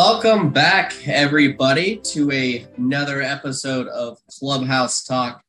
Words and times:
Welcome 0.00 0.50
back, 0.50 0.94
everybody, 1.08 1.96
to 1.96 2.30
a, 2.30 2.64
another 2.76 3.20
episode 3.20 3.88
of 3.88 4.16
Clubhouse 4.30 5.02
Talk. 5.02 5.42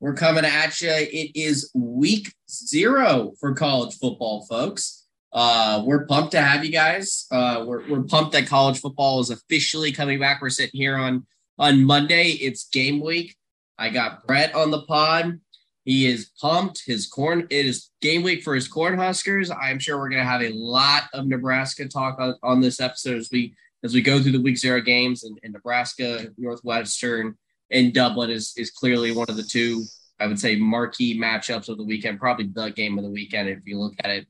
We're 0.00 0.14
coming 0.14 0.44
at 0.44 0.80
you. 0.80 0.90
It 0.90 1.30
is 1.36 1.70
week 1.72 2.34
zero 2.50 3.34
for 3.38 3.54
college 3.54 3.94
football, 3.94 4.44
folks. 4.50 5.06
Uh, 5.32 5.84
we're 5.86 6.04
pumped 6.06 6.32
to 6.32 6.42
have 6.42 6.64
you 6.64 6.72
guys. 6.72 7.26
Uh, 7.30 7.62
we're, 7.64 7.88
we're 7.88 8.02
pumped 8.02 8.32
that 8.32 8.48
college 8.48 8.80
football 8.80 9.20
is 9.20 9.30
officially 9.30 9.92
coming 9.92 10.18
back. 10.18 10.42
We're 10.42 10.50
sitting 10.50 10.80
here 10.80 10.96
on 10.96 11.24
on 11.60 11.84
Monday. 11.84 12.30
It's 12.30 12.68
game 12.70 12.98
week. 12.98 13.36
I 13.78 13.90
got 13.90 14.26
Brett 14.26 14.52
on 14.56 14.72
the 14.72 14.82
pod. 14.82 15.38
He 15.84 16.06
is 16.06 16.32
pumped. 16.40 16.82
His 16.84 17.06
corn 17.06 17.46
it 17.50 17.66
is 17.66 17.90
game 18.00 18.24
week 18.24 18.42
for 18.42 18.56
his 18.56 18.68
Cornhuskers. 18.68 19.56
I'm 19.56 19.78
sure 19.78 19.96
we're 19.96 20.10
gonna 20.10 20.24
have 20.24 20.42
a 20.42 20.52
lot 20.52 21.04
of 21.14 21.28
Nebraska 21.28 21.86
talk 21.86 22.18
on, 22.18 22.34
on 22.42 22.60
this 22.60 22.80
episode 22.80 23.18
as 23.18 23.28
we 23.30 23.54
as 23.84 23.94
we 23.94 24.02
go 24.02 24.20
through 24.20 24.32
the 24.32 24.40
week 24.40 24.58
zero 24.58 24.80
games 24.80 25.24
and, 25.24 25.38
and 25.42 25.52
Nebraska, 25.52 26.28
Northwestern, 26.38 27.36
and 27.70 27.92
Dublin 27.92 28.30
is 28.30 28.52
is 28.56 28.70
clearly 28.70 29.12
one 29.12 29.26
of 29.28 29.36
the 29.36 29.42
two, 29.42 29.84
I 30.20 30.26
would 30.26 30.38
say, 30.38 30.56
marquee 30.56 31.18
matchups 31.18 31.68
of 31.68 31.78
the 31.78 31.84
weekend, 31.84 32.20
probably 32.20 32.46
the 32.46 32.70
game 32.70 32.98
of 32.98 33.04
the 33.04 33.10
weekend 33.10 33.48
if 33.48 33.60
you 33.64 33.78
look 33.78 33.94
at 34.04 34.10
it. 34.10 34.26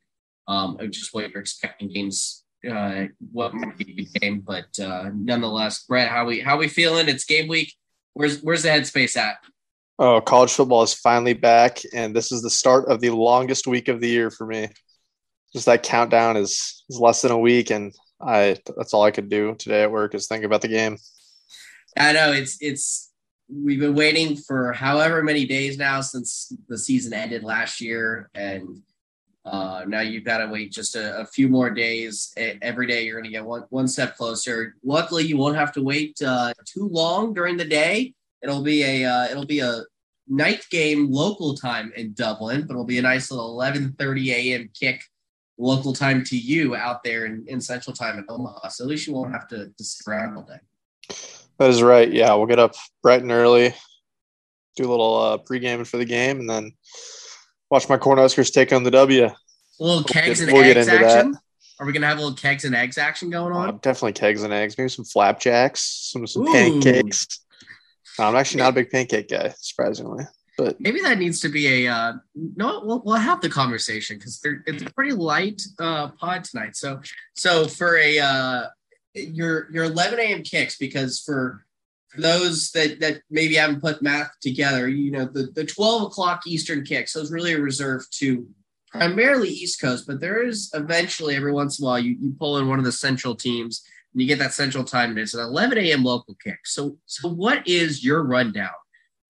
Um, 0.48 0.78
just 0.90 1.14
what 1.14 1.30
you're 1.30 1.40
expecting 1.40 1.92
games, 1.92 2.44
uh, 2.68 3.04
what 3.30 3.54
might 3.54 3.78
be 3.78 4.08
the 4.12 4.18
game, 4.18 4.40
but 4.40 4.78
uh, 4.80 5.10
nonetheless, 5.14 5.84
Brett, 5.84 6.08
how 6.08 6.24
we 6.24 6.40
how 6.40 6.56
we 6.56 6.68
feeling? 6.68 7.08
It's 7.08 7.24
game 7.24 7.48
week. 7.48 7.74
Where's 8.14 8.40
where's 8.40 8.62
the 8.62 8.70
headspace 8.70 9.16
at? 9.16 9.36
Oh, 9.98 10.20
college 10.20 10.52
football 10.52 10.82
is 10.82 10.94
finally 10.94 11.34
back, 11.34 11.80
and 11.94 12.16
this 12.16 12.32
is 12.32 12.42
the 12.42 12.50
start 12.50 12.86
of 12.88 13.00
the 13.00 13.10
longest 13.10 13.66
week 13.66 13.88
of 13.88 14.00
the 14.00 14.08
year 14.08 14.30
for 14.30 14.46
me. 14.46 14.68
Just 15.52 15.66
that 15.66 15.82
countdown 15.82 16.36
is 16.36 16.84
is 16.88 16.98
less 16.98 17.22
than 17.22 17.30
a 17.30 17.38
week, 17.38 17.70
and 17.70 17.94
I 18.22 18.56
that's 18.76 18.94
all 18.94 19.02
I 19.02 19.10
could 19.10 19.28
do 19.28 19.54
today 19.56 19.82
at 19.82 19.90
work 19.90 20.14
is 20.14 20.26
think 20.26 20.44
about 20.44 20.62
the 20.62 20.68
game. 20.68 20.96
I 21.96 22.12
know 22.12 22.32
it's 22.32 22.56
it's 22.60 23.12
we've 23.48 23.80
been 23.80 23.94
waiting 23.94 24.36
for 24.36 24.72
however 24.72 25.22
many 25.22 25.46
days 25.46 25.76
now 25.76 26.00
since 26.00 26.52
the 26.68 26.78
season 26.78 27.12
ended 27.12 27.42
last 27.42 27.80
year, 27.80 28.30
and 28.34 28.82
uh, 29.44 29.84
now 29.86 30.00
you've 30.00 30.24
got 30.24 30.38
to 30.38 30.46
wait 30.46 30.72
just 30.72 30.94
a, 30.94 31.20
a, 31.20 31.26
few 31.26 31.48
more 31.48 31.68
days. 31.68 32.32
Every 32.36 32.86
day 32.86 33.04
you're 33.04 33.20
going 33.20 33.30
to 33.30 33.36
get 33.36 33.44
one 33.44 33.64
one 33.70 33.88
step 33.88 34.16
closer. 34.16 34.76
Luckily, 34.84 35.24
you 35.24 35.36
won't 35.36 35.56
have 35.56 35.72
to 35.72 35.82
wait 35.82 36.20
uh, 36.22 36.52
too 36.64 36.88
long 36.88 37.34
during 37.34 37.56
the 37.56 37.64
day. 37.64 38.14
It'll 38.42 38.62
be 38.62 38.82
a 38.84 39.04
uh, 39.04 39.24
it'll 39.30 39.46
be 39.46 39.60
a 39.60 39.82
night 40.28 40.64
game 40.70 41.10
local 41.10 41.56
time 41.56 41.92
in 41.96 42.14
Dublin, 42.14 42.62
but 42.62 42.70
it'll 42.74 42.84
be 42.84 42.98
a 42.98 43.02
nice 43.02 43.30
little 43.30 43.56
11:30 43.58 44.28
a.m. 44.28 44.70
kick 44.78 45.02
local 45.58 45.92
time 45.92 46.24
to 46.24 46.36
you 46.36 46.74
out 46.74 47.02
there 47.02 47.26
in, 47.26 47.44
in 47.46 47.60
Central 47.60 47.94
Time 47.94 48.18
in 48.18 48.24
Omaha. 48.28 48.68
So 48.68 48.84
at 48.84 48.90
least 48.90 49.06
you 49.06 49.12
won't 49.12 49.32
have 49.32 49.48
to, 49.48 49.68
to 49.68 49.84
sit 49.84 50.06
around 50.10 50.36
all 50.36 50.42
day. 50.42 50.58
That 51.58 51.70
is 51.70 51.82
right. 51.82 52.10
Yeah, 52.10 52.34
we'll 52.34 52.46
get 52.46 52.58
up 52.58 52.74
bright 53.02 53.22
and 53.22 53.30
early, 53.30 53.74
do 54.76 54.88
a 54.88 54.90
little 54.90 55.16
uh, 55.16 55.38
pre-gaming 55.38 55.84
for 55.84 55.98
the 55.98 56.04
game, 56.04 56.40
and 56.40 56.48
then 56.48 56.72
watch 57.70 57.88
my 57.88 57.96
Cornhuskers 57.96 58.52
take 58.52 58.72
on 58.72 58.82
the 58.82 58.90
W. 58.90 59.24
A 59.24 59.34
little 59.78 60.04
kegs 60.04 60.40
we'll 60.40 60.62
get, 60.62 60.76
and 60.76 60.86
we'll 60.86 60.86
eggs 60.86 60.88
action. 60.88 61.32
That. 61.32 61.40
Are 61.80 61.86
we 61.86 61.92
gonna 61.92 62.06
have 62.06 62.18
a 62.18 62.20
little 62.20 62.36
kegs 62.36 62.64
and 62.64 62.74
eggs 62.74 62.98
action 62.98 63.30
going 63.30 63.52
on? 63.52 63.68
Uh, 63.68 63.72
definitely 63.72 64.12
kegs 64.12 64.42
and 64.42 64.52
eggs. 64.52 64.76
Maybe 64.78 64.88
some 64.88 65.04
flapjacks, 65.04 65.80
some 66.12 66.26
some 66.26 66.46
Ooh. 66.46 66.52
pancakes. 66.52 67.26
I'm 68.18 68.36
actually 68.36 68.62
not 68.62 68.70
a 68.70 68.74
big 68.74 68.90
pancake 68.90 69.28
guy, 69.28 69.54
surprisingly. 69.58 70.24
But 70.58 70.80
maybe 70.80 71.00
that 71.00 71.18
needs 71.18 71.40
to 71.40 71.48
be 71.48 71.86
a 71.86 71.92
uh, 71.92 72.12
no. 72.34 72.82
We'll, 72.84 73.02
we'll 73.04 73.16
have 73.16 73.40
the 73.40 73.48
conversation 73.48 74.18
because 74.18 74.38
it's 74.66 74.82
a 74.82 74.92
pretty 74.92 75.12
light 75.12 75.62
uh, 75.78 76.08
pod 76.08 76.44
tonight. 76.44 76.76
So 76.76 77.00
so 77.34 77.66
for 77.66 77.96
a 77.96 78.18
uh, 78.18 78.66
your 79.14 79.70
your 79.72 79.84
11 79.84 80.20
a.m. 80.20 80.42
kicks 80.42 80.76
because 80.76 81.20
for 81.20 81.64
for 82.08 82.20
those 82.20 82.70
that 82.72 83.00
that 83.00 83.22
maybe 83.30 83.54
haven't 83.54 83.80
put 83.80 84.02
math 84.02 84.30
together, 84.42 84.88
you 84.88 85.10
know 85.10 85.24
the 85.24 85.44
the 85.54 85.64
12 85.64 86.02
o'clock 86.02 86.42
Eastern 86.46 86.84
kicks. 86.84 87.14
Those 87.14 87.32
really 87.32 87.54
reserved 87.54 88.08
to 88.18 88.46
primarily 88.90 89.48
East 89.48 89.80
Coast, 89.80 90.06
but 90.06 90.20
there 90.20 90.46
is 90.46 90.70
eventually 90.74 91.34
every 91.34 91.52
once 91.52 91.78
in 91.78 91.84
a 91.84 91.88
while 91.88 91.98
you, 91.98 92.14
you 92.20 92.34
pull 92.38 92.58
in 92.58 92.68
one 92.68 92.78
of 92.78 92.84
the 92.84 92.92
central 92.92 93.34
teams 93.34 93.82
and 94.12 94.20
you 94.20 94.28
get 94.28 94.38
that 94.38 94.52
central 94.52 94.84
time. 94.84 95.10
And 95.10 95.18
it's 95.18 95.32
an 95.32 95.40
11 95.40 95.78
a.m. 95.78 96.04
local 96.04 96.36
kick. 96.42 96.58
So 96.64 96.98
so 97.06 97.28
what 97.28 97.66
is 97.66 98.04
your 98.04 98.22
rundown? 98.22 98.70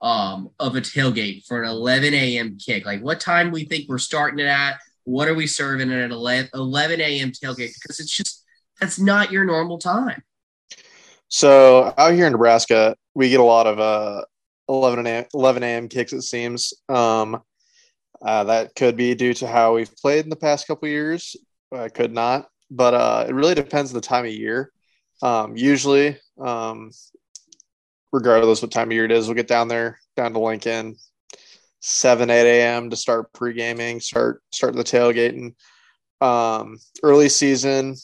Um, 0.02 0.50
of 0.58 0.76
a 0.76 0.80
tailgate 0.80 1.46
for 1.46 1.62
an 1.62 1.68
11 1.68 2.12
a.m. 2.12 2.58
kick? 2.58 2.84
Like, 2.84 3.00
what 3.00 3.20
time 3.20 3.50
we 3.50 3.64
think 3.64 3.88
we're 3.88 3.98
starting 3.98 4.40
it 4.40 4.46
at? 4.46 4.78
What 5.04 5.28
are 5.28 5.34
we 5.34 5.46
serving 5.46 5.90
at 5.90 5.98
an 5.98 6.12
11 6.12 7.00
a.m. 7.00 7.30
tailgate? 7.30 7.72
Because 7.80 8.00
it's 8.00 8.14
just 8.14 8.44
that's 8.80 8.98
not 8.98 9.32
your 9.32 9.44
normal 9.44 9.78
time. 9.78 10.22
So 11.28 11.94
out 11.96 12.12
here 12.12 12.26
in 12.26 12.32
Nebraska, 12.32 12.96
we 13.14 13.30
get 13.30 13.40
a 13.40 13.44
lot 13.44 13.66
of 13.66 13.80
uh, 13.80 14.24
11 14.68 15.06
a.m. 15.06 15.24
11 15.32 15.62
a.m. 15.62 15.88
kicks. 15.88 16.12
It 16.12 16.22
seems 16.22 16.74
um, 16.88 17.40
uh, 18.20 18.44
that 18.44 18.74
could 18.74 18.96
be 18.96 19.14
due 19.14 19.34
to 19.34 19.46
how 19.46 19.74
we've 19.74 19.94
played 19.96 20.24
in 20.24 20.30
the 20.30 20.36
past 20.36 20.66
couple 20.66 20.88
years. 20.88 21.36
I 21.72 21.88
could 21.88 22.12
not, 22.12 22.48
but 22.70 22.94
uh, 22.94 23.24
it 23.28 23.32
really 23.32 23.54
depends 23.54 23.90
on 23.90 23.94
the 23.94 24.00
time 24.00 24.26
of 24.26 24.32
year. 24.32 24.72
Um, 25.22 25.56
usually, 25.56 26.18
um, 26.38 26.90
regardless 28.12 28.58
of 28.60 28.64
what 28.64 28.72
time 28.72 28.88
of 28.88 28.92
year 28.92 29.04
it 29.04 29.12
is. 29.12 29.26
We'll 29.26 29.34
get 29.34 29.48
down 29.48 29.68
there, 29.68 29.98
down 30.16 30.32
to 30.34 30.38
Lincoln, 30.38 30.96
seven, 31.80 32.30
eight 32.30 32.60
a.m. 32.60 32.90
to 32.90 32.96
start 32.96 33.32
pre 33.32 33.54
gaming, 33.54 34.00
start 34.00 34.42
start 34.52 34.74
the 34.74 34.84
tailgating. 34.84 35.54
Um, 36.20 36.78
early 37.02 37.28
season, 37.28 37.96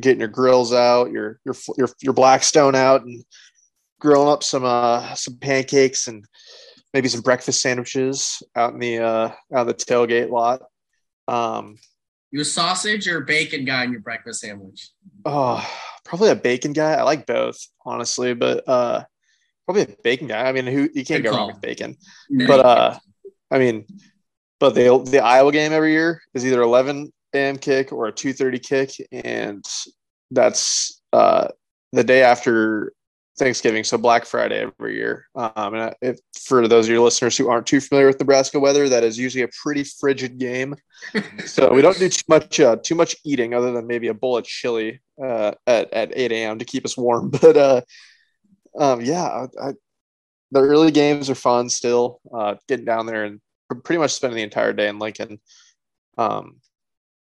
getting 0.00 0.20
your 0.20 0.28
grills 0.28 0.72
out, 0.72 1.10
your 1.10 1.40
your 1.44 1.54
your 1.76 1.88
your 2.00 2.14
Blackstone 2.14 2.74
out, 2.74 3.02
and 3.02 3.24
grilling 4.00 4.28
up 4.28 4.42
some 4.42 4.64
uh 4.64 5.14
some 5.14 5.36
pancakes 5.38 6.06
and 6.06 6.24
maybe 6.94 7.08
some 7.08 7.22
breakfast 7.22 7.60
sandwiches 7.60 8.42
out 8.54 8.72
in 8.72 8.78
the 8.78 8.98
uh 8.98 9.30
out 9.54 9.66
the 9.66 9.74
tailgate 9.74 10.30
lot. 10.30 10.62
Um, 11.28 11.78
you 12.30 12.40
a 12.40 12.44
sausage 12.44 13.08
or 13.08 13.20
bacon 13.20 13.64
guy 13.64 13.84
in 13.84 13.92
your 13.92 14.00
breakfast 14.00 14.40
sandwich? 14.40 14.90
Oh, 15.24 15.66
probably 16.04 16.30
a 16.30 16.36
bacon 16.36 16.72
guy. 16.72 16.92
I 16.92 17.02
like 17.02 17.26
both, 17.26 17.58
honestly, 17.84 18.34
but 18.34 18.68
uh, 18.68 19.04
probably 19.66 19.82
a 19.82 19.96
bacon 20.02 20.28
guy. 20.28 20.48
I 20.48 20.52
mean, 20.52 20.66
who 20.66 20.88
you 20.94 21.04
can't 21.04 21.22
Good 21.22 21.24
go 21.24 21.30
call. 21.30 21.38
wrong 21.38 21.48
with 21.48 21.60
bacon. 21.60 21.96
No, 22.30 22.46
but 22.46 22.60
uh, 22.64 22.98
I 23.50 23.58
mean, 23.58 23.86
but 24.58 24.74
the 24.74 24.98
the 24.98 25.22
Iowa 25.22 25.52
game 25.52 25.72
every 25.72 25.92
year 25.92 26.22
is 26.34 26.46
either 26.46 26.62
11 26.62 27.12
a.m. 27.34 27.58
kick 27.58 27.92
or 27.92 28.06
a 28.06 28.12
2:30 28.12 28.62
kick, 28.62 29.08
and 29.12 29.64
that's 30.30 31.02
uh, 31.12 31.48
the 31.92 32.04
day 32.04 32.22
after 32.22 32.92
Thanksgiving, 33.38 33.84
so 33.84 33.98
Black 33.98 34.24
Friday 34.24 34.66
every 34.80 34.96
year. 34.96 35.28
Um, 35.34 35.74
and 35.74 35.94
if, 36.00 36.18
for 36.40 36.66
those 36.68 36.86
of 36.86 36.90
your 36.90 37.02
listeners 37.02 37.36
who 37.36 37.50
aren't 37.50 37.66
too 37.66 37.80
familiar 37.80 38.06
with 38.06 38.18
Nebraska 38.18 38.58
weather, 38.58 38.88
that 38.88 39.04
is 39.04 39.18
usually 39.18 39.42
a 39.42 39.48
pretty 39.62 39.84
frigid 39.84 40.38
game. 40.38 40.74
so 41.44 41.72
we 41.72 41.82
don't 41.82 41.98
do 41.98 42.08
too 42.08 42.22
much 42.28 42.60
uh, 42.60 42.76
too 42.82 42.94
much 42.94 43.14
eating, 43.24 43.52
other 43.52 43.72
than 43.72 43.86
maybe 43.86 44.08
a 44.08 44.14
bowl 44.14 44.38
of 44.38 44.44
chili 44.44 45.00
uh, 45.22 45.52
at 45.66 45.92
at 45.92 46.12
8 46.14 46.32
a.m. 46.32 46.58
to 46.58 46.64
keep 46.64 46.84
us 46.84 46.96
warm. 46.96 47.30
But 47.42 47.56
uh, 47.56 47.80
um, 48.78 49.00
yeah, 49.00 49.24
I, 49.24 49.68
I, 49.68 49.72
the 50.50 50.60
early 50.60 50.90
games 50.90 51.28
are 51.30 51.34
fun 51.34 51.68
still. 51.68 52.20
Uh, 52.32 52.54
getting 52.68 52.84
down 52.84 53.06
there 53.06 53.24
and 53.24 53.40
pretty 53.84 53.98
much 53.98 54.12
spending 54.12 54.36
the 54.36 54.42
entire 54.42 54.72
day 54.72 54.88
in 54.88 54.98
Lincoln. 54.98 55.40
Um, 56.18 56.56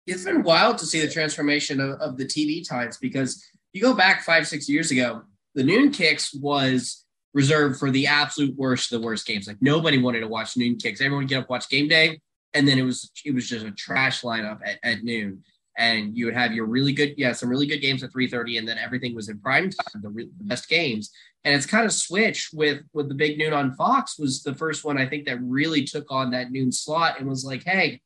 it's 0.05 0.23
been 0.23 0.43
wild 0.43 0.77
to 0.79 0.85
see 0.85 1.01
the 1.01 1.11
transformation 1.11 1.79
of, 1.79 1.99
of 1.99 2.17
the 2.17 2.25
TV 2.25 2.67
times 2.67 2.97
because 2.97 3.43
you 3.73 3.81
go 3.81 3.93
back 3.93 4.23
five, 4.23 4.47
six 4.47 4.67
years 4.67 4.91
ago, 4.91 5.21
the 5.55 5.63
noon 5.63 5.91
kicks 5.91 6.33
was 6.33 7.05
reserved 7.33 7.77
for 7.77 7.91
the 7.91 8.07
absolute 8.07 8.55
worst 8.55 8.91
of 8.91 8.99
the 8.99 9.05
worst 9.05 9.25
games. 9.25 9.47
Like 9.47 9.61
nobody 9.61 9.97
wanted 9.97 10.21
to 10.21 10.27
watch 10.27 10.57
noon 10.57 10.77
kicks. 10.77 11.01
Everyone 11.01 11.23
would 11.23 11.29
get 11.29 11.43
up, 11.43 11.49
watch 11.49 11.69
game 11.69 11.87
day, 11.87 12.19
and 12.53 12.67
then 12.67 12.79
it 12.79 12.83
was 12.83 13.11
it 13.23 13.35
was 13.35 13.47
just 13.47 13.65
a 13.65 13.71
trash 13.71 14.21
lineup 14.21 14.59
at, 14.65 14.79
at 14.83 15.03
noon 15.03 15.43
and 15.79 16.15
you 16.15 16.25
would 16.25 16.35
have 16.35 16.51
your 16.51 16.65
really 16.65 16.91
good, 16.91 17.13
yeah, 17.17 17.31
some 17.31 17.49
really 17.49 17.65
good 17.65 17.79
games 17.79 18.03
at 18.03 18.11
3:30, 18.11 18.59
and 18.59 18.67
then 18.67 18.77
everything 18.77 19.15
was 19.15 19.29
in 19.29 19.39
prime 19.39 19.69
time, 19.69 20.01
the, 20.01 20.09
re- 20.09 20.29
the 20.37 20.43
best 20.43 20.67
games. 20.67 21.09
And 21.45 21.55
it's 21.55 21.65
kind 21.65 21.85
of 21.85 21.93
switched 21.93 22.53
with 22.53 22.81
with 22.93 23.07
the 23.07 23.15
big 23.15 23.37
noon 23.37 23.53
on 23.53 23.73
Fox 23.75 24.19
was 24.19 24.43
the 24.43 24.53
first 24.53 24.83
one 24.83 24.97
I 24.97 25.07
think 25.07 25.25
that 25.25 25.41
really 25.41 25.83
took 25.83 26.11
on 26.11 26.31
that 26.31 26.51
noon 26.51 26.71
slot 26.71 27.19
and 27.19 27.29
was 27.29 27.45
like, 27.45 27.63
hey, 27.63 28.01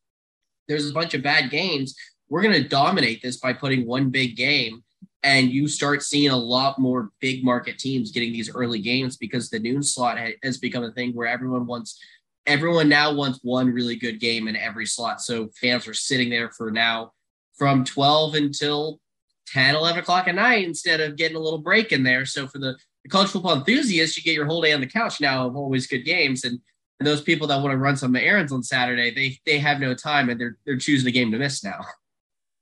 there's 0.68 0.90
a 0.90 0.94
bunch 0.94 1.14
of 1.14 1.24
bad 1.24 1.50
games. 1.50 1.96
We're 2.30 2.42
going 2.42 2.62
to 2.62 2.68
dominate 2.68 3.22
this 3.22 3.38
by 3.38 3.54
putting 3.54 3.86
one 3.86 4.10
big 4.10 4.36
game. 4.36 4.84
And 5.24 5.52
you 5.52 5.68
start 5.68 6.04
seeing 6.04 6.32
a 6.32 6.38
lot 6.38 6.80
more 6.80 7.12
big 7.22 7.46
market 7.46 7.80
teams 7.80 8.12
getting 8.12 8.34
these 8.34 8.54
early 8.54 8.80
games 8.80 9.16
because 9.16 9.50
the 9.50 9.60
noon 9.60 9.82
slot 9.82 10.18
has 10.44 10.58
become 10.58 10.84
a 10.84 10.92
thing 10.92 11.14
where 11.14 11.28
everyone 11.28 11.66
wants 11.66 11.98
everyone 12.46 12.90
now 12.90 13.14
wants 13.14 13.40
one 13.42 13.68
really 13.68 13.96
good 13.96 14.20
game 14.20 14.48
in 14.48 14.56
every 14.56 14.86
slot. 14.86 15.22
So 15.22 15.50
fans 15.60 15.88
are 15.88 15.94
sitting 15.94 16.30
there 16.30 16.52
for 16.52 16.72
now 16.72 17.14
from 17.58 17.84
12 17.84 18.36
until 18.36 19.00
10, 19.48 19.76
11 19.76 20.02
o'clock 20.02 20.28
at 20.28 20.36
night 20.36 20.66
instead 20.66 21.00
of 21.00 21.16
getting 21.16 21.38
a 21.38 21.40
little 21.40 21.60
break 21.60 21.92
in 21.92 22.04
there. 22.04 22.26
So 22.26 22.48
for 22.48 22.58
the, 22.58 22.72
the 22.74 22.78
college 23.10 23.30
football 23.30 23.56
enthusiasts, 23.56 24.18
you 24.18 24.24
get 24.24 24.36
your 24.36 24.46
whole 24.46 24.62
day 24.62 24.74
on 24.74 24.82
the 24.82 24.88
couch 24.88 25.20
now 25.20 25.48
of 25.48 25.56
always 25.56 25.88
good 25.88 26.04
games. 26.04 26.44
And, 26.44 26.60
and 27.00 27.08
those 27.08 27.22
people 27.22 27.48
that 27.48 27.62
want 27.62 27.72
to 27.72 27.78
run 27.78 27.98
some 27.98 28.16
errands 28.16 28.52
on 28.52 28.64
Saturday, 28.64 29.14
they 29.14 29.38
they 29.46 29.60
have 29.60 29.80
no 29.80 29.94
time 29.94 30.30
and 30.30 30.40
they're 30.40 30.58
they're 30.66 30.78
choosing 30.78 31.08
a 31.08 31.12
game 31.12 31.32
to 31.32 31.38
miss 31.38 31.64
now. 31.64 31.82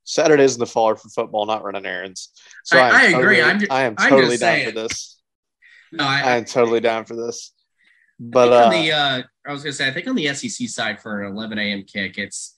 Saturdays 0.03 0.55
in 0.55 0.59
the 0.59 0.65
fall 0.65 0.89
are 0.89 0.95
for 0.95 1.09
football, 1.09 1.45
not 1.45 1.63
running 1.63 1.85
errands. 1.85 2.31
So 2.63 2.77
I, 2.77 2.89
I 2.89 3.03
agree. 3.03 3.37
Totally, 3.37 3.41
I'm 3.43 3.59
just, 3.59 3.71
I 3.71 3.83
am 3.83 3.95
I'm 3.97 4.09
totally 4.09 4.37
down 4.37 4.55
saying. 4.55 4.65
for 4.67 4.71
this. 4.71 5.21
No, 5.91 6.03
I, 6.05 6.21
I 6.21 6.37
am 6.37 6.45
totally 6.45 6.79
down 6.79 7.05
for 7.05 7.15
this. 7.15 7.53
But 8.19 8.53
I 8.53 8.55
uh, 8.55 8.65
on 8.65 8.71
the 8.71 8.91
uh, 8.91 9.23
I 9.47 9.51
was 9.51 9.63
gonna 9.63 9.73
say 9.73 9.87
I 9.87 9.91
think 9.91 10.07
on 10.07 10.15
the 10.15 10.33
SEC 10.33 10.69
side 10.69 11.01
for 11.01 11.23
an 11.23 11.31
11 11.31 11.57
a.m. 11.59 11.83
kick, 11.83 12.17
it's 12.17 12.55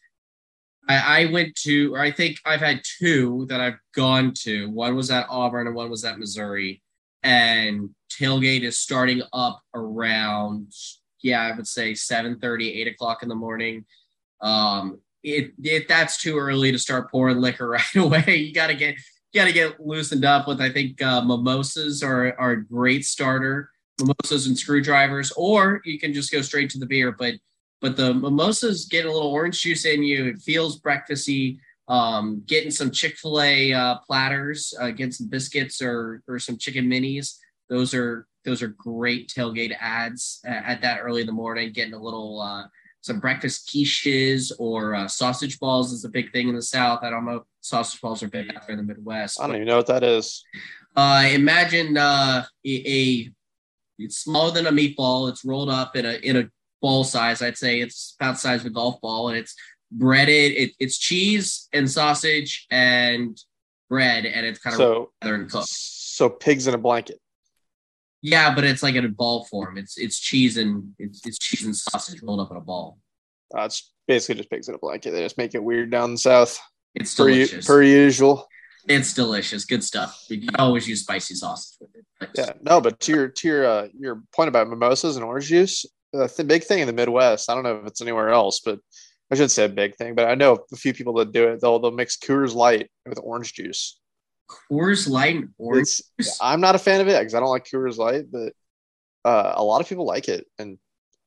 I, 0.88 1.22
I 1.22 1.32
went 1.32 1.56
to 1.64 1.96
or 1.96 2.02
I 2.02 2.12
think 2.12 2.38
I've 2.46 2.60
had 2.60 2.82
two 3.00 3.46
that 3.50 3.62
I've 3.62 3.80
gone 3.96 4.34
to. 4.42 4.70
One 4.70 4.96
was 4.96 5.10
at 5.10 5.28
Auburn 5.30 5.68
and 5.68 5.76
one 5.76 5.90
was 5.90 6.04
at 6.06 6.20
Missouri, 6.20 6.83
and 7.24 7.90
tailgate 8.10 8.62
is 8.62 8.78
starting 8.78 9.22
up 9.34 9.62
around 9.74 10.72
yeah 11.22 11.42
I 11.42 11.56
would 11.56 11.68
say 11.68 11.94
7:30, 11.94 12.75
8 12.81 12.88
o'clock 12.88 13.24
in 13.24 13.30
the 13.30 13.36
morning. 13.36 13.86
Um, 14.42 15.00
it 15.24 15.54
if 15.64 15.88
that's 15.88 16.22
too 16.22 16.38
early 16.38 16.72
to 16.72 16.80
start 16.80 17.10
pouring 17.10 17.38
liquor 17.38 17.70
right 17.70 17.96
away, 17.96 18.36
you 18.36 18.54
got 18.54 18.68
to 18.68 18.75
get 18.75 18.96
you 19.31 19.42
got 19.42 19.48
to 19.48 19.54
get 19.54 19.80
loosened 19.80 20.25
up 20.25 20.48
with. 20.48 20.62
I 20.62 20.70
think 20.70 21.02
uh, 21.02 21.22
mimosas 21.22 22.04
are 22.04 22.38
are 22.40 22.52
a 22.52 22.66
great 22.66 23.06
starter 23.06 23.70
mimosas 24.00 24.48
and 24.48 24.58
screwdrivers, 24.58 25.31
or 25.38 25.81
you 25.86 26.00
can 26.00 26.14
just 26.14 26.31
go 26.31 26.42
straight 26.42 26.70
to 26.72 26.80
the 26.80 26.86
beer. 26.86 27.12
But 27.12 27.36
but 27.81 27.98
the 27.98 28.14
mimosas 28.14 28.86
get 28.86 29.06
a 29.06 29.12
little 29.12 29.31
orange 29.31 29.62
juice 29.62 29.86
in 29.86 30.04
you. 30.04 30.25
It 30.25 30.42
feels 30.42 30.80
breakfasty. 30.80 31.58
Um, 31.88 32.44
getting 32.46 32.72
some 32.72 32.92
Chick 32.92 33.18
Fil 33.18 33.42
A 33.42 33.74
uh, 33.74 33.98
platters, 34.08 34.74
uh, 34.80 34.92
getting 34.92 35.12
some 35.12 35.28
biscuits 35.28 35.82
or 35.82 36.22
or 36.28 36.40
some 36.40 36.58
chicken 36.58 36.86
minis. 36.86 37.38
Those 37.70 37.94
are 37.94 38.28
those 38.46 38.62
are 38.62 38.70
great 38.70 39.30
tailgate 39.30 39.76
ads 39.80 40.40
at, 40.46 40.64
at 40.66 40.82
that 40.82 41.00
early 41.02 41.22
in 41.22 41.28
the 41.28 41.34
morning. 41.34 41.74
Getting 41.74 41.94
a 41.94 42.02
little 42.02 42.42
uh, 42.42 42.64
some 43.02 43.20
breakfast 43.20 43.70
quiches 43.70 44.52
or 44.60 44.96
uh, 44.96 45.08
sausage 45.10 45.60
balls 45.60 45.92
is 45.92 46.06
a 46.06 46.10
big 46.10 46.32
thing 46.32 46.48
in 46.48 46.56
the 46.56 46.62
South. 46.62 47.04
I 47.04 47.10
don't 47.10 47.26
know. 47.26 47.44
Sausage 47.60 48.00
balls 48.00 48.24
are 48.24 48.30
big 48.30 48.56
out 48.56 48.66
there 48.66 48.78
in 48.78 48.86
the 48.86 48.94
Midwest. 48.94 49.42
I 49.42 49.48
don't 49.48 49.58
even 49.58 49.68
know 49.68 49.78
what 49.78 49.88
that 49.88 50.04
is. 50.04 50.42
Uh, 50.96 51.28
imagine 51.32 51.98
uh, 51.98 52.46
a, 52.66 52.92
a 52.92 53.32
it's 54.00 54.20
smaller 54.20 54.52
than 54.52 54.68
a 54.68 54.72
meatball. 54.72 55.30
It's 55.30 55.44
rolled 55.44 55.70
up 55.70 55.96
in 55.96 56.06
a 56.06 56.14
in 56.14 56.38
a 56.38 56.50
ball 56.82 57.04
size. 57.04 57.42
I'd 57.42 57.58
say 57.58 57.82
it's 57.82 58.16
about 58.20 58.34
the 58.34 58.40
size 58.40 58.62
of 58.62 58.68
a 58.68 58.70
golf 58.70 59.02
ball, 59.02 59.30
and 59.30 59.38
it's 59.38 59.56
breaded. 59.94 60.51
It, 60.54 60.72
it's 60.80 60.98
cheese 60.98 61.68
and 61.74 61.90
sausage 61.90 62.66
and 62.72 63.38
bread, 63.90 64.25
and 64.25 64.45
it's 64.45 64.60
kind 64.60 64.74
of 64.74 64.78
So 64.78 65.12
together 65.22 65.36
and 65.42 65.51
cooked. 65.51 65.68
so 65.69 66.30
pigs 66.30 66.68
in 66.68 66.74
a 66.74 66.78
blanket. 66.78 67.19
Yeah, 68.22 68.56
but 68.56 68.63
it's 68.63 68.81
like 68.81 68.95
in 68.95 69.06
a 69.06 69.10
ball 69.10 69.45
form. 69.45 69.78
It's 69.78 69.98
it's 69.98 70.18
cheese 70.19 70.57
and 70.57 70.94
it's, 70.98 71.25
it's 71.25 71.38
cheese 71.40 71.66
and 71.66 71.75
sausage 71.75 72.22
rolled 72.24 72.40
up 72.40 72.51
in 72.51 72.57
a 72.57 72.62
ball. 72.62 72.98
Uh, 73.56 73.63
it's 73.63 73.92
basically 74.07 74.36
just 74.36 74.50
pigs 74.50 74.69
in 74.69 74.75
a 74.75 74.78
blanket. 74.78 75.12
They 75.12 75.22
just 75.22 75.38
make 75.38 75.54
it 75.56 75.63
weird 75.63 75.92
down 75.92 76.16
south. 76.18 76.60
It's 76.96 77.13
Per, 77.16 77.30
u- 77.30 77.48
per 77.66 77.84
usual. 77.84 78.48
it's 78.88 79.13
delicious. 79.13 79.66
Good 79.66 79.84
stuff. 79.84 80.24
You 80.30 80.39
can 80.48 80.56
always 80.57 80.88
use 80.88 81.01
spicy 81.01 81.36
sausage 81.36 81.78
with 81.81 81.89
it. 81.96 82.30
Yeah, 82.36 82.54
no, 82.62 82.80
but 82.80 83.00
to 83.01 83.12
your 83.12 83.28
to 83.28 83.48
your 83.48 83.66
uh, 83.66 83.88
your 84.00 84.24
point 84.34 84.48
about 84.48 84.69
mimosas 84.69 85.18
and 85.18 85.25
orange 85.25 85.48
juice, 85.48 85.86
the 86.13 86.28
th- 86.30 86.48
big 86.48 86.63
thing 86.63 86.80
in 86.80 86.88
the 86.88 86.94
Midwest. 86.94 87.50
I 87.50 87.56
don't 87.56 87.63
know 87.63 87.78
if 87.81 87.88
it's 87.88 88.01
anywhere 88.01 88.30
else, 88.30 88.62
but 88.63 88.80
I 89.34 89.36
shouldn't 89.36 89.52
say 89.52 89.66
a 89.66 89.70
big 89.70 89.96
thing. 89.96 90.14
But 90.14 90.28
I 90.30 90.36
know 90.36 90.60
a 90.72 90.76
few 90.76 90.94
people 90.94 91.14
that 91.16 91.32
do 91.32 91.48
it. 91.48 91.60
They'll 91.60 91.80
they'll 91.80 91.90
mix 91.90 92.18
Coors 92.18 92.54
Light 92.54 92.92
with 93.08 93.20
orange 93.24 93.54
juice. 93.54 94.00
Coors 94.48 95.10
Light 95.10 95.38
and 95.38 95.50
orange. 95.58 95.88
It's, 95.88 96.02
juice. 96.20 96.38
I'm 96.40 96.62
not 96.62 96.76
a 96.76 96.78
fan 96.78 97.02
of 97.02 97.08
it 97.08 97.18
because 97.18 97.34
I 97.34 97.40
don't 97.40 97.50
like 97.50 97.66
Coors 97.66 97.98
Light, 97.98 98.26
but 98.32 98.54
uh, 99.26 99.54
a 99.56 99.64
lot 99.64 99.82
of 99.82 99.90
people 99.90 100.06
like 100.06 100.30
it. 100.30 100.46
And 100.60 100.78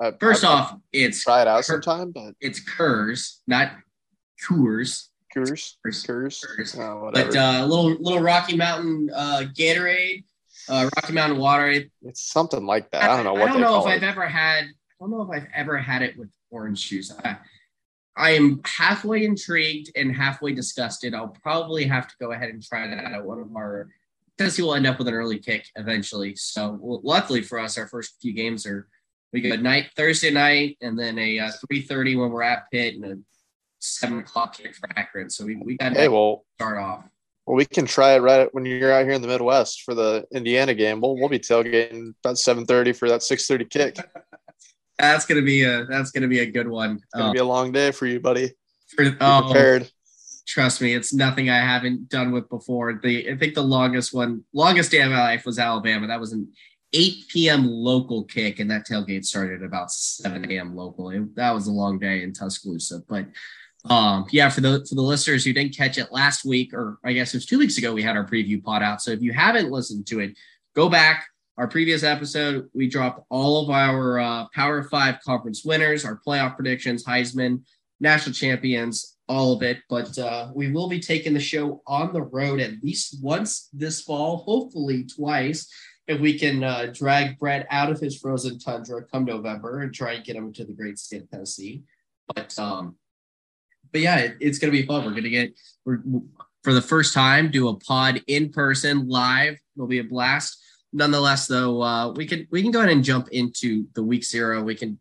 I, 0.01 0.13
First 0.21 0.45
I, 0.45 0.49
off, 0.49 0.77
it's 0.93 1.25
try 1.25 1.43
it 1.43 1.49
out 1.49 1.65
Cur- 1.65 1.83
sometime. 1.83 2.13
But 2.13 2.35
it's 2.41 2.61
Coors, 2.61 3.39
not 3.49 3.73
Coors. 4.49 5.09
Coors, 5.37 5.75
Coors. 5.85 6.07
Coors, 6.07 6.45
Coors. 6.45 6.79
uh, 6.79 7.01
whatever. 7.01 7.33
But 7.33 7.37
uh, 7.37 7.67
little 7.67 7.91
little 8.01 8.21
Rocky 8.21 8.57
Mountain 8.57 9.11
uh, 9.13 9.43
Gatorade, 9.53 10.23
uh, 10.69 10.89
Rocky 10.95 11.13
Mountain 11.13 11.41
water. 11.41 11.85
it's 12.03 12.23
something 12.23 12.65
like 12.65 12.89
that. 12.93 13.03
I 13.03 13.17
don't 13.17 13.25
know 13.25 13.33
what 13.33 13.49
I 13.49 13.53
don't 13.53 13.61
know 13.63 13.81
if 13.81 13.87
it. 13.87 13.97
I've 13.97 14.05
ever 14.05 14.29
had. 14.29 14.65
I 14.65 14.69
don't 15.01 15.11
know 15.11 15.23
if 15.23 15.31
I've 15.31 15.49
ever 15.53 15.77
had 15.77 16.03
it 16.03 16.17
with 16.17 16.31
orange 16.51 16.89
juice. 16.89 17.13
I, 17.25 17.37
I 18.17 18.31
am 18.31 18.61
halfway 18.65 19.25
intrigued 19.25 19.91
and 19.95 20.15
halfway 20.15 20.53
disgusted. 20.53 21.15
I'll 21.15 21.37
probably 21.43 21.85
have 21.85 22.09
to 22.09 22.15
go 22.19 22.33
ahead 22.33 22.49
and 22.49 22.63
try 22.63 22.87
that 22.87 23.13
at 23.13 23.25
one 23.25 23.41
of 23.41 23.55
our. 23.55 23.89
Tennessee 24.39 24.63
will 24.63 24.75
end 24.75 24.87
up 24.87 24.99
with 24.99 25.09
an 25.09 25.15
early 25.15 25.39
kick 25.39 25.67
eventually. 25.77 26.35
So 26.37 26.79
well, 26.81 27.01
luckily 27.03 27.43
for 27.43 27.59
us, 27.59 27.79
our 27.79 27.89
first 27.89 28.17
few 28.21 28.33
games 28.33 28.67
are 28.67 28.87
we 29.33 29.41
go 29.41 29.57
night 29.57 29.87
Thursday 29.97 30.31
night 30.31 30.79
and 30.81 30.99
then 30.99 31.19
a 31.19 31.39
uh, 31.39 31.51
three 31.67 31.83
thirty 31.83 32.17
when 32.17 32.31
we're 32.31 32.43
at 32.43 32.71
Pitt 32.71 32.95
and 32.95 33.05
a 33.05 33.19
seven 33.81 34.19
o'clock 34.19 34.57
kick 34.57 34.75
for 34.75 34.89
Akron. 34.97 35.31
So 35.31 35.45
we 35.45 35.57
we 35.57 35.77
got 35.77 35.95
Hey, 35.95 36.05
to 36.05 36.11
well, 36.11 36.45
start 36.57 36.79
off. 36.79 37.05
Well, 37.47 37.57
we 37.57 37.65
can 37.65 37.87
try 37.87 38.15
it 38.15 38.19
right 38.21 38.53
when 38.53 38.67
you're 38.67 38.93
out 38.93 39.05
here 39.05 39.15
in 39.15 39.23
the 39.23 39.29
Midwest 39.29 39.83
for 39.83 39.95
the 39.95 40.27
Indiana 40.33 40.75
game. 40.75 41.01
We'll 41.01 41.17
we'll 41.17 41.29
be 41.29 41.39
tailgating 41.39 42.15
about 42.23 42.39
seven 42.39 42.67
thirty 42.67 42.93
for 42.93 43.09
that 43.09 43.23
six 43.23 43.47
thirty 43.47 43.65
kick. 43.65 43.99
It's 44.99 45.07
That's 45.07 45.27
gonna 45.27 45.43
be 45.43 45.63
a 45.65 45.85
that's 45.87 46.11
gonna 46.11 46.29
be 46.29 46.41
a 46.41 46.47
good 46.47 46.69
one. 46.69 47.01
gonna 47.13 47.27
Um, 47.27 47.33
be 47.33 47.39
a 47.39 47.45
long 47.45 47.73
day 47.73 47.91
for 47.91 48.07
you, 48.07 48.19
buddy. 48.21 48.53
Be 48.97 49.11
for- 49.11 49.17
oh, 49.21 49.43
prepared. 49.47 49.91
trust 50.47 50.81
me, 50.81 50.95
it's 50.95 51.13
nothing 51.13 51.51
I 51.51 51.59
haven't 51.59 52.09
done 52.09 52.33
with 52.33 52.49
before. 52.49 52.99
The 53.03 53.31
I 53.31 53.37
think 53.37 53.55
the 53.55 53.63
longest 53.63 54.15
one, 54.15 54.45
longest 54.55 54.91
day 54.91 55.03
of 55.03 55.11
my 55.11 55.21
life 55.21 55.45
was 55.45 55.59
Alabama. 55.59 56.07
That 56.07 56.21
was 56.21 56.33
an 56.33 56.49
8 56.93 57.15
p.m. 57.29 57.67
local 57.67 58.25
kick, 58.25 58.59
and 58.61 58.71
that 58.71 58.87
tailgate 58.87 59.25
started 59.27 59.61
at 59.61 59.67
about 59.67 59.91
7 59.91 60.51
a.m. 60.51 60.75
local. 60.77 61.11
It- 61.11 61.35
that 61.37 61.51
was 61.53 61.67
a 61.67 61.73
long 61.73 61.99
day 61.99 62.23
in 62.23 62.33
Tuscaloosa. 62.33 63.03
But 63.09 63.27
um, 63.85 64.27
yeah, 64.31 64.49
for 64.49 64.63
the 64.63 64.85
for 64.89 64.95
the 64.95 65.03
listeners 65.03 65.45
who 65.45 65.53
didn't 65.53 65.77
catch 65.77 65.99
it 65.99 66.11
last 66.11 66.45
week, 66.45 66.73
or 66.73 66.99
I 67.05 67.13
guess 67.13 67.35
it 67.35 67.37
was 67.37 67.47
two 67.47 67.59
weeks 67.59 67.77
ago, 67.77 67.93
we 67.93 68.03
had 68.03 68.17
our 68.17 68.27
preview 68.27 68.63
pod 68.63 68.83
out. 68.83 69.03
So 69.03 69.11
if 69.11 69.21
you 69.21 69.33
haven't 69.33 69.71
listened 69.71 70.07
to 70.09 70.21
it, 70.21 70.37
go 70.75 70.89
back. 70.89 71.29
Our 71.59 71.67
previous 71.67 72.03
episode, 72.03 72.69
we 72.75 72.87
dropped 72.87 73.25
all 73.31 73.63
of 73.63 73.71
our 73.71 74.19
uh, 74.19 74.47
Power 74.55 74.83
Five 74.83 75.21
conference 75.25 75.65
winners, 75.65 76.05
our 76.05 76.21
playoff 76.27 76.55
predictions, 76.55 77.03
Heisman, 77.03 77.63
national 77.99 78.35
champions, 78.35 79.17
all 79.27 79.55
of 79.55 79.63
it. 79.63 79.79
But 79.89 80.19
uh, 80.19 80.51
we 80.55 80.71
will 80.71 80.87
be 80.87 81.01
taking 81.01 81.33
the 81.33 81.41
show 81.41 81.83
on 81.87 82.13
the 82.13 82.21
road 82.21 82.61
at 82.61 82.83
least 82.83 83.23
once 83.23 83.71
this 83.73 84.03
fall, 84.03 84.39
hopefully 84.39 85.05
twice, 85.05 85.67
if 86.07 86.21
we 86.21 86.39
can 86.39 86.63
uh, 86.63 86.93
drag 86.93 87.39
Brett 87.39 87.67
out 87.71 87.91
of 87.91 88.01
his 88.01 88.19
frozen 88.19 88.59
tundra 88.59 89.03
come 89.05 89.25
November 89.25 89.81
and 89.81 89.95
try 89.95 90.13
and 90.13 90.25
get 90.25 90.37
him 90.37 90.53
to 90.53 90.65
the 90.67 90.75
great 90.75 90.99
state 90.99 91.23
of 91.23 91.31
Tennessee. 91.31 91.85
But 92.35 92.57
um, 92.59 92.97
but 93.93 94.03
yeah, 94.03 94.19
it, 94.19 94.37
it's 94.41 94.59
gonna 94.59 94.73
be 94.73 94.85
fun. 94.85 95.07
We're 95.07 95.15
gonna 95.15 95.31
get 95.31 95.59
we're 95.87 96.03
for 96.63 96.75
the 96.75 96.83
first 96.83 97.15
time 97.15 97.51
do 97.51 97.69
a 97.69 97.77
pod 97.79 98.23
in 98.27 98.51
person 98.51 99.09
live. 99.09 99.59
It'll 99.75 99.87
be 99.87 100.01
a 100.01 100.05
blast. 100.05 100.63
Nonetheless, 100.93 101.47
though, 101.47 101.83
uh, 101.83 102.13
we 102.13 102.27
can 102.27 102.47
we 102.51 102.63
can 102.63 102.71
go 102.71 102.81
ahead 102.81 102.93
and 102.93 103.05
jump 103.05 103.29
into 103.29 103.87
the 103.95 104.03
week 104.03 104.25
zero. 104.25 104.63
We 104.63 104.75
can 104.75 104.99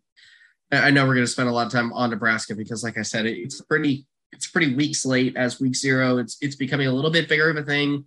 I 0.71 0.91
know 0.91 1.05
we're 1.05 1.13
going 1.13 1.25
to 1.25 1.31
spend 1.31 1.49
a 1.49 1.51
lot 1.51 1.67
of 1.67 1.71
time 1.71 1.93
on 1.93 2.09
Nebraska 2.09 2.55
because, 2.55 2.83
like 2.83 2.97
I 2.97 3.03
said, 3.03 3.25
it, 3.25 3.37
it's 3.37 3.61
pretty 3.61 4.05
it's 4.31 4.47
pretty 4.47 4.75
week 4.75 4.95
slate 4.95 5.37
as 5.37 5.59
week 5.59 5.75
zero. 5.75 6.17
It's 6.17 6.37
it's 6.41 6.55
becoming 6.55 6.87
a 6.87 6.91
little 6.91 7.11
bit 7.11 7.29
bigger 7.29 7.49
of 7.49 7.57
a 7.57 7.63
thing. 7.63 8.05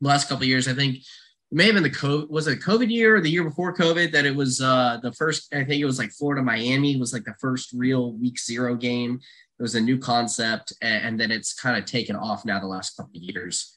The 0.00 0.08
last 0.08 0.28
couple 0.28 0.44
years, 0.44 0.68
I 0.68 0.74
think 0.74 0.96
it 0.96 1.04
may 1.50 1.66
have 1.66 1.74
been 1.74 1.82
the 1.82 1.90
COVID 1.90 2.30
was 2.30 2.46
it 2.46 2.60
COVID 2.60 2.90
year 2.90 3.16
or 3.16 3.20
the 3.20 3.30
year 3.30 3.44
before 3.44 3.74
COVID 3.74 4.10
that 4.12 4.24
it 4.24 4.34
was 4.34 4.60
uh, 4.60 4.98
the 5.02 5.12
first. 5.12 5.54
I 5.54 5.64
think 5.64 5.80
it 5.80 5.86
was 5.86 5.98
like 5.98 6.10
Florida 6.10 6.42
Miami 6.42 6.96
was 6.96 7.12
like 7.12 7.24
the 7.24 7.36
first 7.40 7.72
real 7.72 8.12
week 8.14 8.38
zero 8.38 8.74
game. 8.74 9.20
It 9.58 9.62
was 9.62 9.74
a 9.74 9.80
new 9.80 9.98
concept, 9.98 10.72
and, 10.80 11.06
and 11.06 11.20
then 11.20 11.30
it's 11.30 11.54
kind 11.54 11.76
of 11.76 11.84
taken 11.84 12.16
off 12.16 12.44
now 12.44 12.58
the 12.58 12.66
last 12.66 12.96
couple 12.96 13.16
of 13.16 13.22
years. 13.22 13.76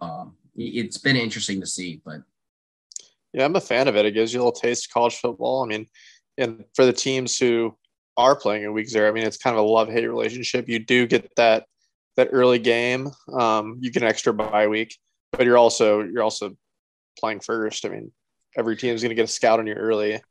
Um, 0.00 0.36
it's 0.54 0.98
been 0.98 1.16
interesting 1.16 1.60
to 1.60 1.66
see, 1.66 2.00
but 2.04 2.22
Yeah, 3.36 3.44
I'm 3.44 3.54
a 3.54 3.60
fan 3.60 3.86
of 3.86 3.96
it. 3.96 4.06
It 4.06 4.12
gives 4.12 4.32
you 4.32 4.40
a 4.40 4.42
little 4.42 4.58
taste 4.58 4.86
of 4.86 4.94
college 4.94 5.16
football. 5.16 5.62
I 5.62 5.66
mean, 5.66 5.86
and 6.38 6.64
for 6.74 6.86
the 6.86 6.92
teams 6.92 7.38
who 7.38 7.76
are 8.16 8.34
playing 8.34 8.62
in 8.62 8.72
week 8.72 8.88
zero, 8.88 9.10
I 9.10 9.12
mean, 9.12 9.24
it's 9.24 9.36
kind 9.36 9.54
of 9.54 9.62
a 9.62 9.68
love 9.68 9.90
hate 9.90 10.06
relationship. 10.06 10.70
You 10.70 10.78
do 10.78 11.06
get 11.06 11.30
that 11.36 11.66
that 12.16 12.30
early 12.32 12.58
game. 12.58 13.10
Um, 13.30 13.76
you 13.80 13.92
get 13.92 14.02
an 14.02 14.08
extra 14.08 14.32
bye 14.32 14.68
week, 14.68 14.96
but 15.32 15.44
you're 15.44 15.58
also 15.58 16.00
you're 16.02 16.22
also 16.22 16.56
playing 17.18 17.40
first. 17.40 17.84
I 17.84 17.90
mean, 17.90 18.10
every 18.56 18.74
team 18.74 18.94
is 18.94 19.02
going 19.02 19.10
to 19.10 19.14
get 19.14 19.28
a 19.28 19.32
scout 19.32 19.60
on 19.60 19.66
you 19.66 19.74
early, 19.74 20.22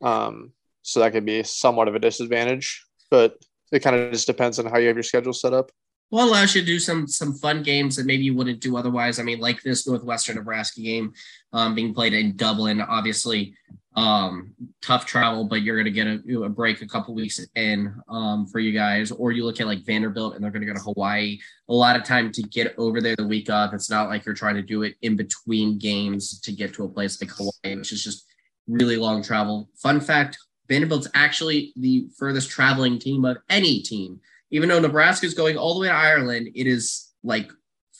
um, 0.00 0.52
so 0.82 1.00
that 1.00 1.10
could 1.10 1.26
be 1.26 1.42
somewhat 1.42 1.88
of 1.88 1.96
a 1.96 1.98
disadvantage. 1.98 2.84
But 3.10 3.36
it 3.72 3.80
kind 3.80 3.96
of 3.96 4.12
just 4.12 4.28
depends 4.28 4.60
on 4.60 4.66
how 4.66 4.78
you 4.78 4.86
have 4.86 4.96
your 4.96 5.02
schedule 5.02 5.32
set 5.32 5.54
up. 5.54 5.72
Well, 6.10 6.28
allows 6.28 6.54
you 6.54 6.62
to 6.62 6.66
do 6.66 6.78
some 6.78 7.06
some 7.06 7.34
fun 7.34 7.62
games 7.62 7.96
that 7.96 8.06
maybe 8.06 8.24
you 8.24 8.34
wouldn't 8.34 8.60
do 8.60 8.76
otherwise. 8.76 9.18
I 9.18 9.22
mean, 9.22 9.40
like 9.40 9.62
this 9.62 9.86
Northwestern 9.86 10.36
Nebraska 10.36 10.80
game 10.80 11.12
um, 11.52 11.74
being 11.74 11.92
played 11.92 12.14
in 12.14 12.36
Dublin, 12.36 12.80
obviously 12.80 13.54
um, 13.94 14.54
tough 14.80 15.06
travel, 15.06 15.44
but 15.44 15.62
you're 15.62 15.76
going 15.76 15.84
to 15.84 15.90
get 15.90 16.06
a, 16.06 16.42
a 16.42 16.48
break 16.48 16.82
a 16.82 16.86
couple 16.86 17.14
weeks 17.14 17.44
in 17.56 17.94
um, 18.08 18.46
for 18.46 18.58
you 18.58 18.72
guys. 18.72 19.10
Or 19.10 19.32
you 19.32 19.44
look 19.44 19.60
at 19.60 19.66
like 19.66 19.84
Vanderbilt, 19.84 20.34
and 20.34 20.42
they're 20.42 20.50
going 20.50 20.62
to 20.62 20.66
go 20.66 20.74
to 20.74 20.80
Hawaii. 20.80 21.38
A 21.68 21.74
lot 21.74 21.96
of 21.96 22.04
time 22.04 22.32
to 22.32 22.42
get 22.42 22.74
over 22.78 23.00
there 23.00 23.16
the 23.16 23.26
week 23.26 23.50
of. 23.50 23.74
It's 23.74 23.90
not 23.90 24.08
like 24.08 24.24
you're 24.24 24.34
trying 24.34 24.54
to 24.54 24.62
do 24.62 24.84
it 24.84 24.94
in 25.02 25.16
between 25.16 25.78
games 25.78 26.40
to 26.40 26.52
get 26.52 26.72
to 26.74 26.84
a 26.84 26.88
place 26.88 27.20
like 27.20 27.30
Hawaii, 27.32 27.76
which 27.76 27.92
is 27.92 28.02
just 28.02 28.24
really 28.66 28.96
long 28.96 29.22
travel. 29.22 29.68
Fun 29.76 30.00
fact: 30.00 30.38
Vanderbilt's 30.68 31.08
actually 31.12 31.72
the 31.76 32.08
furthest 32.16 32.48
traveling 32.48 32.98
team 32.98 33.26
of 33.26 33.36
any 33.50 33.82
team 33.82 34.20
even 34.50 34.68
though 34.68 34.80
Nebraska 34.80 35.26
is 35.26 35.34
going 35.34 35.56
all 35.56 35.74
the 35.74 35.80
way 35.80 35.88
to 35.88 35.94
Ireland, 35.94 36.48
it 36.54 36.66
is 36.66 37.12
like 37.22 37.50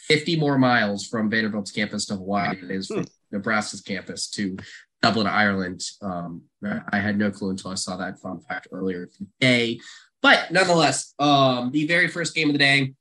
50 0.09 0.37
more 0.37 0.59
miles 0.59 1.07
from 1.07 1.31
Vanderbilt's 1.31 1.71
campus 1.71 2.07
to 2.07 2.17
Hawaii 2.17 2.57
than 2.57 2.71
it 2.71 2.75
is 2.75 2.87
from 2.87 2.99
hmm. 2.99 3.05
Nebraska's 3.31 3.83
campus 3.83 4.29
to 4.31 4.57
Dublin, 5.03 5.27
Ireland. 5.27 5.83
Um, 6.03 6.43
I 6.91 6.99
had 6.99 7.19
no 7.19 7.31
clue 7.31 7.51
until 7.51 7.71
I 7.71 7.75
saw 7.75 7.97
that 7.99 8.19
fun 8.19 8.41
fact 8.41 8.69
earlier 8.73 9.07
today. 9.07 9.81
But 10.23 10.51
nonetheless, 10.51 11.15
um, 11.19 11.71
the 11.71 11.87
very 11.87 12.09
first 12.09 12.35
game 12.35 12.49
of 12.49 12.55
the 12.55 12.59
day, 12.59 12.95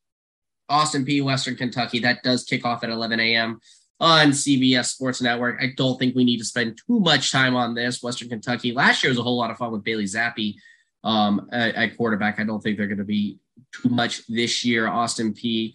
Austin 0.69 1.05
Peay 1.05 1.23
Western 1.23 1.55
Kentucky, 1.55 1.99
that 1.99 2.21
does 2.23 2.43
kick 2.43 2.65
off 2.65 2.83
at 2.83 2.89
11 2.89 3.19
a.m. 3.19 3.59
on 3.99 4.27
CBS 4.27 4.87
Sports 4.87 5.21
Network. 5.21 5.57
I 5.61 5.71
don't 5.75 5.97
think 5.97 6.15
we 6.15 6.25
need 6.25 6.37
to 6.37 6.45
spend 6.45 6.77
too 6.85 6.99
much 6.99 7.31
time 7.31 7.55
on 7.55 7.73
this. 7.73 8.03
Western 8.03 8.29
Kentucky 8.29 8.73
last 8.73 9.01
year 9.01 9.09
was 9.09 9.17
a 9.17 9.23
whole 9.23 9.37
lot 9.37 9.49
of 9.49 9.57
fun 9.57 9.71
with 9.71 9.83
Bailey 9.83 10.03
Zappe 10.03 10.55
um, 11.07 11.47
at, 11.53 11.73
at 11.75 11.97
quarterback. 11.97 12.39
I 12.39 12.43
don't 12.43 12.61
think 12.61 12.77
they're 12.77 12.87
going 12.87 12.97
to 12.97 13.05
be 13.05 13.39
too 13.73 13.89
much 13.89 14.27
this 14.27 14.65
year. 14.65 14.87
Austin 14.87 15.33
Peay, 15.33 15.73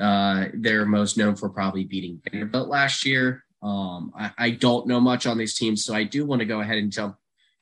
uh, 0.00 0.46
they're 0.54 0.86
most 0.86 1.18
known 1.18 1.34
for 1.34 1.50
probably 1.50 1.84
beating 1.84 2.20
Vanderbilt 2.30 2.68
last 2.68 3.04
year. 3.04 3.44
Um, 3.62 4.12
I, 4.16 4.30
I, 4.38 4.50
don't 4.50 4.86
know 4.86 5.00
much 5.00 5.26
on 5.26 5.36
these 5.36 5.54
teams, 5.54 5.84
so 5.84 5.92
I 5.92 6.04
do 6.04 6.24
want 6.24 6.38
to 6.38 6.46
go 6.46 6.60
ahead 6.60 6.78
and 6.78 6.90
jump 6.90 7.16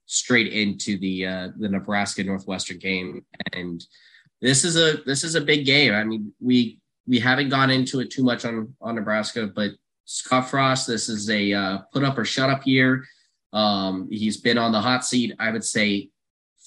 straight 0.06 0.52
into 0.52 0.96
the 0.98 1.26
uh, 1.26 1.48
the 1.58 1.68
Nebraska 1.68 2.22
Northwestern 2.22 2.78
game. 2.78 3.24
And 3.52 3.84
this 4.40 4.62
is 4.64 4.76
a 4.76 5.02
this 5.04 5.24
is 5.24 5.34
a 5.34 5.40
big 5.40 5.66
game. 5.66 5.92
I 5.92 6.04
mean, 6.04 6.32
we 6.40 6.78
we 7.08 7.18
haven't 7.18 7.48
gone 7.48 7.70
into 7.70 7.98
it 7.98 8.12
too 8.12 8.22
much 8.22 8.44
on 8.44 8.76
on 8.80 8.94
Nebraska, 8.94 9.48
but 9.48 9.72
Scott 10.04 10.48
Frost, 10.48 10.86
this 10.86 11.08
is 11.08 11.28
a 11.30 11.52
uh, 11.52 11.78
put 11.92 12.04
up 12.04 12.16
or 12.16 12.24
shut 12.24 12.48
up 12.48 12.64
year. 12.64 13.04
Um, 13.52 14.08
he's 14.08 14.36
been 14.36 14.58
on 14.58 14.70
the 14.70 14.80
hot 14.80 15.04
seat, 15.04 15.34
I 15.40 15.50
would 15.50 15.64
say, 15.64 16.10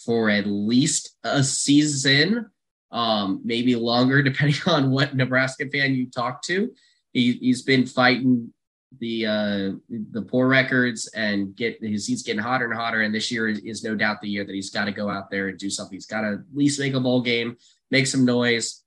for 0.05 0.29
at 0.29 0.45
least 0.45 1.17
a 1.23 1.43
season, 1.43 2.49
um, 2.91 3.41
maybe 3.43 3.75
longer, 3.75 4.21
depending 4.23 4.59
on 4.67 4.91
what 4.91 5.15
Nebraska 5.15 5.67
fan 5.69 5.93
you 5.93 6.09
talk 6.09 6.41
to. 6.43 6.71
He, 7.13 7.33
he's 7.33 7.61
been 7.61 7.85
fighting 7.85 8.53
the 8.99 9.25
uh, 9.25 9.71
the 10.11 10.21
poor 10.21 10.47
records 10.47 11.07
and 11.15 11.55
get 11.55 11.81
his 11.81 12.05
he's 12.05 12.23
getting 12.23 12.41
hotter 12.41 12.65
and 12.65 12.73
hotter. 12.73 13.01
And 13.01 13.13
this 13.13 13.31
year 13.31 13.47
is, 13.47 13.59
is 13.59 13.83
no 13.83 13.95
doubt 13.95 14.21
the 14.21 14.29
year 14.29 14.43
that 14.45 14.53
he's 14.53 14.69
got 14.69 14.85
to 14.85 14.91
go 14.91 15.09
out 15.09 15.31
there 15.31 15.47
and 15.47 15.57
do 15.57 15.69
something. 15.69 15.95
He's 15.95 16.05
got 16.05 16.21
to 16.21 16.27
at 16.27 16.39
least 16.53 16.79
make 16.79 16.93
a 16.93 16.99
bowl 16.99 17.21
game, 17.21 17.57
make 17.89 18.07
some 18.07 18.25
noise. 18.25 18.83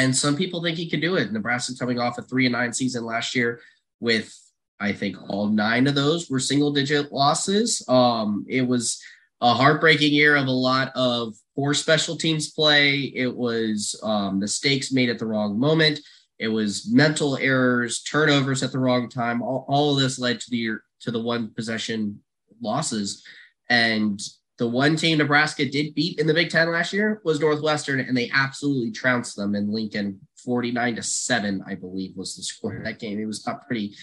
And 0.00 0.14
some 0.14 0.36
people 0.36 0.60
think 0.62 0.76
he 0.76 0.90
could 0.90 1.00
do 1.00 1.14
it. 1.16 1.32
Nebraska 1.32 1.74
coming 1.78 2.00
off 2.00 2.18
a 2.18 2.22
three 2.22 2.46
and 2.46 2.52
nine 2.52 2.72
season 2.72 3.04
last 3.04 3.34
year 3.36 3.60
with 4.00 4.36
I 4.80 4.92
think 4.92 5.16
all 5.28 5.48
nine 5.48 5.86
of 5.86 5.94
those 5.94 6.28
were 6.28 6.40
single 6.40 6.72
digit 6.72 7.12
losses. 7.12 7.84
Um, 7.88 8.44
it 8.48 8.62
was 8.62 9.00
a 9.40 9.54
heartbreaking 9.54 10.12
year 10.12 10.36
of 10.36 10.46
a 10.46 10.50
lot 10.50 10.92
of 10.94 11.34
poor 11.54 11.74
special 11.74 12.16
teams 12.16 12.50
play. 12.50 13.12
It 13.14 13.34
was 13.34 13.98
um, 14.02 14.38
mistakes 14.38 14.92
made 14.92 15.10
at 15.10 15.18
the 15.18 15.26
wrong 15.26 15.58
moment. 15.58 16.00
It 16.38 16.48
was 16.48 16.90
mental 16.90 17.36
errors, 17.36 18.02
turnovers 18.02 18.62
at 18.62 18.72
the 18.72 18.78
wrong 18.78 19.08
time. 19.08 19.42
All, 19.42 19.64
all 19.68 19.94
of 19.94 20.02
this 20.02 20.18
led 20.18 20.40
to 20.40 20.50
the 20.50 20.78
to 21.00 21.10
the 21.10 21.22
one 21.22 21.52
possession 21.54 22.20
losses. 22.60 23.24
And 23.68 24.20
the 24.58 24.68
one 24.68 24.96
team 24.96 25.18
Nebraska 25.18 25.64
did 25.64 25.94
beat 25.94 26.18
in 26.18 26.26
the 26.26 26.34
Big 26.34 26.50
Ten 26.50 26.70
last 26.70 26.92
year 26.92 27.20
was 27.24 27.40
Northwestern, 27.40 28.00
and 28.00 28.16
they 28.16 28.30
absolutely 28.32 28.92
trounced 28.92 29.36
them 29.36 29.54
in 29.54 29.72
Lincoln, 29.72 30.20
49 30.44 30.96
to 30.96 31.02
7, 31.02 31.64
I 31.66 31.74
believe 31.74 32.16
was 32.16 32.36
the 32.36 32.42
score 32.42 32.76
of 32.76 32.84
that 32.84 32.98
game. 32.98 33.18
It 33.18 33.26
was 33.26 33.46
not 33.46 33.66
pretty. 33.66 33.96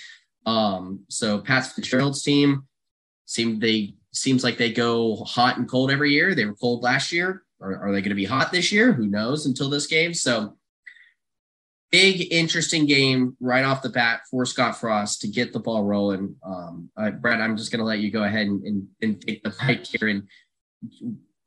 Um, 0.46 1.02
so 1.08 1.40
Pat 1.40 1.68
Fitzgerald's 1.68 2.24
team 2.24 2.64
seemed 3.26 3.62
they 3.62 3.96
seems 4.14 4.44
like 4.44 4.58
they 4.58 4.72
go 4.72 5.18
hot 5.18 5.58
and 5.58 5.70
cold 5.70 5.92
every 5.92 6.12
year. 6.12 6.36
They 6.36 6.46
were 6.46 6.56
cold 6.56 6.84
last 6.84 7.12
year. 7.12 7.44
Are, 7.62 7.76
are 7.76 7.92
they 7.92 8.02
going 8.02 8.10
to 8.10 8.16
be 8.16 8.26
hot 8.26 8.52
this 8.52 8.72
year? 8.72 8.92
Who 8.92 9.08
knows 9.08 9.46
until 9.46 9.70
this 9.70 9.88
game? 9.88 10.14
So 10.14 10.58
big, 11.92 12.32
interesting 12.32 12.86
game 12.86 13.36
right 13.40 13.66
off 13.66 13.82
the 13.82 13.90
bat 13.90 14.22
for 14.30 14.46
Scott 14.46 14.80
Frost 14.80 15.22
to 15.22 15.28
get 15.28 15.54
the 15.54 15.60
ball 15.60 15.84
rolling. 15.84 16.36
Um, 16.44 16.90
uh, 16.98 17.12
Brett, 17.12 17.42
I'm 17.42 17.58
just 17.58 17.72
going 17.72 17.80
to 17.80 17.86
let 17.86 18.00
you 18.00 18.12
go 18.12 18.24
ahead 18.24 18.48
and, 18.48 18.64
and, 18.64 18.88
and 19.02 19.22
take 19.22 19.44
the 19.44 19.52
fight 19.52 19.88
here 19.88 20.10
and 20.10 20.28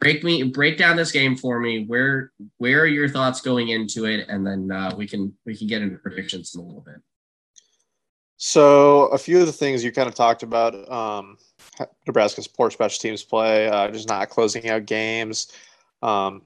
break 0.01 0.23
me 0.23 0.43
break 0.43 0.77
down 0.77 0.97
this 0.97 1.11
game 1.11 1.37
for 1.37 1.59
me. 1.59 1.85
Where 1.87 2.33
where 2.59 2.81
are 2.81 2.87
your 2.87 3.09
thoughts 3.09 3.41
going 3.41 3.69
into 3.69 4.05
it, 4.05 4.29
and 4.29 4.47
then 4.47 4.71
uh, 4.71 4.95
we 4.97 5.09
can 5.09 5.35
we 5.47 5.57
can 5.57 5.67
get 5.67 5.83
into 5.83 5.97
predictions 5.97 6.55
in 6.55 6.61
a 6.61 6.65
little 6.65 6.83
bit. 6.83 6.97
So 8.37 9.07
a 9.07 9.19
few 9.19 9.41
of 9.41 9.47
the 9.47 9.53
things 9.53 9.83
you 9.83 9.91
kind 9.93 10.09
of 10.09 10.15
talked 10.15 10.43
about. 10.43 10.91
Um, 10.93 11.39
Nebraska's 12.07 12.47
poor 12.47 12.71
special 12.71 13.01
teams 13.01 13.23
play, 13.23 13.69
uh, 13.69 13.89
just 13.91 14.09
not 14.09 14.29
closing 14.29 14.69
out 14.69 14.87
games. 14.87 15.53
Um, 16.03 16.43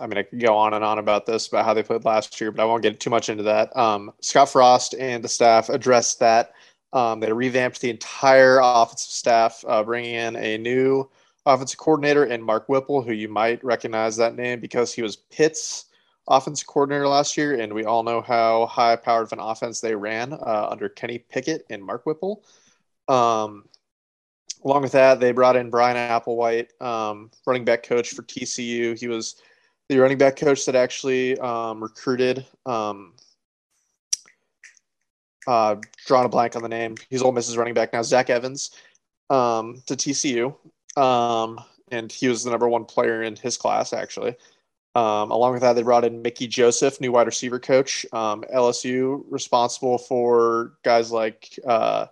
I 0.00 0.06
mean, 0.06 0.18
I 0.18 0.22
could 0.22 0.40
go 0.40 0.56
on 0.56 0.74
and 0.74 0.84
on 0.84 0.98
about 0.98 1.26
this, 1.26 1.46
about 1.46 1.64
how 1.64 1.74
they 1.74 1.82
played 1.82 2.04
last 2.04 2.40
year, 2.40 2.50
but 2.50 2.62
I 2.62 2.66
won't 2.66 2.82
get 2.82 3.00
too 3.00 3.10
much 3.10 3.28
into 3.28 3.44
that. 3.44 3.76
Um, 3.76 4.12
Scott 4.20 4.48
Frost 4.48 4.94
and 4.94 5.22
the 5.22 5.28
staff 5.28 5.68
addressed 5.68 6.20
that. 6.20 6.52
Um, 6.92 7.20
they 7.20 7.32
revamped 7.32 7.80
the 7.80 7.90
entire 7.90 8.60
offensive 8.62 9.10
staff, 9.10 9.64
uh, 9.66 9.82
bringing 9.82 10.14
in 10.14 10.36
a 10.36 10.58
new 10.58 11.08
offensive 11.46 11.78
coordinator 11.78 12.24
and 12.24 12.42
Mark 12.42 12.68
Whipple, 12.68 13.02
who 13.02 13.12
you 13.12 13.28
might 13.28 13.62
recognize 13.64 14.16
that 14.16 14.36
name 14.36 14.60
because 14.60 14.92
he 14.92 15.02
was 15.02 15.16
Pitt's 15.16 15.86
offensive 16.28 16.66
coordinator 16.66 17.06
last 17.06 17.36
year, 17.36 17.60
and 17.60 17.72
we 17.72 17.84
all 17.84 18.02
know 18.02 18.20
how 18.20 18.66
high 18.66 18.96
powered 18.96 19.24
of 19.24 19.32
an 19.32 19.40
offense 19.40 19.80
they 19.80 19.94
ran 19.94 20.32
uh, 20.32 20.68
under 20.70 20.88
Kenny 20.88 21.18
Pickett 21.18 21.66
and 21.68 21.84
Mark 21.84 22.06
Whipple. 22.06 22.44
Um, 23.08 23.64
along 24.64 24.82
with 24.82 24.92
that, 24.92 25.20
they 25.20 25.32
brought 25.32 25.56
in 25.56 25.70
Bryan 25.70 25.96
Applewhite, 25.96 26.80
um, 26.80 27.30
running 27.46 27.64
back 27.64 27.82
coach 27.82 28.10
for 28.10 28.22
TCU. 28.22 28.98
He 28.98 29.08
was 29.08 29.36
the 29.88 29.98
running 29.98 30.18
back 30.18 30.36
coach 30.36 30.64
that 30.66 30.74
actually 30.74 31.38
um, 31.38 31.82
recruited. 31.82 32.46
Um, 32.64 33.14
uh, 35.46 35.76
drawing 36.06 36.24
a 36.24 36.28
blank 36.28 36.56
on 36.56 36.62
the 36.62 36.68
name. 36.68 36.96
He's 37.10 37.22
Ole 37.22 37.32
Miss's 37.32 37.56
running 37.56 37.74
back 37.74 37.92
now, 37.92 38.02
Zach 38.02 38.30
Evans, 38.30 38.70
um, 39.30 39.82
to 39.86 39.94
TCU, 39.94 40.56
um, 40.98 41.60
and 41.90 42.10
he 42.10 42.28
was 42.28 42.44
the 42.44 42.50
number 42.50 42.68
one 42.68 42.84
player 42.84 43.22
in 43.22 43.36
his 43.36 43.56
class 43.56 43.92
actually. 43.92 44.36
Um, 44.96 45.32
along 45.32 45.54
with 45.54 45.62
that, 45.62 45.72
they 45.72 45.82
brought 45.82 46.04
in 46.04 46.22
Mickey 46.22 46.46
Joseph, 46.46 47.00
new 47.00 47.10
wide 47.10 47.26
receiver 47.26 47.58
coach. 47.58 48.06
Um, 48.12 48.44
LSU 48.54 49.24
responsible 49.28 49.98
for 49.98 50.74
guys 50.84 51.10
like 51.10 51.58
uh, 51.66 52.06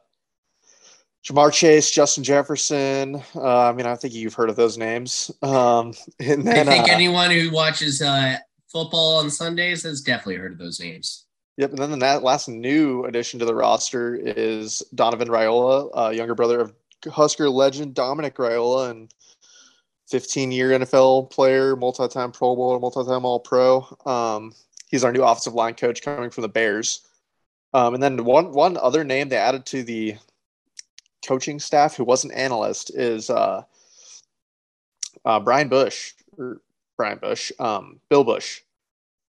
Ja'Marr 1.25 1.53
Chase, 1.53 1.91
Justin 1.91 2.25
Jefferson. 2.25 3.23
Uh, 3.35 3.69
I 3.69 3.73
mean, 3.73 3.87
I 3.87 3.95
think 3.95 4.15
you've 4.15 4.35
heard 4.35 4.51
of 4.51 4.57
those 4.57 4.77
names. 4.77 5.31
Um, 5.43 5.95
and 6.19 6.47
then, 6.47 6.69
I 6.69 6.73
think 6.73 6.89
uh, 6.89 6.93
anyone 6.93 7.31
who 7.31 7.51
watches 7.53 8.03
uh, 8.03 8.39
football 8.69 9.19
on 9.19 9.31
Sundays 9.31 9.85
has 9.85 10.01
definitely 10.01 10.37
heard 10.37 10.53
of 10.53 10.59
those 10.59 10.81
names. 10.81 11.27
Yep. 11.59 11.71
And 11.71 11.79
then 11.79 11.99
that 11.99 12.23
last 12.23 12.49
new 12.49 13.05
addition 13.05 13.39
to 13.39 13.45
the 13.45 13.55
roster 13.55 14.17
is 14.17 14.83
Donovan 14.95 15.29
Raiola, 15.29 15.91
uh, 15.95 16.11
younger 16.11 16.35
brother 16.35 16.61
of 16.61 16.73
Husker 17.07 17.49
legend 17.51 17.95
Dominic 17.95 18.37
Raiola, 18.37 18.91
and 18.91 19.13
15 20.09 20.51
year 20.51 20.71
NFL 20.71 21.31
player, 21.31 21.77
multi 21.77 22.09
time 22.09 22.33
Pro 22.33 22.57
Bowl, 22.57 22.79
multi 22.81 23.05
time 23.05 23.25
All 23.25 23.41
Pro. 23.41 23.87
Um, 24.07 24.55
he's 24.89 25.05
our 25.05 25.13
new 25.13 25.23
offensive 25.23 25.55
line 25.55 25.75
coach 25.75 26.03
coming 26.03 26.31
from 26.31 26.43
the 26.43 26.49
Bears. 26.49 27.07
Um, 27.75 27.95
and 27.95 28.03
then 28.03 28.25
one 28.25 28.53
one 28.53 28.77
other 28.77 29.05
name 29.05 29.29
they 29.29 29.37
added 29.37 29.65
to 29.67 29.83
the 29.83 30.17
coaching 31.27 31.59
staff 31.59 31.97
who 31.97 32.05
was 32.05 32.25
an 32.25 32.33
analyst 32.33 32.91
is 32.95 33.31
uh, 33.31 33.63
uh, 35.25 35.41
Brian 35.41 35.69
Bush 35.69 36.13
or 36.37 36.61
Brian 36.97 37.19
Bush, 37.19 37.53
um, 37.59 38.01
Bill 38.09 38.25
Busch. 38.25 38.61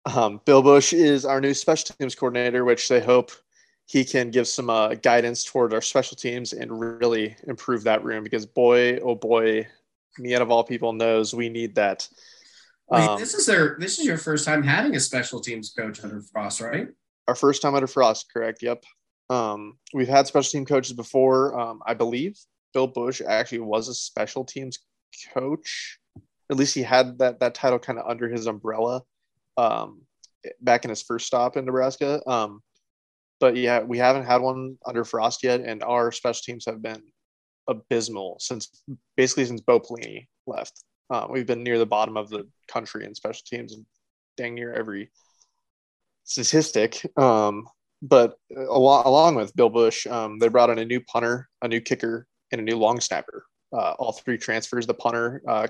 Um, 0.06 0.42
Bill 0.46 0.62
Busch 0.62 0.92
is 0.92 1.26
our 1.26 1.40
new 1.40 1.54
special 1.54 1.96
teams 1.98 2.16
coordinator, 2.16 2.66
which 2.66 2.90
they 2.90 3.00
hope 3.00 3.32
he 3.86 4.04
can 4.04 4.32
give 4.32 4.48
some 4.48 4.70
uh, 4.70 4.96
guidance 4.96 5.44
toward 5.44 5.74
our 5.74 5.82
special 5.82 6.16
teams 6.16 6.54
and 6.54 6.80
really 6.80 7.36
improve 7.48 7.84
that 7.84 8.04
room 8.04 8.24
because 8.24 8.46
boy, 8.46 8.98
oh 9.00 9.16
boy, 9.16 9.68
me 10.18 10.36
out 10.36 10.42
of 10.42 10.52
all 10.52 10.64
people 10.64 10.94
knows 10.94 11.34
we 11.34 11.50
need 11.50 11.76
that. 11.76 12.08
Um, 12.92 13.08
Wait, 13.08 13.20
this 13.20 13.34
is 13.34 13.46
their 13.46 13.78
this 13.80 14.00
is 14.00 14.06
your 14.06 14.18
first 14.18 14.46
time 14.46 14.64
having 14.64 14.96
a 14.96 15.00
special 15.00 15.40
teams 15.40 15.72
coach 15.72 16.04
under 16.04 16.22
Frost, 16.22 16.62
right? 16.62 16.88
Our 17.28 17.36
first 17.36 17.62
time 17.62 17.76
under 17.76 17.88
Frost, 17.88 18.32
correct? 18.32 18.62
Yep. 18.62 18.84
Um, 19.30 19.78
we've 19.94 20.08
had 20.08 20.28
special 20.28 20.52
team 20.52 20.66
coaches 20.66 20.94
before. 20.94 21.60
Um, 21.60 21.82
I 21.86 21.94
believe 21.94 22.38
Bill 22.74 22.88
Busch 22.88 23.22
actually 23.22 23.60
was 23.60 23.88
a 23.88 23.94
special 23.94 24.44
teams 24.44 24.80
coach. 25.34 26.00
At 26.50 26.58
least 26.58 26.76
he 26.76 26.84
had 26.84 27.20
that 27.20 27.40
that 27.40 27.56
title 27.56 27.80
kind 27.80 28.00
of 28.00 28.10
under 28.10 28.30
his 28.30 28.48
umbrella 28.48 29.02
um, 29.58 30.02
back 30.62 30.84
in 30.84 30.90
his 30.90 31.02
first 31.02 31.26
stop 31.26 31.58
in 31.58 31.66
Nebraska. 31.66 32.22
Um, 32.28 32.62
but 33.40 33.56
yeah, 33.56 33.82
we 33.82 33.98
haven't 33.98 34.26
had 34.26 34.42
one 34.42 34.78
under 34.86 35.04
Frost 35.04 35.44
yet, 35.44 35.62
and 35.62 35.84
our 35.84 36.12
special 36.12 36.42
teams 36.46 36.66
have 36.66 36.82
been 36.82 37.02
abysmal 37.68 38.38
since 38.40 38.84
basically 39.16 39.46
since 39.46 39.62
Bo 39.62 39.80
Pelini 39.80 40.28
left. 40.48 40.84
Uh, 41.10 41.28
we've 41.30 41.46
been 41.46 41.64
near 41.64 41.78
the 41.78 41.86
bottom 41.86 42.18
of 42.18 42.30
the 42.30 42.48
country 42.68 43.06
in 43.06 43.16
special 43.16 43.44
teams, 43.46 43.74
and 43.74 43.86
dang 44.38 44.56
near 44.56 44.74
every 44.74 45.12
statistic. 46.24 47.02
Um, 47.18 47.68
but 48.04 48.36
along, 48.56 49.06
along 49.06 49.36
with 49.36 49.56
Bill 49.56 49.70
Busch, 49.70 50.06
um, 50.08 50.38
they 50.38 50.50
brought 50.50 50.70
in 50.70 50.78
a 50.78 50.86
new 50.86 51.00
punter, 51.00 51.50
a 51.62 51.68
new 51.68 51.80
kicker, 51.80 52.28
and 52.52 52.60
a 52.60 52.64
new 52.64 52.78
long 52.78 53.00
snapper. 53.00 53.46
Uh, 53.72 53.96
all 53.98 54.12
three 54.12 54.38
transfers. 54.38 54.86
The 54.86 54.94
punter, 54.94 55.42
uh, 55.48 55.68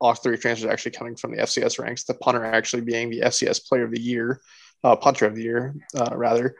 all 0.00 0.14
three 0.14 0.36
transfers 0.36 0.70
actually 0.70 0.92
coming 0.92 1.16
from 1.16 1.32
the 1.32 1.42
FCS 1.42 1.80
ranks. 1.80 2.04
The 2.04 2.14
punter 2.14 2.44
actually 2.44 2.82
being 2.82 3.10
the 3.10 3.22
FCS 3.22 3.66
Player 3.66 3.84
of 3.84 3.90
the 3.90 4.00
Year 4.00 4.40
uh, 4.84 4.96
punter 4.96 5.26
of 5.26 5.34
the 5.34 5.42
year, 5.42 5.74
uh, 5.96 6.16
rather. 6.16 6.56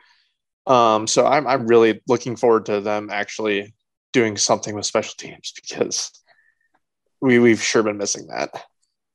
Um, 0.66 1.06
so 1.06 1.26
I'm 1.26 1.46
I'm 1.46 1.66
really 1.66 2.00
looking 2.06 2.36
forward 2.36 2.66
to 2.66 2.80
them 2.80 3.10
actually 3.10 3.74
doing 4.12 4.36
something 4.36 4.74
with 4.74 4.86
special 4.86 5.14
teams 5.18 5.52
because 5.60 6.10
we 7.20 7.38
we've 7.38 7.62
sure 7.62 7.82
been 7.82 7.98
missing 7.98 8.28
that. 8.28 8.50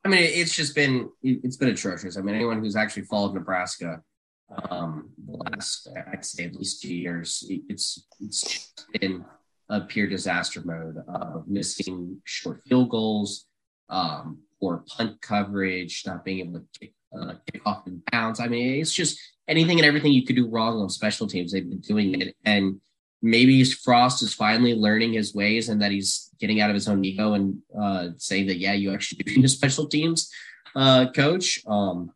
I 0.06 0.10
mean, 0.10 0.24
it's 0.24 0.56
just 0.56 0.76
been 0.76 1.10
it's 1.24 1.58
been 1.58 1.70
atrocious. 1.70 2.18
I 2.18 2.22
mean, 2.22 2.36
anyone 2.36 2.60
who's 2.60 2.76
actually 2.76 3.04
followed 3.04 3.34
Nebraska 3.34 4.02
um, 4.70 5.10
the 5.26 5.38
last 5.38 5.88
I'd 6.12 6.26
say 6.26 6.46
at 6.46 6.56
least 6.56 6.82
two 6.82 6.94
years, 6.94 7.46
it's 7.50 8.08
it's 8.20 8.74
been 8.94 9.26
a 9.70 9.82
pure 9.82 10.08
disaster 10.08 10.62
mode 10.64 10.98
of 11.08 11.48
missing 11.48 12.22
short 12.24 12.62
field 12.66 12.90
goals, 12.90 13.46
um, 13.90 14.40
or 14.60 14.84
punt 14.88 15.22
coverage, 15.22 16.04
not 16.06 16.24
being 16.24 16.40
able 16.40 16.60
to 16.60 16.66
kick, 16.80 16.94
uh, 17.18 17.34
kick 17.52 17.62
off 17.66 17.86
in 17.88 18.02
bounds. 18.12 18.40
I 18.40 18.48
mean, 18.48 18.80
it's 18.80 18.94
just 18.94 19.20
anything 19.48 19.80
and 19.80 19.86
everything 19.86 20.14
you 20.14 20.26
could 20.26 20.36
do 20.36 20.48
wrong 20.48 20.80
on 20.82 20.90
special 20.90 21.28
teams. 21.28 21.52
They've 21.52 21.68
been 21.68 21.80
doing 21.80 22.22
it, 22.22 22.36
and 22.46 22.80
maybe 23.22 23.64
Frost 23.66 24.24
is 24.24 24.34
finally 24.34 24.76
learning 24.76 25.14
his 25.14 25.36
ways, 25.36 25.68
and 25.68 25.82
that 25.82 25.92
he's 25.92 26.32
getting 26.40 26.62
out 26.62 26.70
of 26.70 26.76
his 26.76 26.88
own 26.88 27.04
ego 27.04 27.34
and 27.34 27.60
uh, 27.78 28.10
saying 28.18 28.48
that 28.48 28.58
yeah, 28.58 28.74
you 28.74 28.94
actually 28.94 29.24
do 29.24 29.44
a 29.44 29.48
special 29.50 29.88
teams 29.88 30.32
uh, 30.76 31.12
coach. 31.12 31.62
Um, 31.68 32.12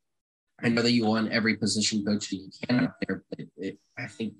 I 0.63 0.69
know 0.69 0.81
that 0.81 0.91
you 0.91 1.05
want 1.05 1.31
every 1.31 1.57
position 1.57 2.05
coach 2.05 2.29
that 2.29 2.35
you 2.35 2.49
can 2.67 2.85
out 2.85 2.93
there, 3.05 3.23
but 3.29 3.39
it, 3.57 3.77
I 3.97 4.07
think 4.07 4.33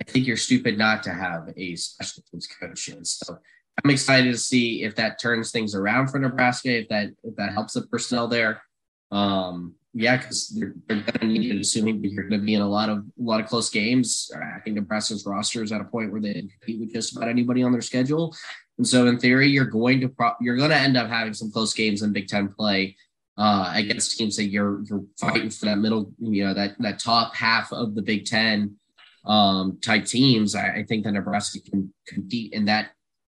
I 0.00 0.04
think 0.04 0.26
you're 0.26 0.36
stupid 0.36 0.76
not 0.76 1.02
to 1.04 1.10
have 1.10 1.52
a 1.56 1.76
special 1.76 2.22
teams 2.30 2.46
coach. 2.46 2.88
And 2.88 3.06
so 3.06 3.38
I'm 3.82 3.90
excited 3.90 4.32
to 4.32 4.38
see 4.38 4.84
if 4.84 4.94
that 4.96 5.20
turns 5.20 5.50
things 5.50 5.74
around 5.74 6.08
for 6.08 6.18
Nebraska, 6.18 6.80
if 6.80 6.88
that 6.88 7.10
if 7.24 7.36
that 7.36 7.52
helps 7.52 7.74
the 7.74 7.82
personnel 7.82 8.28
there. 8.28 8.62
Um, 9.10 9.74
yeah, 9.98 10.18
because 10.18 10.48
they're, 10.48 10.74
they're 10.88 11.00
going 11.00 11.20
to 11.20 11.26
need 11.26 11.50
it, 11.50 11.60
assuming 11.60 12.04
you're 12.04 12.28
going 12.28 12.40
to 12.40 12.44
be 12.44 12.54
in 12.54 12.60
a 12.60 12.68
lot 12.68 12.90
of 12.90 12.98
a 12.98 13.22
lot 13.22 13.40
of 13.40 13.46
close 13.46 13.70
games. 13.70 14.30
I 14.34 14.60
think 14.60 14.76
Nebraska's 14.76 15.24
roster 15.24 15.62
is 15.62 15.72
at 15.72 15.80
a 15.80 15.84
point 15.84 16.12
where 16.12 16.20
they 16.20 16.34
compete 16.34 16.80
with 16.80 16.92
just 16.92 17.16
about 17.16 17.30
anybody 17.30 17.62
on 17.62 17.72
their 17.72 17.80
schedule, 17.80 18.36
and 18.76 18.86
so 18.86 19.06
in 19.06 19.18
theory, 19.18 19.48
you're 19.48 19.64
going 19.64 20.00
to 20.02 20.08
pro- 20.08 20.34
you're 20.40 20.56
going 20.56 20.70
to 20.70 20.76
end 20.76 20.98
up 20.98 21.08
having 21.08 21.32
some 21.32 21.50
close 21.50 21.72
games 21.72 22.02
in 22.02 22.12
Big 22.12 22.28
Ten 22.28 22.48
play 22.48 22.94
uh, 23.38 23.72
against 23.74 24.16
teams 24.16 24.36
that 24.36 24.46
you're 24.46 24.82
you're 24.84 25.04
fighting 25.18 25.50
for 25.50 25.66
that 25.66 25.78
middle, 25.78 26.12
you 26.18 26.44
know, 26.44 26.54
that 26.54 26.76
that 26.78 26.98
top 26.98 27.34
half 27.34 27.72
of 27.72 27.94
the 27.94 28.02
Big 28.02 28.24
Ten 28.24 28.76
um, 29.24 29.78
type 29.82 30.06
teams. 30.06 30.54
I, 30.54 30.68
I 30.68 30.84
think 30.84 31.04
that 31.04 31.12
Nebraska 31.12 31.60
can 31.60 31.92
compete 32.06 32.52
in 32.52 32.64
that 32.66 32.90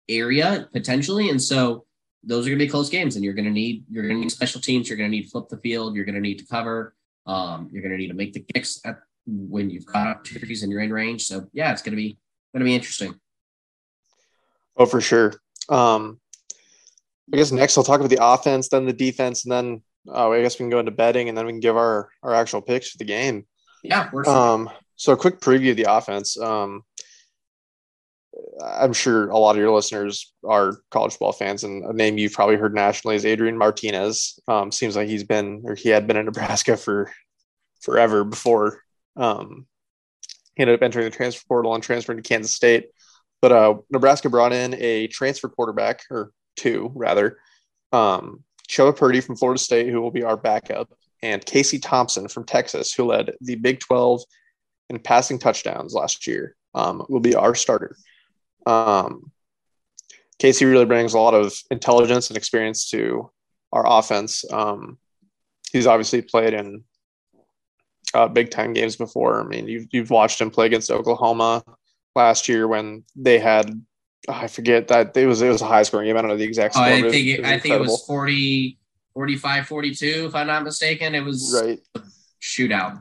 area 0.07 0.69
potentially, 0.71 1.29
and 1.29 1.41
so 1.41 1.85
those 2.23 2.45
are 2.45 2.49
going 2.49 2.59
to 2.59 2.65
be 2.65 2.69
close 2.69 2.89
games, 2.89 3.15
and 3.15 3.25
you're 3.25 3.33
going 3.33 3.45
to 3.45 3.51
need 3.51 3.85
you're 3.89 4.03
going 4.03 4.15
to 4.15 4.21
need 4.21 4.31
special 4.31 4.61
teams. 4.61 4.89
You're 4.89 4.97
going 4.97 5.09
to 5.09 5.15
need 5.15 5.23
to 5.23 5.29
flip 5.29 5.49
the 5.49 5.57
field. 5.57 5.95
You're 5.95 6.05
going 6.05 6.15
to 6.15 6.21
need 6.21 6.39
to 6.39 6.45
cover. 6.45 6.93
Um, 7.25 7.69
you're 7.71 7.81
going 7.81 7.91
to 7.91 7.97
need 7.97 8.09
to 8.09 8.13
make 8.13 8.33
the 8.33 8.45
kicks 8.53 8.79
at 8.85 8.99
when 9.25 9.69
you've 9.69 9.85
got 9.85 10.07
opportunities 10.07 10.63
and 10.63 10.71
you're 10.71 10.81
in 10.81 10.93
range. 10.93 11.25
So 11.25 11.47
yeah, 11.53 11.71
it's 11.71 11.81
going 11.81 11.91
to 11.91 11.97
be 11.97 12.17
going 12.53 12.59
to 12.59 12.65
be 12.65 12.75
interesting. 12.75 13.19
Oh, 14.77 14.85
for 14.85 15.01
sure. 15.01 15.33
Um, 15.69 16.19
I 17.33 17.37
guess 17.37 17.51
next 17.51 17.77
I'll 17.77 17.83
talk 17.83 17.99
about 17.99 18.09
the 18.09 18.23
offense, 18.23 18.69
then 18.69 18.85
the 18.85 18.93
defense, 18.93 19.43
and 19.43 19.51
then 19.51 19.81
uh, 20.13 20.29
I 20.29 20.41
guess 20.41 20.57
we 20.57 20.63
can 20.63 20.69
go 20.69 20.79
into 20.79 20.91
betting, 20.91 21.29
and 21.29 21.37
then 21.37 21.45
we 21.45 21.53
can 21.53 21.59
give 21.59 21.77
our 21.77 22.09
our 22.23 22.33
actual 22.33 22.61
picks 22.61 22.89
for 22.89 22.97
the 22.97 23.05
game. 23.05 23.45
Yeah. 23.83 24.09
Um. 24.25 24.69
So 24.95 25.13
a 25.13 25.17
quick 25.17 25.39
preview 25.39 25.71
of 25.71 25.77
the 25.77 25.91
offense. 25.91 26.39
Um. 26.39 26.83
I'm 28.63 28.93
sure 28.93 29.29
a 29.29 29.37
lot 29.37 29.55
of 29.55 29.57
your 29.57 29.71
listeners 29.71 30.31
are 30.47 30.79
college 30.91 31.13
football 31.13 31.31
fans, 31.31 31.63
and 31.63 31.83
a 31.85 31.93
name 31.93 32.17
you've 32.17 32.33
probably 32.33 32.55
heard 32.55 32.73
nationally 32.73 33.15
is 33.15 33.25
Adrian 33.25 33.57
Martinez. 33.57 34.39
Um, 34.47 34.71
seems 34.71 34.95
like 34.95 35.07
he's 35.07 35.23
been 35.23 35.63
or 35.65 35.75
he 35.75 35.89
had 35.89 36.05
been 36.07 36.17
in 36.17 36.25
Nebraska 36.25 36.77
for 36.77 37.11
forever 37.81 38.23
before 38.23 38.81
um, 39.15 39.65
he 40.55 40.63
ended 40.63 40.75
up 40.75 40.83
entering 40.83 41.05
the 41.05 41.15
transfer 41.15 41.45
portal 41.47 41.75
and 41.75 41.83
transferring 41.83 42.21
to 42.21 42.27
Kansas 42.27 42.53
State. 42.53 42.87
But 43.41 43.51
uh, 43.51 43.75
Nebraska 43.91 44.29
brought 44.29 44.53
in 44.53 44.73
a 44.75 45.07
transfer 45.07 45.49
quarterback, 45.49 46.01
or 46.09 46.31
two 46.55 46.91
rather, 46.95 47.37
um, 47.91 48.43
Chubba 48.67 48.95
Purdy 48.95 49.21
from 49.21 49.35
Florida 49.35 49.59
State, 49.59 49.89
who 49.89 50.01
will 50.01 50.11
be 50.11 50.23
our 50.23 50.37
backup, 50.37 50.91
and 51.21 51.45
Casey 51.45 51.79
Thompson 51.79 52.27
from 52.27 52.43
Texas, 52.43 52.93
who 52.93 53.05
led 53.05 53.33
the 53.41 53.55
Big 53.55 53.79
12 53.79 54.21
in 54.89 54.99
passing 54.99 55.39
touchdowns 55.39 55.93
last 55.93 56.27
year, 56.27 56.55
um, 56.73 57.05
will 57.09 57.19
be 57.19 57.35
our 57.35 57.55
starter. 57.55 57.95
Um, 58.65 59.31
Casey 60.39 60.65
really 60.65 60.85
brings 60.85 61.13
a 61.13 61.19
lot 61.19 61.33
of 61.33 61.53
intelligence 61.71 62.29
and 62.29 62.37
experience 62.37 62.89
to 62.91 63.31
our 63.71 63.85
offense. 63.87 64.45
Um, 64.51 64.97
he's 65.71 65.87
obviously 65.87 66.21
played 66.21 66.53
in 66.53 66.83
uh, 68.13 68.27
Big 68.27 68.51
Ten 68.51 68.73
games 68.73 68.95
before. 68.95 69.41
I 69.41 69.47
mean, 69.47 69.67
you've 69.67 69.87
you've 69.91 70.09
watched 70.11 70.39
him 70.39 70.51
play 70.51 70.67
against 70.67 70.91
Oklahoma 70.91 71.63
last 72.15 72.47
year 72.47 72.67
when 72.67 73.03
they 73.15 73.39
had 73.39 73.69
oh, 74.27 74.33
I 74.33 74.47
forget 74.47 74.87
that 74.89 75.15
it 75.15 75.25
was 75.25 75.41
it 75.41 75.49
was 75.49 75.61
a 75.61 75.65
high 75.65 75.83
scoring 75.83 76.07
game. 76.07 76.17
I 76.17 76.21
don't 76.21 76.29
know 76.29 76.37
the 76.37 76.43
exact 76.43 76.75
score. 76.75 76.85
Oh, 76.85 76.89
I 76.89 77.01
think 77.01 77.27
it, 77.27 77.39
it 77.39 77.45
I 77.45 77.59
think 77.59 77.75
it 77.75 77.81
was 77.81 78.03
40, 78.05 78.77
45, 79.13 79.67
42, 79.67 80.25
if 80.27 80.35
I'm 80.35 80.47
not 80.47 80.63
mistaken. 80.63 81.15
It 81.15 81.23
was 81.23 81.59
right 81.61 81.79
shootout. 82.41 82.99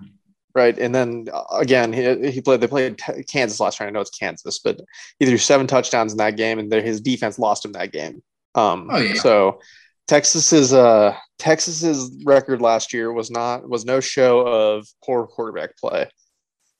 Right, 0.55 0.79
and 0.79 0.95
then 0.95 1.29
uh, 1.33 1.45
again, 1.53 1.93
he, 1.93 2.31
he 2.31 2.41
played. 2.41 2.63
They 2.63 2.67
played 2.67 2.99
Kansas 3.29 3.61
last 3.61 3.79
year. 3.79 3.89
I 3.89 3.93
know 3.93 4.01
it's 4.01 4.09
Kansas, 4.09 4.59
but 4.59 4.81
he 5.19 5.27
threw 5.27 5.37
seven 5.37 5.67
touchdowns 5.67 6.13
in 6.13 6.19
that 6.19 6.37
game, 6.37 6.59
and 6.59 6.73
his 6.73 7.03
defense 7.03 7.39
lost 7.39 7.65
him 7.65 7.73
that 7.73 7.93
game. 7.93 8.23
Um, 8.55 8.89
oh 8.91 8.97
yeah. 8.97 9.15
So 9.15 9.61
Texas's 10.09 10.73
uh 10.73 11.15
Texas's 11.39 12.23
record 12.25 12.63
last 12.63 12.93
year 12.93 13.13
was 13.13 13.31
not 13.31 13.69
was 13.69 13.85
no 13.85 14.01
show 14.01 14.41
of 14.41 14.87
poor 15.05 15.27
quarterback 15.27 15.77
play. 15.77 16.09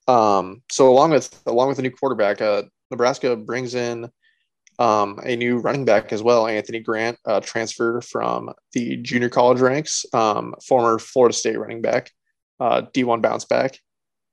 Um, 0.09 0.63
so 0.71 0.89
along 0.89 1.11
with 1.11 1.43
along 1.47 1.69
with 1.69 1.77
the 1.77 1.83
new 1.83 1.91
quarterback, 1.91 2.41
uh, 2.41 2.63
Nebraska 2.91 3.37
brings 3.37 3.75
in 3.75 4.11
um, 4.79 5.19
a 5.25 5.37
new 5.37 5.59
running 5.59 5.85
back 5.85 6.13
as 6.13 6.23
well, 6.23 6.47
Anthony 6.47 6.81
Grant, 6.81 7.19
uh, 7.25 7.41
transfer 7.41 8.01
from 8.01 8.53
the 8.73 8.97
junior 8.99 9.29
college 9.29 9.61
ranks, 9.61 10.05
um, 10.13 10.55
former 10.67 10.99
Florida 10.99 11.35
State 11.35 11.59
running 11.59 11.83
back 11.83 12.11
uh, 12.61 12.83
D1 12.95 13.23
bounce 13.23 13.45
back, 13.45 13.79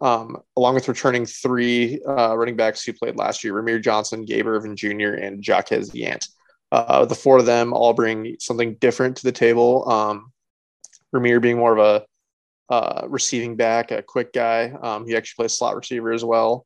um, 0.01 0.37
along 0.57 0.75
with 0.75 0.87
returning 0.87 1.25
three 1.25 2.01
uh, 2.07 2.35
running 2.35 2.55
backs 2.55 2.83
who 2.83 2.93
played 2.93 3.17
last 3.17 3.43
year 3.43 3.53
Rahmir 3.53 3.81
Johnson, 3.81 4.25
Gabe 4.25 4.47
Ervin 4.47 4.75
Jr., 4.75 5.13
and 5.13 5.43
Jacques 5.43 5.69
Yant. 5.69 6.27
Uh, 6.71 7.05
the 7.05 7.15
four 7.15 7.37
of 7.37 7.45
them 7.45 7.71
all 7.73 7.93
bring 7.93 8.35
something 8.39 8.75
different 8.75 9.17
to 9.17 9.23
the 9.23 9.31
table. 9.31 9.87
Um, 9.89 10.31
Rahmir 11.13 11.41
being 11.41 11.57
more 11.57 11.77
of 11.77 11.79
a 11.79 12.05
uh, 12.73 13.07
receiving 13.07 13.55
back, 13.55 13.91
a 13.91 14.01
quick 14.01 14.33
guy. 14.33 14.71
Um, 14.81 15.05
he 15.05 15.15
actually 15.15 15.43
plays 15.43 15.53
slot 15.53 15.75
receiver 15.75 16.11
as 16.11 16.25
well. 16.25 16.65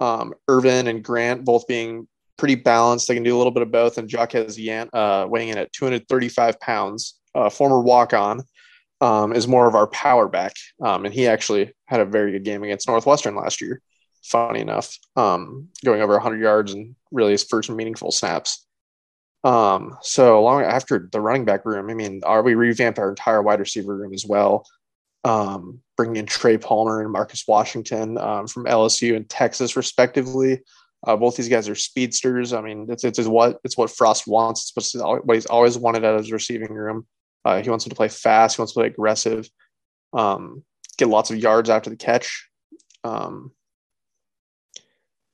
Um, 0.00 0.34
Ervin 0.48 0.88
and 0.88 1.04
Grant 1.04 1.44
both 1.44 1.66
being 1.66 2.08
pretty 2.42 2.56
balanced. 2.56 3.06
They 3.06 3.14
can 3.14 3.22
do 3.22 3.36
a 3.36 3.38
little 3.38 3.52
bit 3.52 3.62
of 3.62 3.70
both. 3.70 3.98
And 3.98 4.10
Jacques 4.10 4.32
Yant, 4.32 4.88
uh, 4.92 5.28
weighing 5.28 5.50
in 5.50 5.58
at 5.58 5.72
235 5.72 6.58
pounds, 6.58 7.20
uh, 7.36 7.48
former 7.48 7.80
walk 7.80 8.12
on, 8.12 8.42
um, 9.00 9.32
is 9.32 9.46
more 9.46 9.68
of 9.68 9.76
our 9.76 9.86
power 9.86 10.28
back. 10.28 10.52
Um, 10.82 11.04
and 11.04 11.14
he 11.14 11.28
actually 11.28 11.72
had 11.86 12.00
a 12.00 12.04
very 12.04 12.32
good 12.32 12.42
game 12.42 12.64
against 12.64 12.88
Northwestern 12.88 13.36
last 13.36 13.60
year, 13.60 13.80
funny 14.24 14.58
enough, 14.58 14.98
um, 15.14 15.68
going 15.84 16.02
over 16.02 16.14
100 16.14 16.40
yards 16.40 16.72
and 16.72 16.96
really 17.12 17.30
his 17.30 17.44
first 17.44 17.70
meaningful 17.70 18.10
snaps. 18.10 18.66
Um, 19.44 19.96
so 20.02 20.42
long 20.42 20.62
after 20.62 21.08
the 21.12 21.20
running 21.20 21.44
back 21.44 21.64
room, 21.64 21.90
I 21.90 21.94
mean, 21.94 22.22
are 22.24 22.42
we 22.42 22.56
revamped 22.56 22.98
our 22.98 23.10
entire 23.10 23.40
wide 23.40 23.60
receiver 23.60 23.96
room 23.96 24.14
as 24.14 24.26
well? 24.26 24.66
Um, 25.22 25.80
bringing 25.96 26.16
in 26.16 26.26
Trey 26.26 26.58
Palmer 26.58 27.02
and 27.02 27.12
Marcus 27.12 27.44
Washington 27.46 28.18
um, 28.18 28.48
from 28.48 28.64
LSU 28.64 29.14
and 29.14 29.28
Texas, 29.28 29.76
respectively. 29.76 30.60
Uh, 31.04 31.16
both 31.16 31.36
these 31.36 31.48
guys 31.48 31.68
are 31.68 31.74
speedsters. 31.74 32.52
I 32.52 32.60
mean, 32.60 32.86
it's, 32.88 33.02
it's, 33.04 33.18
what 33.20 33.58
it's 33.64 33.76
what 33.76 33.90
Frost 33.90 34.26
wants. 34.26 34.72
It's 34.76 34.94
what 34.94 35.34
he's 35.34 35.46
always 35.46 35.76
wanted 35.76 36.04
out 36.04 36.14
of 36.14 36.20
his 36.20 36.32
receiving 36.32 36.72
room. 36.72 37.06
Uh, 37.44 37.60
he 37.60 37.68
wants 37.68 37.84
him 37.84 37.90
to 37.90 37.96
play 37.96 38.08
fast. 38.08 38.56
He 38.56 38.60
wants 38.60 38.72
to 38.72 38.80
play 38.80 38.86
aggressive, 38.86 39.50
um, 40.12 40.62
get 40.96 41.08
lots 41.08 41.30
of 41.30 41.38
yards 41.38 41.70
after 41.70 41.90
the 41.90 41.96
catch. 41.96 42.48
Um, 43.02 43.50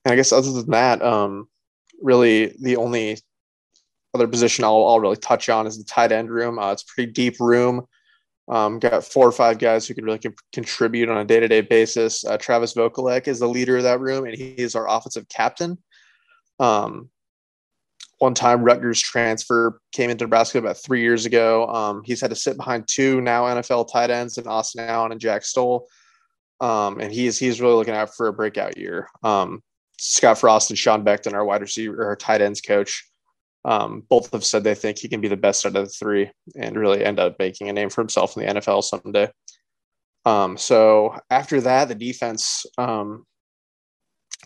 and 0.04 0.12
I 0.12 0.16
guess 0.16 0.32
other 0.32 0.50
than 0.50 0.70
that, 0.70 1.02
um, 1.02 1.48
really 2.00 2.56
the 2.60 2.76
only 2.76 3.18
other 4.14 4.26
position 4.26 4.64
I'll, 4.64 4.86
I'll, 4.86 5.00
really 5.00 5.16
touch 5.16 5.50
on 5.50 5.66
is 5.66 5.76
the 5.76 5.84
tight 5.84 6.12
end 6.12 6.30
room. 6.30 6.58
Uh, 6.58 6.72
it's 6.72 6.82
a 6.82 6.86
pretty 6.86 7.12
deep 7.12 7.36
room. 7.40 7.86
Um, 8.48 8.78
got 8.78 9.04
four 9.04 9.26
or 9.26 9.32
five 9.32 9.58
guys 9.58 9.86
who 9.86 9.94
can 9.94 10.04
really 10.04 10.18
co- 10.18 10.32
contribute 10.52 11.08
on 11.08 11.18
a 11.18 11.24
day 11.24 11.38
to 11.38 11.48
day 11.48 11.60
basis. 11.60 12.24
Uh, 12.24 12.38
Travis 12.38 12.74
Vokolek 12.74 13.28
is 13.28 13.40
the 13.40 13.48
leader 13.48 13.76
of 13.76 13.82
that 13.82 14.00
room, 14.00 14.24
and 14.24 14.34
he 14.34 14.50
is 14.50 14.74
our 14.74 14.88
offensive 14.88 15.28
captain. 15.28 15.76
Um, 16.58 17.10
one 18.18 18.34
time 18.34 18.64
Rutgers 18.64 19.00
transfer 19.00 19.80
came 19.92 20.10
into 20.10 20.24
Nebraska 20.24 20.58
about 20.58 20.76
three 20.76 21.02
years 21.02 21.24
ago. 21.24 21.68
Um, 21.68 22.02
he's 22.04 22.20
had 22.20 22.30
to 22.30 22.36
sit 22.36 22.56
behind 22.56 22.88
two 22.88 23.20
now 23.20 23.44
NFL 23.44 23.90
tight 23.92 24.10
ends 24.10 24.38
in 24.38 24.46
Austin 24.46 24.84
Allen 24.84 25.12
and 25.12 25.20
Jack 25.20 25.44
Stoll. 25.44 25.88
Um, 26.60 27.00
and 27.00 27.12
he's 27.12 27.38
he's 27.38 27.60
really 27.60 27.74
looking 27.74 27.94
out 27.94 28.14
for 28.14 28.26
a 28.26 28.32
breakout 28.32 28.76
year. 28.76 29.08
Um, 29.22 29.62
Scott 29.98 30.38
Frost 30.38 30.70
and 30.70 30.78
Sean 30.78 31.04
Beckton, 31.04 31.32
our 31.32 31.44
wide 31.44 31.60
receiver, 31.60 32.04
our 32.04 32.16
tight 32.16 32.40
ends 32.40 32.60
coach, 32.60 33.08
um, 33.64 34.04
both 34.08 34.32
have 34.32 34.44
said 34.44 34.64
they 34.64 34.74
think 34.74 34.98
he 34.98 35.08
can 35.08 35.20
be 35.20 35.28
the 35.28 35.36
best 35.36 35.66
out 35.66 35.76
of 35.76 35.84
the 35.84 35.90
three 35.90 36.30
and 36.56 36.76
really 36.76 37.04
end 37.04 37.18
up 37.18 37.36
making 37.38 37.68
a 37.68 37.72
name 37.72 37.90
for 37.90 38.00
himself 38.00 38.36
in 38.36 38.46
the 38.46 38.60
NFL 38.60 38.82
someday. 38.84 39.30
Um, 40.24 40.56
so 40.56 41.16
after 41.30 41.60
that, 41.62 41.88
the 41.88 41.94
defense, 41.94 42.66
um, 42.76 43.24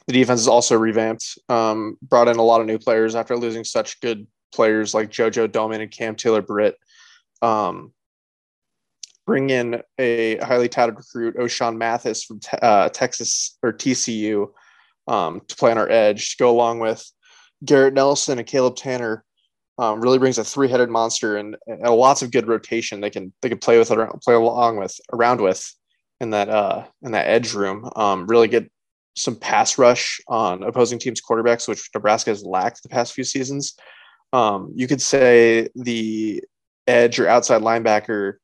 the 0.07 0.13
defense 0.13 0.41
is 0.41 0.49
also 0.49 0.77
revamped. 0.77 1.39
Um, 1.49 1.99
brought 2.03 2.29
in 2.29 2.37
a 2.37 2.43
lot 2.43 2.61
of 2.61 2.67
new 2.67 2.79
players 2.79 3.15
after 3.15 3.37
losing 3.37 3.65
such 3.65 4.01
good 4.01 4.27
players 4.55 4.95
like 4.95 5.11
JoJo 5.11 5.49
Domann 5.49 5.83
and 5.83 5.91
Cam 5.91 6.15
Taylor 6.15 6.43
Britt. 6.43 6.77
Um, 7.41 7.93
bring 9.27 9.51
in 9.51 9.83
a 9.99 10.37
highly 10.39 10.69
touted 10.69 10.97
recruit, 10.97 11.37
Ochaun 11.37 11.77
Mathis 11.77 12.25
from 12.25 12.41
uh, 12.61 12.89
Texas 12.89 13.59
or 13.63 13.73
TCU, 13.73 14.49
um, 15.09 15.41
to 15.49 15.57
play 15.57 15.71
on 15.71 15.79
our 15.79 15.89
edge, 15.89 16.31
to 16.31 16.37
go 16.43 16.51
along 16.51 16.81
with 16.81 17.05
Garrett 17.65 17.95
Nelson 17.95 18.39
and 18.39 18.47
Caleb 18.47 18.77
Tanner. 18.77 19.25
Um, 19.79 20.03
really 20.03 20.19
brings 20.19 20.37
a 20.37 20.45
three-headed 20.45 20.91
monster 20.91 21.39
and, 21.39 21.57
and, 21.67 21.81
lots 21.81 22.21
of 22.21 22.31
good 22.31 22.47
rotation. 22.47 23.01
They 23.01 23.09
can 23.09 23.33
they 23.41 23.49
can 23.49 23.59
play 23.59 23.79
with 23.79 23.89
play 23.89 24.35
along 24.35 24.77
with 24.77 24.95
around 25.13 25.41
with 25.41 25.75
in 26.21 26.31
that 26.31 26.51
uh, 26.51 26.85
in 27.03 27.13
that 27.13 27.27
edge 27.27 27.55
room. 27.55 27.89
Um, 27.97 28.27
really 28.27 28.49
get 28.49 28.71
some 29.17 29.35
pass 29.35 29.79
rush 29.79 30.21
on 30.29 30.63
opposing 30.63 30.99
teams' 30.99 31.23
quarterbacks, 31.23 31.69
which 31.69 31.89
Nebraska 31.95 32.31
has 32.31 32.45
lacked 32.45 32.83
the 32.83 32.91
past 32.91 33.15
few 33.15 33.25
seasons. 33.25 33.75
Um, 34.33 34.73
you 34.75 34.87
could 34.87 35.03
say 35.03 35.69
the 35.75 36.43
edge 36.87 37.19
or 37.19 37.29
outside 37.29 37.63
linebacker 37.63 38.35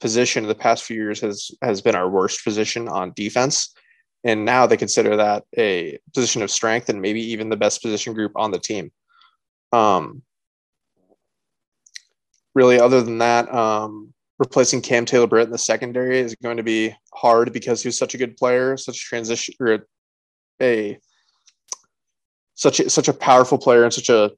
position 0.00 0.44
in 0.44 0.48
the 0.48 0.54
past 0.54 0.84
few 0.84 0.96
years 0.96 1.20
has 1.20 1.50
has 1.62 1.82
been 1.82 1.94
our 1.94 2.08
worst 2.08 2.42
position 2.42 2.88
on 2.88 3.12
defense 3.14 3.74
and 4.24 4.44
now 4.44 4.66
they 4.66 4.76
consider 4.76 5.16
that 5.16 5.44
a 5.56 5.98
position 6.14 6.42
of 6.42 6.50
strength 6.50 6.88
and 6.88 7.00
maybe 7.00 7.20
even 7.20 7.48
the 7.48 7.56
best 7.56 7.82
position 7.82 8.12
group 8.12 8.32
on 8.36 8.50
the 8.50 8.58
team 8.58 8.90
um, 9.72 10.22
really 12.54 12.78
other 12.78 13.02
than 13.02 13.18
that 13.18 13.52
um, 13.54 14.12
replacing 14.38 14.80
cam 14.80 15.04
taylor 15.04 15.26
britt 15.26 15.46
in 15.46 15.52
the 15.52 15.58
secondary 15.58 16.18
is 16.18 16.34
going 16.42 16.56
to 16.56 16.62
be 16.62 16.94
hard 17.14 17.52
because 17.52 17.82
he 17.82 17.88
was 17.88 17.98
such 17.98 18.14
a 18.14 18.18
good 18.18 18.36
player 18.36 18.76
such 18.76 18.96
a 18.96 19.00
transition 19.00 19.54
or 19.60 19.86
a, 20.62 20.98
such 22.54 22.80
a, 22.80 22.90
such 22.90 23.08
a 23.08 23.14
powerful 23.14 23.58
player 23.58 23.84
and 23.84 23.92
such 23.92 24.10
a 24.10 24.30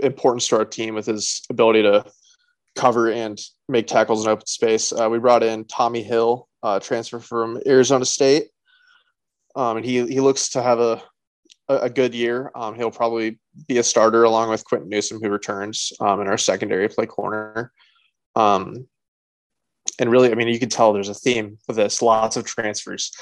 important 0.00 0.42
to 0.42 0.56
our 0.56 0.64
team 0.64 0.94
with 0.94 1.06
his 1.06 1.42
ability 1.50 1.82
to 1.82 2.04
cover 2.74 3.10
and 3.10 3.40
make 3.68 3.86
tackles 3.86 4.24
in 4.24 4.30
open 4.30 4.46
space. 4.46 4.92
Uh, 4.92 5.08
we 5.08 5.18
brought 5.18 5.42
in 5.42 5.64
Tommy 5.64 6.02
Hill, 6.02 6.48
uh, 6.62 6.80
transfer 6.80 7.20
from 7.20 7.60
Arizona 7.66 8.04
State, 8.04 8.48
um, 9.56 9.78
and 9.78 9.86
he 9.86 10.06
he 10.06 10.20
looks 10.20 10.50
to 10.50 10.62
have 10.62 10.80
a 10.80 11.02
a 11.68 11.88
good 11.88 12.14
year. 12.14 12.50
Um, 12.54 12.74
he'll 12.74 12.90
probably 12.90 13.38
be 13.68 13.78
a 13.78 13.82
starter 13.82 14.24
along 14.24 14.50
with 14.50 14.64
Quinton 14.64 14.88
Newsome, 14.88 15.20
who 15.20 15.30
returns 15.30 15.92
um, 16.00 16.20
in 16.20 16.28
our 16.28 16.38
secondary 16.38 16.88
play 16.88 17.06
corner. 17.06 17.72
Um, 18.36 18.86
and 19.98 20.10
really, 20.10 20.30
I 20.30 20.34
mean, 20.34 20.48
you 20.48 20.58
can 20.58 20.68
tell 20.68 20.92
there's 20.92 21.08
a 21.08 21.14
theme 21.14 21.58
with 21.66 21.76
this. 21.76 22.02
Lots 22.02 22.36
of 22.36 22.44
transfers. 22.44 23.12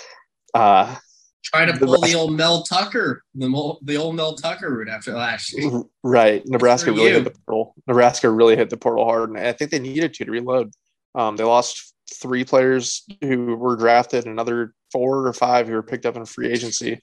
Uh, 0.55 0.97
Try 1.45 1.65
to 1.65 1.77
pull 1.77 2.01
the, 2.01 2.07
the 2.07 2.15
old 2.15 2.35
Mel 2.35 2.63
Tucker, 2.63 3.25
the, 3.35 3.75
the 3.83 3.97
old 3.97 4.15
Mel 4.15 4.37
Tucker 4.37 4.73
route 4.73 4.89
after 4.89 5.13
last 5.13 5.53
year. 5.53 5.83
Right. 6.05 6.43
Nebraska 6.47 6.93
really 6.93 7.09
you. 7.09 7.15
hit 7.15 7.25
the 7.25 7.39
portal. 7.47 7.75
Nebraska 7.89 8.31
really 8.31 8.57
hit 8.57 8.71
the 8.71 8.77
portal 8.77 9.05
hard, 9.05 9.31
and 9.31 9.39
I 9.39 9.53
think 9.53 9.71
they 9.71 9.81
needed 9.81 10.15
to 10.15 10.25
to 10.25 10.31
reload. 10.31 10.73
Um, 11.15 11.37
they 11.37 11.45
lost 11.45 11.95
three 12.15 12.45
players 12.45 13.05
who 13.21 13.57
were 13.57 13.77
drafted, 13.77 14.25
and 14.25 14.33
another 14.33 14.73
four 14.93 15.27
or 15.27 15.33
five 15.33 15.67
who 15.67 15.75
were 15.75 15.83
picked 15.83 16.07
up 16.07 16.17
in 16.17 16.25
free 16.25 16.53
agency. 16.53 17.01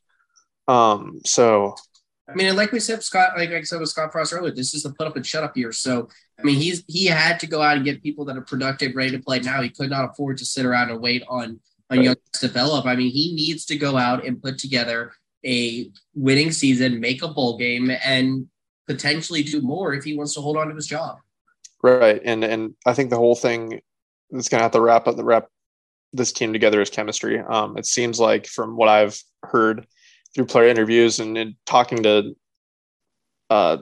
Um, 0.68 1.20
so, 1.26 1.76
I 2.30 2.36
mean, 2.36 2.56
like 2.56 2.72
we 2.72 2.80
said, 2.80 3.02
Scott, 3.04 3.32
like 3.38 3.50
I 3.50 3.64
said 3.64 3.80
with 3.80 3.90
Scott 3.90 4.12
Frost 4.12 4.34
earlier, 4.34 4.54
this 4.54 4.74
is 4.76 4.84
the 4.84 4.94
put 4.94 5.08
up 5.08 5.16
and 5.16 5.26
shut 5.26 5.44
up 5.44 5.58
year. 5.58 5.72
So, 5.72 6.08
I 6.40 6.44
mean, 6.44 6.56
he's 6.56 6.84
he 6.88 7.08
had 7.08 7.40
to 7.40 7.48
go 7.48 7.62
out 7.62 7.76
and 7.76 7.84
get 7.84 8.04
people 8.04 8.24
that 8.26 8.38
are 8.38 8.42
productive, 8.42 8.96
ready 8.96 9.12
to 9.12 9.20
play 9.20 9.40
now. 9.40 9.62
He 9.62 9.70
could 9.70 9.90
not 9.90 10.10
afford 10.10 10.38
to 10.38 10.46
sit 10.46 10.66
around 10.66 10.92
and 10.92 11.02
wait 11.02 11.24
on 11.28 11.60
on 11.90 12.04
young 12.04 12.16
to 12.34 12.48
develop. 12.48 12.86
I 12.86 12.96
mean, 12.96 13.12
he 13.12 13.34
needs 13.34 13.66
to 13.66 13.78
go 13.78 13.98
out 13.98 14.26
and 14.26 14.42
put 14.42 14.60
together 14.60 15.12
a 15.46 15.90
winning 16.14 16.52
season, 16.52 17.00
make 17.00 17.24
a 17.24 17.28
bowl 17.28 17.58
game, 17.58 17.92
and 18.04 18.48
potentially 18.88 19.44
do 19.44 19.62
more 19.62 19.94
if 19.94 20.04
he 20.04 20.16
wants 20.16 20.34
to 20.36 20.42
hold 20.42 20.58
on 20.58 20.70
to 20.70 20.76
his 20.76 20.88
job. 20.88 21.18
Right, 21.82 22.22
and 22.24 22.44
and 22.44 22.76
I 22.86 22.94
think 22.94 23.10
the 23.10 23.18
whole 23.18 23.36
thing 23.36 23.82
is 24.32 24.50
going 24.50 24.60
to 24.60 24.64
have 24.64 24.74
to 24.74 24.82
wrap 24.82 25.08
up 25.08 25.16
the 25.16 25.24
wrap 25.24 25.48
this 26.14 26.32
team 26.32 26.54
together 26.54 26.82
is 26.82 26.90
chemistry. 26.90 27.40
Um, 27.40 27.78
it 27.78 27.86
seems 27.86 28.20
like 28.20 28.48
from 28.48 28.76
what 28.76 28.90
I've 28.90 29.22
heard 29.44 29.86
through 30.34 30.46
player 30.46 30.68
interviews 30.68 31.20
and, 31.20 31.38
and 31.38 31.56
talking 31.66 32.04
to 32.04 32.36
uh, 33.50 33.78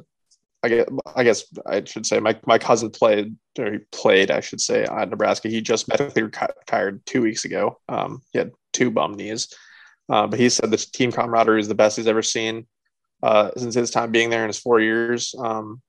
I 0.64 0.70
guess, 0.70 0.88
I 1.16 1.24
guess 1.24 1.44
I 1.66 1.84
should 1.84 2.06
say 2.06 2.20
my, 2.20 2.38
my 2.46 2.58
cousin 2.58 2.90
played 2.90 3.36
or 3.60 3.74
he 3.74 3.80
played 3.92 4.32
I 4.32 4.40
should 4.40 4.62
say 4.62 4.84
at 4.84 5.10
Nebraska. 5.10 5.50
He 5.50 5.62
just 5.62 5.88
medically 5.88 6.24
retired 6.24 7.06
two 7.06 7.22
weeks 7.22 7.46
ago. 7.46 7.80
Um, 7.88 8.22
he 8.32 8.40
had 8.40 8.52
two 8.74 8.90
bum 8.92 9.14
knees, 9.14 9.54
uh, 10.10 10.28
but 10.28 10.40
he 10.40 10.50
said 10.50 10.72
the 10.72 10.78
team 10.78 11.12
camaraderie 11.12 11.62
is 11.62 11.68
the 11.68 11.76
best 11.76 11.98
he's 11.98 12.08
ever 12.08 12.24
seen 12.24 12.66
uh, 13.22 13.52
since 13.56 13.76
his 13.76 13.92
time 13.92 14.12
being 14.12 14.30
there 14.30 14.44
in 14.44 14.50
his 14.50 14.60
four 14.60 14.80
years. 14.80 15.36
Um, 15.38 15.82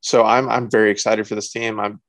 so 0.00 0.24
I'm 0.24 0.48
I'm 0.48 0.70
very 0.70 0.90
excited 0.90 1.26
for 1.26 1.34
this 1.34 1.50
team. 1.50 1.80
I'm 1.80 2.00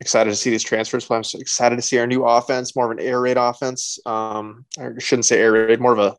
excited 0.00 0.30
to 0.30 0.36
see 0.36 0.50
these 0.50 0.62
transfers. 0.62 1.06
But 1.06 1.14
I'm 1.16 1.40
excited 1.40 1.76
to 1.76 1.82
see 1.82 1.98
our 1.98 2.06
new 2.06 2.24
offense, 2.24 2.76
more 2.76 2.90
of 2.90 2.98
an 2.98 3.04
air 3.04 3.20
raid 3.20 3.36
offense. 3.36 3.98
Um, 4.06 4.64
I 4.78 4.90
shouldn't 4.98 5.26
say 5.26 5.40
air 5.40 5.52
raid, 5.52 5.80
more 5.80 5.92
of 5.92 5.98
a 5.98 6.16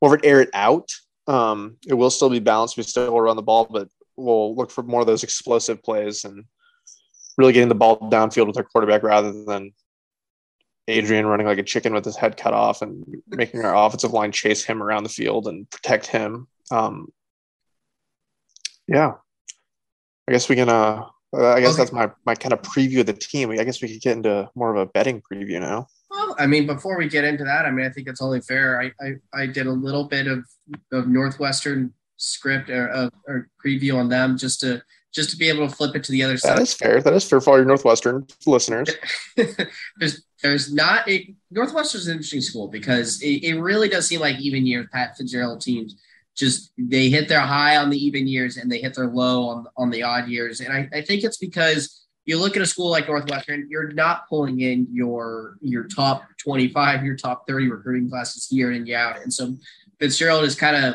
more 0.00 0.14
of 0.14 0.20
an 0.20 0.26
air 0.26 0.40
it 0.40 0.50
out 0.54 0.88
um, 1.28 1.76
it 1.86 1.94
will 1.94 2.10
still 2.10 2.30
be 2.30 2.40
balanced. 2.40 2.76
We 2.76 2.82
still 2.82 3.12
will 3.12 3.20
run 3.20 3.36
the 3.36 3.42
ball, 3.42 3.68
but 3.70 3.88
we'll 4.16 4.56
look 4.56 4.70
for 4.70 4.82
more 4.82 5.02
of 5.02 5.06
those 5.06 5.22
explosive 5.22 5.82
plays 5.82 6.24
and 6.24 6.44
really 7.36 7.52
getting 7.52 7.68
the 7.68 7.74
ball 7.74 7.98
downfield 8.10 8.48
with 8.48 8.56
our 8.56 8.64
quarterback 8.64 9.02
rather 9.02 9.30
than 9.44 9.72
Adrian 10.88 11.26
running 11.26 11.46
like 11.46 11.58
a 11.58 11.62
chicken 11.62 11.92
with 11.92 12.04
his 12.04 12.16
head 12.16 12.38
cut 12.38 12.54
off 12.54 12.80
and 12.80 13.04
making 13.28 13.62
our 13.62 13.76
offensive 13.76 14.12
line 14.12 14.32
chase 14.32 14.64
him 14.64 14.82
around 14.82 15.02
the 15.02 15.10
field 15.10 15.46
and 15.46 15.68
protect 15.70 16.06
him. 16.06 16.48
Um, 16.70 17.12
yeah, 18.88 19.12
I 20.26 20.32
guess 20.32 20.48
we 20.48 20.56
can. 20.56 20.70
Uh, 20.70 21.04
I 21.34 21.60
guess 21.60 21.70
okay. 21.70 21.78
that's 21.78 21.92
my 21.92 22.10
my 22.24 22.34
kind 22.34 22.52
of 22.52 22.62
preview 22.62 23.00
of 23.00 23.06
the 23.06 23.12
team. 23.12 23.50
I 23.50 23.64
guess 23.64 23.82
we 23.82 23.88
could 23.88 24.00
get 24.00 24.16
into 24.16 24.48
more 24.54 24.74
of 24.74 24.76
a 24.76 24.86
betting 24.86 25.20
preview 25.20 25.60
now. 25.60 25.88
Well, 26.10 26.34
I 26.38 26.46
mean, 26.46 26.66
before 26.66 26.96
we 26.96 27.06
get 27.08 27.24
into 27.24 27.44
that, 27.44 27.66
I 27.66 27.70
mean, 27.70 27.84
I 27.84 27.90
think 27.90 28.08
it's 28.08 28.22
only 28.22 28.40
fair. 28.40 28.80
I 28.80 28.92
I, 29.04 29.42
I 29.42 29.46
did 29.46 29.66
a 29.66 29.72
little 29.72 30.04
bit 30.04 30.26
of, 30.26 30.44
of 30.92 31.06
Northwestern 31.06 31.92
script 32.16 32.70
or, 32.70 32.90
uh, 32.90 33.10
or 33.26 33.48
preview 33.64 33.94
on 33.96 34.08
them 34.08 34.38
just 34.38 34.60
to 34.60 34.82
just 35.14 35.30
to 35.30 35.36
be 35.36 35.48
able 35.48 35.68
to 35.68 35.74
flip 35.74 35.96
it 35.96 36.04
to 36.04 36.12
the 36.12 36.22
other 36.22 36.34
that 36.34 36.40
side. 36.40 36.56
That 36.56 36.62
is 36.62 36.74
fair. 36.74 37.02
That 37.02 37.14
is 37.14 37.28
fair 37.28 37.40
for 37.40 37.50
all 37.50 37.56
your 37.56 37.66
Northwestern 37.66 38.26
listeners. 38.46 38.88
there's 39.98 40.24
there's 40.42 40.72
not 40.72 41.08
a 41.08 41.34
Northwestern's 41.50 42.06
an 42.06 42.12
interesting 42.12 42.40
school 42.40 42.68
because 42.68 43.20
it, 43.22 43.44
it 43.44 43.60
really 43.60 43.88
does 43.88 44.06
seem 44.06 44.20
like 44.20 44.38
even 44.38 44.66
year 44.66 44.88
Pat 44.92 45.16
Fitzgerald 45.16 45.60
teams 45.60 45.96
just 46.38 46.72
they 46.78 47.10
hit 47.10 47.28
their 47.28 47.40
high 47.40 47.76
on 47.76 47.90
the 47.90 47.98
even 47.98 48.26
years 48.26 48.56
and 48.56 48.70
they 48.70 48.78
hit 48.78 48.94
their 48.94 49.08
low 49.08 49.48
on 49.48 49.66
on 49.76 49.90
the 49.90 50.02
odd 50.02 50.28
years. 50.28 50.60
And 50.60 50.72
I, 50.72 50.88
I 50.92 51.02
think 51.02 51.24
it's 51.24 51.38
because 51.38 52.06
you 52.24 52.38
look 52.38 52.56
at 52.56 52.62
a 52.62 52.66
school 52.66 52.90
like 52.90 53.08
Northwestern, 53.08 53.66
you're 53.70 53.90
not 53.92 54.28
pulling 54.28 54.60
in 54.60 54.86
your 54.90 55.56
your 55.60 55.84
top 55.84 56.22
25, 56.38 57.04
your 57.04 57.16
top 57.16 57.46
30 57.48 57.70
recruiting 57.70 58.08
classes 58.08 58.48
year 58.52 58.70
in 58.70 58.78
and 58.78 58.88
year 58.88 58.98
out. 58.98 59.22
And 59.22 59.32
so 59.32 59.56
Fitzgerald 59.98 60.44
is 60.44 60.54
kind 60.54 60.76
of 60.76 60.94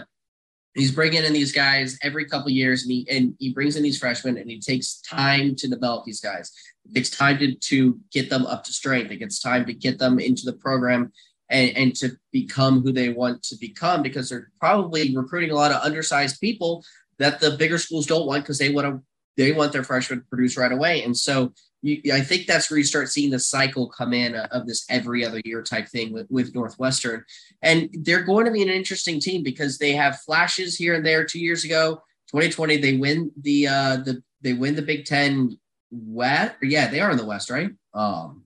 he's 0.75 0.91
bringing 0.91 1.23
in 1.23 1.33
these 1.33 1.51
guys 1.51 1.97
every 2.01 2.25
couple 2.25 2.49
years, 2.49 2.83
and 2.83 2.91
he 2.91 3.07
and 3.09 3.35
he 3.39 3.53
brings 3.53 3.75
in 3.75 3.83
these 3.83 3.97
freshmen, 3.97 4.37
and 4.37 4.49
he 4.49 4.59
takes 4.59 5.01
time 5.01 5.55
to 5.55 5.67
develop 5.67 6.05
these 6.05 6.21
guys. 6.21 6.51
It 6.85 6.95
takes 6.95 7.09
time 7.09 7.37
to 7.39 7.55
to 7.55 7.99
get 8.11 8.29
them 8.29 8.45
up 8.45 8.63
to 8.65 8.73
strength. 8.73 9.11
It 9.11 9.17
gets 9.17 9.39
time 9.39 9.65
to 9.65 9.73
get 9.73 9.99
them 9.99 10.19
into 10.19 10.45
the 10.45 10.53
program. 10.53 11.11
And, 11.49 11.77
and 11.77 11.95
to 11.97 12.11
become 12.31 12.81
who 12.81 12.91
they 12.91 13.09
want 13.09 13.43
to 13.43 13.57
become 13.57 14.01
because 14.01 14.29
they're 14.29 14.49
probably 14.59 15.15
recruiting 15.15 15.51
a 15.51 15.55
lot 15.55 15.71
of 15.71 15.83
undersized 15.83 16.39
people 16.39 16.83
that 17.19 17.39
the 17.39 17.51
bigger 17.51 17.77
schools 17.77 18.07
don't 18.07 18.25
want 18.25 18.43
because 18.43 18.57
they 18.57 18.71
want 18.71 18.87
to 18.87 19.01
they 19.35 19.51
want 19.51 19.71
their 19.71 19.83
freshmen 19.83 20.19
to 20.19 20.25
produce 20.27 20.57
right 20.57 20.71
away. 20.71 21.03
And 21.03 21.17
so 21.17 21.53
you, 21.81 22.13
I 22.13 22.21
think 22.21 22.45
that's 22.45 22.69
where 22.69 22.77
you 22.77 22.83
start 22.83 23.09
seeing 23.09 23.31
the 23.31 23.39
cycle 23.39 23.89
come 23.89 24.13
in 24.13 24.35
of 24.35 24.67
this 24.67 24.85
every 24.89 25.25
other 25.25 25.41
year 25.43 25.61
type 25.61 25.89
thing 25.89 26.13
with, 26.13 26.27
with 26.29 26.55
Northwestern. 26.55 27.25
And 27.61 27.89
they're 27.93 28.23
going 28.23 28.45
to 28.45 28.51
be 28.51 28.61
an 28.61 28.69
interesting 28.69 29.19
team 29.19 29.43
because 29.43 29.77
they 29.77 29.91
have 29.93 30.19
flashes 30.21 30.75
here 30.75 30.95
and 30.95 31.05
there. 31.05 31.25
Two 31.25 31.39
years 31.39 31.65
ago, 31.65 32.01
2020, 32.29 32.77
they 32.77 32.97
win 32.97 33.31
the 33.39 33.67
uh 33.67 33.97
the 33.97 34.23
they 34.41 34.53
win 34.53 34.75
the 34.75 34.81
Big 34.81 35.05
Ten 35.05 35.57
West. 35.91 36.55
Yeah, 36.61 36.87
they 36.87 36.99
are 36.99 37.11
in 37.11 37.17
the 37.17 37.25
West, 37.25 37.49
right? 37.49 37.71
Um 37.93 38.42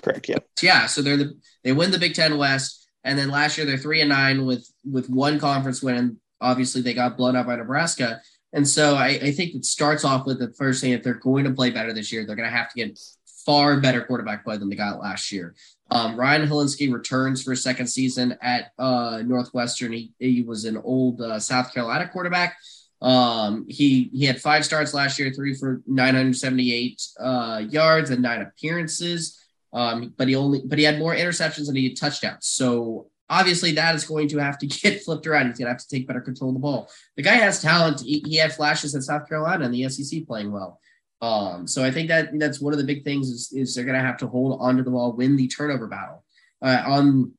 correct. 0.00 0.28
Yeah. 0.28 0.38
Yeah. 0.60 0.86
So 0.86 1.02
they're 1.02 1.16
the 1.16 1.38
they 1.64 1.72
win 1.72 1.90
the 1.90 1.98
Big 1.98 2.14
Ten 2.14 2.38
West. 2.38 2.88
And 3.04 3.18
then 3.18 3.30
last 3.30 3.58
year 3.58 3.66
they're 3.66 3.76
three 3.76 4.00
and 4.00 4.08
nine 4.08 4.46
with 4.46 4.70
with 4.84 5.10
one 5.10 5.38
conference 5.38 5.82
win. 5.82 5.96
And 5.96 6.16
obviously 6.40 6.82
they 6.82 6.94
got 6.94 7.16
blown 7.16 7.36
out 7.36 7.46
by 7.46 7.56
Nebraska. 7.56 8.20
And 8.52 8.68
so 8.68 8.96
I, 8.96 9.06
I, 9.22 9.32
think 9.32 9.54
it 9.54 9.64
starts 9.64 10.04
off 10.04 10.26
with 10.26 10.38
the 10.38 10.52
first 10.52 10.82
thing 10.82 10.92
if 10.92 11.02
they're 11.02 11.14
going 11.14 11.44
to 11.44 11.52
play 11.52 11.70
better 11.70 11.94
this 11.94 12.12
year, 12.12 12.26
they're 12.26 12.36
going 12.36 12.50
to 12.50 12.54
have 12.54 12.68
to 12.70 12.74
get 12.74 12.98
far 13.46 13.80
better 13.80 14.02
quarterback 14.02 14.44
play 14.44 14.58
than 14.58 14.68
they 14.68 14.76
got 14.76 15.00
last 15.00 15.32
year. 15.32 15.54
Um, 15.90 16.16
Ryan 16.16 16.48
Hilinski 16.48 16.92
returns 16.92 17.42
for 17.42 17.52
a 17.52 17.56
second 17.56 17.86
season 17.86 18.36
at 18.40 18.72
uh, 18.78 19.22
Northwestern. 19.24 19.92
He, 19.92 20.12
he, 20.18 20.42
was 20.42 20.64
an 20.64 20.76
old 20.76 21.20
uh, 21.20 21.38
South 21.38 21.72
Carolina 21.72 22.08
quarterback. 22.08 22.56
Um, 23.00 23.66
he 23.68 24.10
he 24.12 24.24
had 24.24 24.40
five 24.40 24.64
starts 24.64 24.94
last 24.94 25.18
year, 25.18 25.32
three 25.32 25.54
for 25.54 25.82
978 25.86 27.02
uh, 27.18 27.62
yards 27.68 28.10
and 28.10 28.22
nine 28.22 28.42
appearances. 28.42 29.41
Um, 29.72 30.12
but 30.16 30.28
he 30.28 30.34
only 30.34 30.62
but 30.64 30.78
he 30.78 30.84
had 30.84 30.98
more 30.98 31.14
interceptions 31.14 31.66
than 31.66 31.76
he 31.76 31.88
had 31.88 31.96
touchdowns. 31.96 32.46
So 32.46 33.08
obviously 33.30 33.72
that 33.72 33.94
is 33.94 34.04
going 34.04 34.28
to 34.28 34.38
have 34.38 34.58
to 34.58 34.66
get 34.82 35.02
flipped 35.02 35.26
around. 35.26 35.48
He's 35.48 35.58
going 35.58 35.66
to 35.66 35.72
have 35.72 35.80
to 35.80 35.88
take 35.88 36.06
better 36.06 36.20
control 36.20 36.50
of 36.50 36.54
the 36.54 36.60
ball. 36.60 36.90
The 37.16 37.22
guy 37.22 37.34
has 37.34 37.62
talent. 37.62 38.00
He, 38.00 38.22
he 38.26 38.36
had 38.36 38.52
flashes 38.52 38.94
at 38.94 39.02
South 39.02 39.28
Carolina 39.28 39.64
and 39.64 39.74
the 39.74 39.88
SEC 39.88 40.26
playing 40.26 40.52
well. 40.52 40.78
Um, 41.22 41.66
so 41.68 41.84
I 41.84 41.90
think 41.90 42.08
that 42.08 42.30
that's 42.38 42.60
one 42.60 42.72
of 42.72 42.78
the 42.78 42.84
big 42.84 43.04
things 43.04 43.28
is, 43.28 43.52
is 43.52 43.74
they're 43.74 43.84
going 43.84 43.98
to 43.98 44.04
have 44.04 44.18
to 44.18 44.26
hold 44.26 44.60
onto 44.60 44.82
the 44.82 44.90
ball, 44.90 45.12
win 45.12 45.36
the 45.36 45.48
turnover 45.48 45.86
battle. 45.86 46.24
Uh, 46.60 46.82
on 46.84 47.32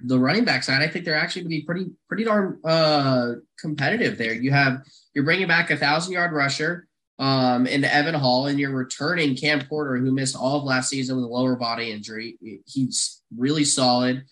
the 0.00 0.18
running 0.18 0.44
back 0.44 0.62
side, 0.62 0.82
I 0.82 0.88
think 0.88 1.04
they're 1.04 1.14
actually 1.14 1.42
going 1.42 1.52
to 1.52 1.56
be 1.56 1.64
pretty 1.64 1.90
pretty 2.08 2.24
darn 2.24 2.60
uh, 2.62 3.32
competitive 3.58 4.18
there. 4.18 4.34
You 4.34 4.50
have 4.50 4.82
you're 5.14 5.24
bringing 5.24 5.48
back 5.48 5.70
a 5.70 5.76
thousand 5.76 6.12
yard 6.12 6.32
rusher 6.32 6.86
um, 7.18 7.66
in 7.66 7.84
Evan 7.84 8.14
Hull, 8.14 8.46
and 8.46 8.58
you're 8.58 8.74
returning 8.74 9.36
Cam 9.36 9.66
Porter, 9.66 9.96
who 9.96 10.12
missed 10.12 10.36
all 10.36 10.58
of 10.58 10.64
last 10.64 10.90
season 10.90 11.16
with 11.16 11.24
a 11.24 11.28
lower 11.28 11.56
body 11.56 11.90
injury. 11.90 12.38
He's 12.66 13.22
really 13.36 13.64
solid. 13.64 14.24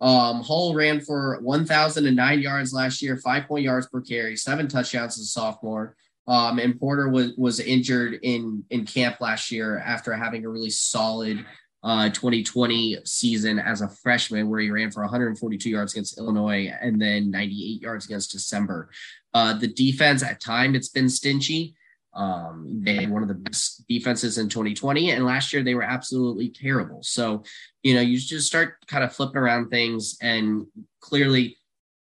Um, 0.00 0.42
Hull 0.42 0.74
ran 0.74 1.00
for 1.00 1.38
1,009 1.42 2.40
yards 2.40 2.72
last 2.72 3.02
year, 3.02 3.16
five 3.18 3.46
point 3.46 3.64
yards 3.64 3.86
per 3.86 4.00
carry, 4.00 4.36
seven 4.36 4.66
touchdowns 4.66 5.16
as 5.16 5.24
a 5.24 5.28
sophomore. 5.28 5.94
Um, 6.26 6.58
and 6.58 6.78
Porter 6.78 7.08
was 7.08 7.32
was 7.36 7.60
injured 7.60 8.20
in 8.22 8.64
in 8.70 8.84
camp 8.84 9.20
last 9.20 9.50
year 9.50 9.78
after 9.78 10.12
having 10.12 10.44
a 10.44 10.48
really 10.48 10.70
solid 10.70 11.44
uh, 11.84 12.10
2020 12.10 12.98
season 13.04 13.58
as 13.58 13.80
a 13.80 13.88
freshman, 13.88 14.48
where 14.48 14.60
he 14.60 14.70
ran 14.70 14.90
for 14.90 15.02
142 15.02 15.68
yards 15.68 15.92
against 15.92 16.18
Illinois 16.18 16.72
and 16.80 17.00
then 17.00 17.30
98 17.30 17.82
yards 17.82 18.04
against 18.04 18.30
December. 18.30 18.90
Uh, 19.34 19.54
the 19.54 19.68
defense 19.68 20.22
at 20.22 20.40
time 20.40 20.74
it's 20.74 20.88
been 20.88 21.08
stingy. 21.08 21.74
Um, 22.14 22.82
they 22.84 22.96
had 22.96 23.10
one 23.10 23.22
of 23.22 23.28
the 23.28 23.34
best 23.34 23.86
defenses 23.88 24.38
in 24.38 24.48
2020, 24.48 25.12
and 25.12 25.24
last 25.24 25.52
year 25.52 25.62
they 25.62 25.74
were 25.74 25.82
absolutely 25.82 26.50
terrible. 26.50 27.02
So, 27.02 27.42
you 27.82 27.94
know, 27.94 28.00
you 28.00 28.18
just 28.18 28.46
start 28.46 28.74
kind 28.86 29.02
of 29.02 29.14
flipping 29.14 29.38
around 29.38 29.70
things, 29.70 30.18
and 30.20 30.66
clearly 31.00 31.56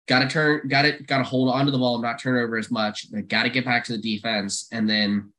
got 0.07 0.21
to 0.21 0.29
turn, 0.29 0.69
got 0.69 0.83
to 0.83 1.03
got 1.05 1.19
to 1.19 1.25
hold 1.25 1.53
onto 1.53 1.73
the 1.73 1.79
ball 1.79 1.97
and 1.97 2.05
not 2.05 2.21
turn 2.21 2.43
over 2.43 2.57
as 2.57 2.71
much. 2.71 3.07
Got 3.29 3.45
to 3.45 3.51
get 3.51 3.65
back 3.65 3.85
to 3.85 3.93
the 3.93 3.99
defense, 3.99 4.69
and 4.71 4.89
then, 4.89 5.33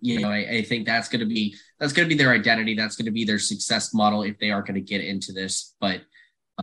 you 0.00 0.20
know, 0.20 0.28
I, 0.28 0.38
I 0.38 0.62
think 0.62 0.86
that's 0.86 1.08
going 1.08 1.20
to 1.20 1.26
be 1.26 1.54
that's 1.78 1.92
going 1.92 2.08
to 2.08 2.14
be 2.14 2.20
their 2.20 2.32
identity. 2.32 2.74
That's 2.74 2.96
going 2.96 3.06
to 3.06 3.12
be 3.12 3.24
their 3.24 3.38
success 3.38 3.94
model 3.94 4.22
if 4.22 4.38
they 4.38 4.50
are 4.50 4.62
going 4.62 4.74
to 4.74 4.80
get 4.80 5.04
into 5.04 5.32
this. 5.32 5.74
But 5.80 6.00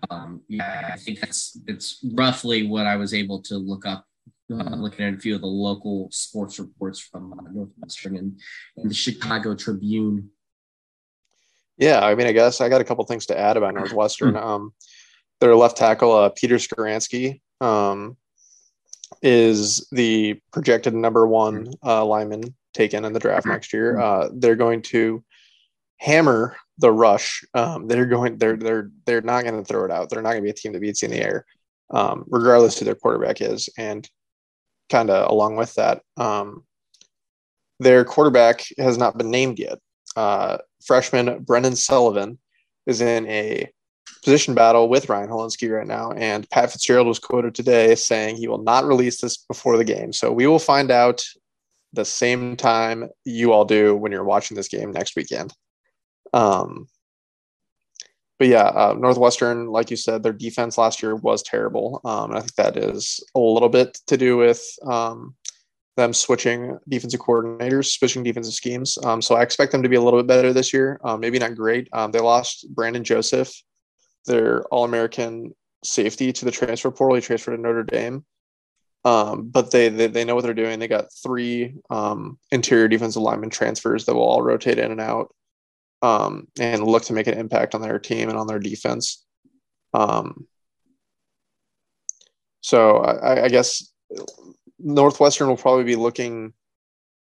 um, 0.09 0.41
yeah, 0.47 0.91
I 0.93 0.97
think 0.97 1.19
that's 1.19 1.57
that's 1.65 2.05
roughly 2.13 2.67
what 2.67 2.87
I 2.87 2.95
was 2.97 3.13
able 3.13 3.41
to 3.43 3.57
look 3.57 3.85
up. 3.85 4.05
Uh, 4.51 4.75
looking 4.75 5.05
at 5.05 5.13
a 5.13 5.17
few 5.17 5.35
of 5.35 5.41
the 5.41 5.47
local 5.47 6.09
sports 6.11 6.59
reports 6.59 6.99
from 6.99 7.33
uh, 7.33 7.43
Northwestern 7.53 8.17
and, 8.17 8.39
and 8.75 8.89
the 8.89 8.93
Chicago 8.93 9.55
Tribune. 9.55 10.29
Yeah, 11.77 12.05
I 12.05 12.15
mean, 12.15 12.27
I 12.27 12.31
guess 12.33 12.59
I 12.59 12.67
got 12.67 12.81
a 12.81 12.83
couple 12.83 13.05
things 13.05 13.27
to 13.27 13.39
add 13.39 13.55
about 13.55 13.75
Northwestern. 13.75 14.35
Um, 14.35 14.73
their 15.39 15.55
left 15.55 15.77
tackle, 15.77 16.11
uh, 16.11 16.29
Peter 16.29 16.55
Skoronski, 16.55 17.39
um, 17.61 18.17
is 19.21 19.87
the 19.91 20.39
projected 20.51 20.93
number 20.93 21.25
one 21.25 21.71
uh, 21.83 22.03
lineman 22.03 22.55
taken 22.73 23.05
in 23.05 23.13
the 23.13 23.19
draft 23.19 23.45
next 23.45 23.73
year. 23.73 23.99
Uh, 23.99 24.29
they're 24.33 24.55
going 24.55 24.81
to 24.81 25.23
hammer 25.97 26.57
the 26.77 26.91
rush. 26.91 27.43
Um, 27.53 27.87
they're 27.87 28.05
going. 28.05 28.37
They're 28.37 28.57
they're 28.57 28.91
they're 29.05 29.21
not 29.21 29.43
going 29.43 29.57
to 29.57 29.63
throw 29.63 29.85
it 29.85 29.91
out. 29.91 30.09
They're 30.09 30.21
not 30.21 30.31
going 30.31 30.41
to 30.41 30.45
be 30.45 30.49
a 30.49 30.53
team 30.53 30.73
that 30.73 30.81
beats 30.81 31.01
you 31.01 31.07
in 31.07 31.11
the 31.11 31.21
air, 31.21 31.45
um, 31.91 32.25
regardless 32.27 32.79
who 32.79 32.85
their 32.85 32.95
quarterback 32.95 33.41
is. 33.41 33.69
And 33.77 34.07
kind 34.91 35.09
of 35.09 35.31
along 35.31 35.55
with 35.55 35.73
that, 35.75 36.01
um, 36.17 36.63
their 37.79 38.05
quarterback 38.05 38.63
has 38.77 38.97
not 38.97 39.17
been 39.17 39.31
named 39.31 39.57
yet. 39.57 39.79
Uh, 40.15 40.57
freshman 40.85 41.41
Brendan 41.43 41.75
Sullivan 41.75 42.37
is 42.85 43.01
in 43.01 43.25
a 43.27 43.67
position 44.23 44.53
battle 44.53 44.87
with 44.87 45.09
Ryan 45.09 45.29
Hilinski 45.29 45.75
right 45.75 45.87
now. 45.87 46.11
And 46.11 46.49
Pat 46.49 46.71
Fitzgerald 46.71 47.07
was 47.07 47.19
quoted 47.19 47.55
today 47.55 47.95
saying 47.95 48.35
he 48.35 48.47
will 48.47 48.61
not 48.61 48.85
release 48.85 49.21
this 49.21 49.37
before 49.37 49.77
the 49.77 49.83
game. 49.83 50.13
So 50.13 50.31
we 50.31 50.45
will 50.45 50.59
find 50.59 50.91
out 50.91 51.23
the 51.93 52.05
same 52.05 52.55
time 52.55 53.09
you 53.25 53.51
all 53.51 53.65
do 53.65 53.95
when 53.95 54.11
you're 54.11 54.23
watching 54.23 54.55
this 54.55 54.67
game 54.67 54.91
next 54.91 55.15
weekend. 55.15 55.53
Um, 56.33 56.87
but 58.41 58.47
yeah, 58.47 58.63
uh, 58.63 58.95
Northwestern, 58.97 59.67
like 59.67 59.91
you 59.91 59.95
said, 59.95 60.23
their 60.23 60.33
defense 60.33 60.75
last 60.75 61.03
year 61.03 61.15
was 61.15 61.43
terrible. 61.43 62.01
Um, 62.03 62.31
and 62.31 62.39
I 62.39 62.41
think 62.41 62.55
that 62.55 62.75
is 62.75 63.23
a 63.35 63.39
little 63.39 63.69
bit 63.69 63.99
to 64.07 64.17
do 64.17 64.35
with 64.35 64.65
um, 64.83 65.35
them 65.95 66.11
switching 66.11 66.79
defensive 66.89 67.19
coordinators, 67.19 67.91
switching 67.91 68.23
defensive 68.23 68.55
schemes. 68.55 68.97
Um, 69.03 69.21
so 69.21 69.35
I 69.35 69.43
expect 69.43 69.71
them 69.71 69.83
to 69.83 69.89
be 69.89 69.95
a 69.95 70.01
little 70.01 70.19
bit 70.19 70.25
better 70.25 70.53
this 70.53 70.73
year. 70.73 70.99
Um, 71.03 71.19
maybe 71.19 71.37
not 71.37 71.53
great. 71.53 71.87
Um, 71.93 72.09
they 72.09 72.19
lost 72.19 72.65
Brandon 72.73 73.03
Joseph, 73.03 73.53
their 74.25 74.63
All 74.69 74.85
American 74.85 75.53
safety, 75.83 76.33
to 76.33 76.43
the 76.43 76.49
transfer 76.49 76.89
portal. 76.89 77.17
He 77.17 77.21
transferred 77.21 77.57
to 77.57 77.61
Notre 77.61 77.83
Dame. 77.83 78.25
Um, 79.05 79.49
but 79.49 79.69
they, 79.69 79.89
they, 79.89 80.07
they 80.07 80.25
know 80.25 80.33
what 80.33 80.45
they're 80.45 80.55
doing. 80.55 80.79
They 80.79 80.87
got 80.87 81.13
three 81.13 81.75
interior 82.49 82.87
defensive 82.87 83.21
lineman 83.21 83.51
transfers 83.51 84.05
that 84.05 84.15
will 84.15 84.23
all 84.23 84.41
rotate 84.41 84.79
in 84.79 84.89
and 84.89 84.99
out 84.99 85.31
um, 86.01 86.47
and 86.59 86.83
look 86.83 87.03
to 87.03 87.13
make 87.13 87.27
an 87.27 87.37
impact 87.37 87.75
on 87.75 87.81
their 87.81 87.99
team 87.99 88.29
and 88.29 88.37
on 88.37 88.47
their 88.47 88.59
defense. 88.59 89.25
Um, 89.93 90.47
so 92.61 92.97
I, 92.97 93.45
I, 93.45 93.49
guess 93.49 93.91
Northwestern 94.79 95.47
will 95.47 95.57
probably 95.57 95.83
be 95.83 95.95
looking 95.95 96.53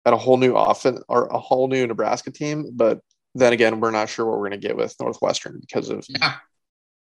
at 0.04 0.12
a 0.12 0.16
whole 0.16 0.36
new 0.36 0.54
offense 0.54 1.00
or 1.08 1.26
a 1.26 1.38
whole 1.38 1.68
new 1.68 1.86
Nebraska 1.86 2.30
team, 2.30 2.70
but 2.72 3.00
then 3.34 3.52
again, 3.52 3.80
we're 3.80 3.90
not 3.90 4.08
sure 4.08 4.26
what 4.26 4.38
we're 4.38 4.48
going 4.48 4.60
to 4.60 4.68
get 4.68 4.76
with 4.76 4.94
Northwestern 5.00 5.58
because 5.60 5.88
of 5.88 6.04
yeah. 6.08 6.34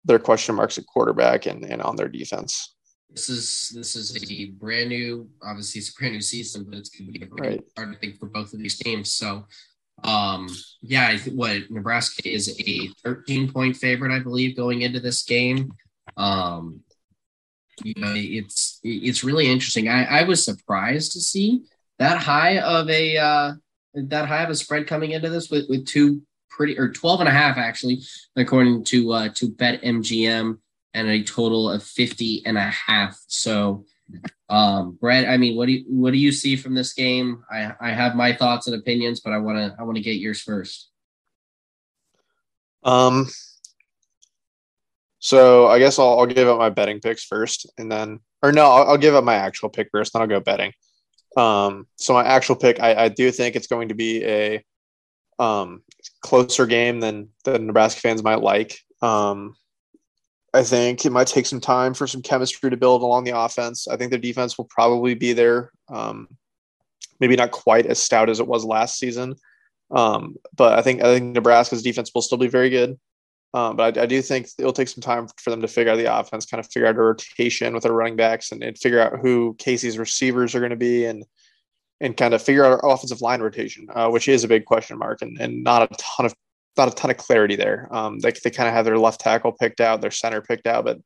their 0.06 0.20
question 0.20 0.56
marks 0.56 0.78
at 0.78 0.86
quarterback 0.86 1.46
and, 1.46 1.64
and 1.66 1.82
on 1.82 1.96
their 1.96 2.08
defense. 2.08 2.76
This 3.10 3.28
is 3.28 3.74
this 3.76 3.98
is 3.98 4.16
a 4.32 4.46
brand 4.52 4.88
new, 4.88 5.30
obviously 5.44 5.80
it's 5.80 5.90
a 5.90 5.94
brand 5.94 6.14
new 6.14 6.22
season, 6.22 6.64
but 6.64 6.78
it's 6.78 6.90
going 6.90 7.12
to 7.12 7.20
be 7.20 7.28
right. 7.30 7.62
hard 7.76 7.94
to 7.94 8.00
think 8.00 8.18
for 8.18 8.28
both 8.28 8.54
of 8.54 8.60
these 8.60 8.78
teams. 8.78 9.14
So 9.14 9.46
um, 10.04 10.48
yeah, 10.82 11.18
what 11.34 11.70
Nebraska 11.70 12.28
is 12.28 12.60
a 12.60 12.88
13 13.04 13.52
point 13.52 13.76
favorite, 13.76 14.16
I 14.16 14.20
believe, 14.20 14.56
going 14.56 14.82
into 14.82 15.00
this 15.00 15.24
game. 15.24 15.72
Um, 16.18 16.82
you 17.84 17.94
know, 17.98 18.14
it's 18.16 18.80
it's 18.84 19.24
really 19.24 19.48
interesting. 19.50 19.88
I, 19.88 20.22
I 20.22 20.24
was 20.24 20.44
surprised 20.44 21.14
to 21.14 21.22
see 21.22 21.64
that 22.00 22.18
high 22.18 22.60
of 22.60 22.90
a 22.90 23.18
uh, 23.18 23.54
that 23.94 24.28
high 24.28 24.44
of 24.44 24.50
a 24.50 24.56
spread 24.56 24.88
coming 24.88 25.12
into 25.12 25.30
this 25.30 25.50
with, 25.50 25.66
with 25.70 25.86
two 25.86 26.22
pretty 26.50 26.78
or 26.78 26.90
12 26.90 27.22
and 27.22 27.30
a 27.30 27.32
half 27.32 27.58
actually, 27.58 28.02
according 28.36 28.84
to 28.86 29.12
uh, 29.12 29.30
to 29.36 29.50
Bet 29.50 29.82
MGM, 29.82 30.58
and 30.94 31.08
a 31.08 31.24
total 31.24 31.70
of 31.70 31.84
50 31.84 32.44
and 32.46 32.58
a 32.58 32.70
half. 32.70 33.20
So 33.28 33.86
um, 34.50 34.98
Brett, 35.00 35.28
I 35.28 35.38
mean, 35.38 35.56
what 35.56 35.68
do 35.68 35.74
you 35.74 35.86
what 35.88 36.12
do 36.12 36.18
you 36.18 36.32
see 36.32 36.56
from 36.56 36.76
this 36.76 36.94
game? 36.94 37.44
I 37.50 37.74
I 37.80 37.92
have 37.92 38.16
my 38.16 38.34
thoughts 38.34 38.68
and 38.68 38.76
opinions, 38.76 39.22
but 39.22 39.34
I 39.34 39.38
want 39.38 39.58
to 39.58 39.76
I 39.80 39.84
want 39.84 39.98
to 39.98 40.04
get 40.04 40.18
yours 40.18 40.42
first. 40.42 40.90
Um. 42.84 43.28
So 45.24 45.68
I 45.68 45.78
guess 45.78 46.00
I'll, 46.00 46.20
I'll 46.20 46.26
give 46.26 46.48
up 46.48 46.58
my 46.58 46.70
betting 46.70 47.00
picks 47.00 47.24
first, 47.24 47.72
and 47.78 47.92
then 47.92 48.20
or 48.42 48.52
no, 48.52 48.66
I'll, 48.66 48.90
I'll 48.90 48.98
give 48.98 49.16
up 49.16 49.24
my 49.24 49.36
actual 49.36 49.70
pick 49.70 49.90
first, 49.92 50.14
then 50.14 50.22
I'll 50.22 50.28
go 50.28 50.40
betting. 50.40 50.74
Um. 51.38 51.88
So 51.96 52.14
my 52.14 52.26
actual 52.26 52.56
pick, 52.56 52.80
I, 52.80 53.06
I 53.06 53.10
do 53.10 53.32
think 53.32 53.56
it's 53.56 53.68
going 53.68 53.90
to 53.90 53.96
be 53.96 54.26
a 54.26 54.66
um 55.40 55.82
closer 56.22 56.66
game 56.66 57.00
than 57.00 57.30
the 57.46 57.58
Nebraska 57.58 58.02
fans 58.02 58.24
might 58.24 58.42
like. 58.42 58.80
Um. 59.02 59.56
I 60.54 60.64
think 60.64 61.06
it 61.06 61.12
might 61.12 61.28
take 61.28 61.46
some 61.46 61.62
time 61.62 61.94
for 61.94 62.08
some 62.08 62.22
chemistry 62.22 62.70
to 62.70 62.78
build 62.78 63.02
along 63.02 63.24
the 63.24 63.38
offense. 63.38 63.88
I 63.88 63.96
think 63.96 64.12
the 64.12 64.18
defense 64.18 64.58
will 64.58 64.66
probably 64.66 65.14
be 65.14 65.34
there. 65.34 65.72
Um, 65.88 66.28
maybe 67.20 67.36
not 67.36 67.52
quite 67.52 67.86
as 67.86 68.02
stout 68.02 68.30
as 68.30 68.40
it 68.40 68.48
was 68.48 68.66
last 68.66 68.98
season, 68.98 69.36
um, 69.92 70.36
but 70.56 70.78
I 70.78 70.82
think 70.82 71.02
I 71.02 71.14
think 71.14 71.34
Nebraska's 71.34 71.84
defense 71.84 72.12
will 72.14 72.22
still 72.22 72.38
be 72.38 72.48
very 72.48 72.70
good. 72.70 73.00
Um, 73.54 73.76
but 73.76 73.98
I, 73.98 74.04
I, 74.04 74.06
do 74.06 74.22
think 74.22 74.48
it'll 74.58 74.72
take 74.72 74.88
some 74.88 75.02
time 75.02 75.28
for 75.38 75.50
them 75.50 75.60
to 75.60 75.68
figure 75.68 75.92
out 75.92 75.98
the 75.98 76.18
offense, 76.18 76.46
kind 76.46 76.60
of 76.60 76.72
figure 76.72 76.88
out 76.88 76.96
a 76.96 77.02
rotation 77.02 77.74
with 77.74 77.84
their 77.84 77.92
running 77.92 78.16
backs, 78.16 78.54
and, 78.54 78.64
and 78.64 78.78
figure 78.78 79.02
out 79.02 79.20
who 79.20 79.56
Casey's 79.60 79.98
receivers 79.98 80.56
are 80.56 80.60
going 80.60 80.70
to 80.70 80.78
be, 80.78 81.06
and 81.06 81.26
and 82.00 82.18
kind 82.18 82.34
of 82.34 82.42
figure 82.42 82.66
out 82.66 82.82
our 82.82 82.90
offensive 82.90 83.22
line 83.22 83.42
rotation, 83.42 83.88
uh, 83.94 84.10
which 84.10 84.28
is 84.28 84.44
a 84.44 84.48
big 84.48 84.66
question 84.66 84.98
mark, 84.98 85.22
and, 85.22 85.38
and 85.40 85.64
not 85.64 85.84
a 85.84 85.96
ton 85.98 86.26
of 86.26 86.36
not 86.78 86.88
a 86.88 86.92
ton 86.92 87.12
of 87.12 87.18
clarity 87.18 87.56
there. 87.56 87.88
Um, 87.92 88.20
they 88.20 88.32
they 88.44 88.50
kind 88.50 88.70
of 88.70 88.74
have 88.74 88.86
their 88.86 88.98
left 88.98 89.22
tackle 89.22 89.52
picked 89.52 89.82
out, 89.82 90.02
their 90.02 90.12
center 90.12 90.42
picked 90.42 90.68
out, 90.68 90.86
but 90.86 91.00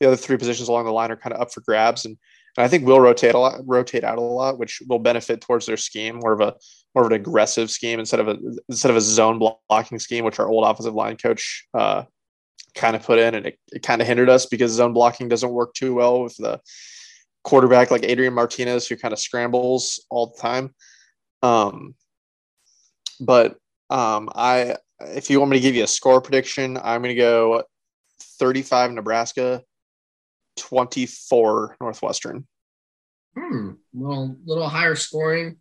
the 0.00 0.06
other 0.06 0.16
three 0.16 0.36
positions 0.36 0.68
along 0.68 0.86
the 0.86 0.92
line 0.92 1.10
are 1.10 1.16
kind 1.16 1.32
of 1.32 1.40
up 1.40 1.52
for 1.52 1.60
grabs. 1.60 2.04
And, 2.04 2.16
and 2.56 2.64
I 2.64 2.68
think 2.68 2.84
we'll 2.84 3.00
rotate 3.00 3.34
a 3.34 3.38
lot, 3.38 3.60
rotate 3.64 4.04
out 4.04 4.18
a 4.18 4.20
lot, 4.20 4.58
which 4.58 4.82
will 4.88 4.98
benefit 4.98 5.40
towards 5.40 5.66
their 5.66 5.76
scheme, 5.76 6.20
more 6.22 6.32
of 6.32 6.40
a 6.40 6.54
more 6.94 7.04
of 7.04 7.10
an 7.10 7.16
aggressive 7.20 7.70
scheme 7.70 7.98
instead 7.98 8.20
of 8.20 8.28
a 8.28 8.36
instead 8.68 8.90
of 8.90 8.96
a 8.96 9.00
zone 9.00 9.38
blocking 9.68 9.98
scheme, 9.98 10.24
which 10.24 10.38
our 10.38 10.48
old 10.48 10.64
offensive 10.64 10.94
line 10.94 11.16
coach 11.16 11.66
uh, 11.74 12.04
kind 12.74 12.96
of 12.96 13.02
put 13.02 13.18
in, 13.18 13.34
and 13.34 13.46
it, 13.46 13.58
it 13.72 13.82
kind 13.82 14.00
of 14.00 14.06
hindered 14.06 14.28
us 14.28 14.46
because 14.46 14.72
zone 14.72 14.92
blocking 14.92 15.28
doesn't 15.28 15.50
work 15.50 15.74
too 15.74 15.94
well 15.94 16.22
with 16.22 16.36
the 16.36 16.60
quarterback 17.42 17.90
like 17.90 18.04
Adrian 18.04 18.34
Martinez, 18.34 18.86
who 18.86 18.96
kind 18.96 19.12
of 19.12 19.18
scrambles 19.18 20.04
all 20.10 20.28
the 20.28 20.40
time. 20.40 20.74
Um, 21.42 21.94
but 23.20 23.56
um, 23.90 24.28
I 24.34 24.76
if 25.00 25.30
you 25.30 25.38
want 25.38 25.50
me 25.50 25.58
to 25.58 25.62
give 25.62 25.74
you 25.74 25.84
a 25.84 25.88
score 25.88 26.20
prediction, 26.20 26.78
I'm 26.82 27.02
going 27.02 27.14
to 27.14 27.20
go 27.20 27.64
35 28.38 28.92
Nebraska, 28.92 29.62
24 30.56 31.76
Northwestern. 31.80 32.46
Hmm, 33.36 33.72
little 33.92 34.36
little 34.44 34.68
higher 34.68 34.94
scoring. 34.94 35.56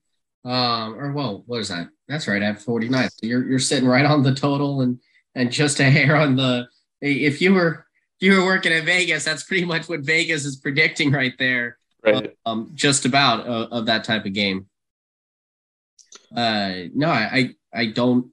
Um, 0.46 0.96
or 0.96 1.12
well, 1.12 1.44
what 1.48 1.60
is 1.60 1.70
that? 1.70 1.88
That's 2.08 2.28
right, 2.28 2.42
at 2.42 2.62
49. 2.62 3.10
So 3.10 3.18
you're 3.24 3.48
you're 3.48 3.60
sitting 3.60 3.88
right 3.88 4.06
on 4.06 4.24
the 4.24 4.36
total 4.36 4.82
and 4.82 5.00
and 5.36 5.52
just 5.52 5.80
a 5.80 5.90
hair 5.90 6.16
on 6.16 6.36
the 6.36 6.68
if 7.02 7.42
you 7.42 7.54
were 7.54 7.88
if 8.20 8.28
you 8.28 8.38
were 8.38 8.46
working 8.46 8.72
at 8.72 8.84
Vegas, 8.84 9.26
that's 9.26 9.44
pretty 9.44 9.66
much 9.66 9.90
what 9.90 10.02
Vegas 10.02 10.46
is 10.46 10.58
predicting 10.58 11.12
right 11.12 11.34
there. 11.40 11.78
Right. 12.04 12.36
Um, 12.46 12.72
just 12.74 13.06
about 13.06 13.48
uh, 13.48 13.68
of 13.72 13.86
that 13.88 14.04
type 14.04 14.26
of 14.26 14.34
game. 14.34 14.68
Uh, 16.36 16.74
no, 16.94 17.10
I 17.10 17.56
I 17.74 17.88
don't 17.88 18.33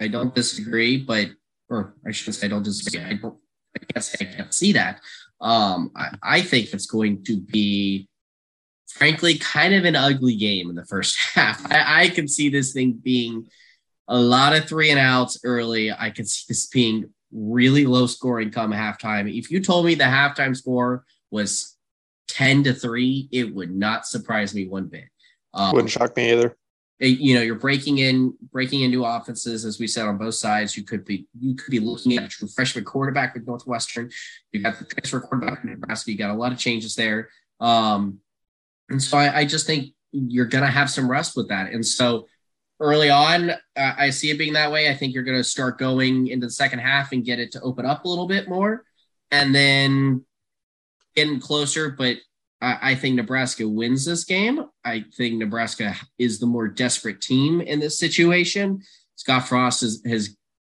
I 0.00 0.08
don't 0.08 0.34
disagree, 0.34 0.98
but 0.98 1.28
or 1.68 1.94
I 2.06 2.10
shouldn't 2.10 2.36
say 2.36 2.46
I 2.46 2.50
don't 2.50 2.62
disagree. 2.62 3.04
I 3.04 3.14
don't 3.14 3.36
I 3.76 3.84
can't 3.84 4.16
I 4.20 4.24
can't 4.24 4.54
see 4.54 4.72
that. 4.72 5.00
Um, 5.40 5.90
I, 5.96 6.16
I 6.22 6.40
think 6.42 6.72
it's 6.72 6.86
going 6.86 7.24
to 7.24 7.40
be 7.40 8.08
frankly 8.88 9.36
kind 9.38 9.74
of 9.74 9.84
an 9.84 9.96
ugly 9.96 10.36
game 10.36 10.70
in 10.70 10.76
the 10.76 10.86
first 10.86 11.18
half. 11.34 11.70
I, 11.70 12.04
I 12.04 12.08
can 12.08 12.28
see 12.28 12.48
this 12.48 12.72
thing 12.72 12.92
being 12.92 13.46
a 14.08 14.18
lot 14.18 14.54
of 14.54 14.68
three 14.68 14.90
and 14.90 14.98
outs 14.98 15.40
early. 15.44 15.90
I 15.92 16.10
can 16.10 16.26
see 16.26 16.44
this 16.48 16.66
being 16.66 17.10
really 17.32 17.86
low 17.86 18.06
scoring 18.06 18.50
come 18.50 18.72
halftime. 18.72 19.36
If 19.36 19.50
you 19.50 19.60
told 19.60 19.86
me 19.86 19.94
the 19.94 20.04
halftime 20.04 20.56
score 20.56 21.04
was 21.30 21.76
10 22.28 22.64
to 22.64 22.74
3, 22.74 23.28
it 23.32 23.54
would 23.54 23.74
not 23.74 24.06
surprise 24.06 24.54
me 24.54 24.66
one 24.66 24.86
bit. 24.86 25.04
Um, 25.52 25.72
Wouldn't 25.72 25.90
shock 25.90 26.16
me 26.16 26.32
either. 26.32 26.56
You 27.06 27.34
know, 27.34 27.42
you're 27.42 27.54
breaking 27.54 27.98
in, 27.98 28.34
breaking 28.52 28.82
in 28.82 28.90
new 28.90 29.04
offenses, 29.04 29.64
as 29.64 29.78
we 29.78 29.86
said 29.86 30.06
on 30.06 30.16
both 30.16 30.34
sides. 30.34 30.76
You 30.76 30.84
could 30.84 31.04
be, 31.04 31.26
you 31.38 31.54
could 31.54 31.70
be 31.70 31.80
looking 31.80 32.16
at 32.16 32.24
a 32.24 32.28
true 32.28 32.48
freshman 32.48 32.84
quarterback 32.84 33.34
with 33.34 33.46
Northwestern. 33.46 34.10
You 34.52 34.62
got 34.62 34.78
the 34.78 34.84
transfer 34.84 35.20
quarterback 35.20 35.64
in 35.64 35.70
Nebraska. 35.70 36.10
You 36.10 36.18
got 36.18 36.30
a 36.30 36.34
lot 36.34 36.52
of 36.52 36.58
changes 36.58 36.94
there, 36.94 37.28
um, 37.60 38.20
and 38.88 39.02
so 39.02 39.18
I, 39.18 39.40
I 39.40 39.44
just 39.44 39.66
think 39.66 39.94
you're 40.12 40.46
to 40.64 40.70
have 40.70 40.90
some 40.90 41.10
rest 41.10 41.36
with 41.36 41.48
that. 41.48 41.72
And 41.72 41.84
so 41.84 42.26
early 42.80 43.10
on, 43.10 43.50
uh, 43.50 43.56
I 43.76 44.10
see 44.10 44.30
it 44.30 44.38
being 44.38 44.52
that 44.54 44.72
way. 44.72 44.88
I 44.88 44.94
think 44.94 45.14
you're 45.14 45.24
to 45.38 45.44
start 45.44 45.78
going 45.78 46.28
into 46.28 46.46
the 46.46 46.52
second 46.52 46.78
half 46.78 47.12
and 47.12 47.24
get 47.24 47.38
it 47.38 47.52
to 47.52 47.60
open 47.60 47.86
up 47.86 48.04
a 48.04 48.08
little 48.08 48.28
bit 48.28 48.48
more, 48.48 48.84
and 49.30 49.54
then 49.54 50.24
getting 51.16 51.40
closer. 51.40 51.90
But 51.90 52.16
I, 52.60 52.78
I 52.90 52.94
think 52.94 53.16
Nebraska 53.16 53.68
wins 53.68 54.04
this 54.04 54.24
game. 54.24 54.64
I 54.84 55.04
think 55.16 55.36
Nebraska 55.36 55.94
is 56.18 56.38
the 56.38 56.46
more 56.46 56.68
desperate 56.68 57.20
team 57.20 57.60
in 57.60 57.80
this 57.80 57.98
situation. 57.98 58.82
Scott 59.16 59.48
Frost 59.48 59.82
has, 59.82 60.02
has 60.06 60.36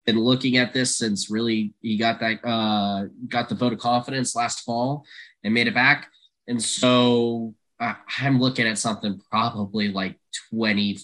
been 0.06 0.18
looking 0.18 0.56
at 0.56 0.72
this 0.72 0.96
since 0.96 1.30
really 1.30 1.74
he 1.80 1.96
got 1.96 2.20
that 2.20 2.44
uh, 2.44 3.06
got 3.28 3.48
the 3.48 3.54
vote 3.54 3.72
of 3.72 3.78
confidence 3.78 4.36
last 4.36 4.60
fall 4.60 5.04
and 5.42 5.54
made 5.54 5.68
it 5.68 5.74
back. 5.74 6.08
And 6.46 6.62
so 6.62 7.54
uh, 7.80 7.94
I'm 8.18 8.38
looking 8.38 8.66
at 8.66 8.78
something 8.78 9.20
probably 9.30 9.88
like 9.88 10.18
20 10.50 10.98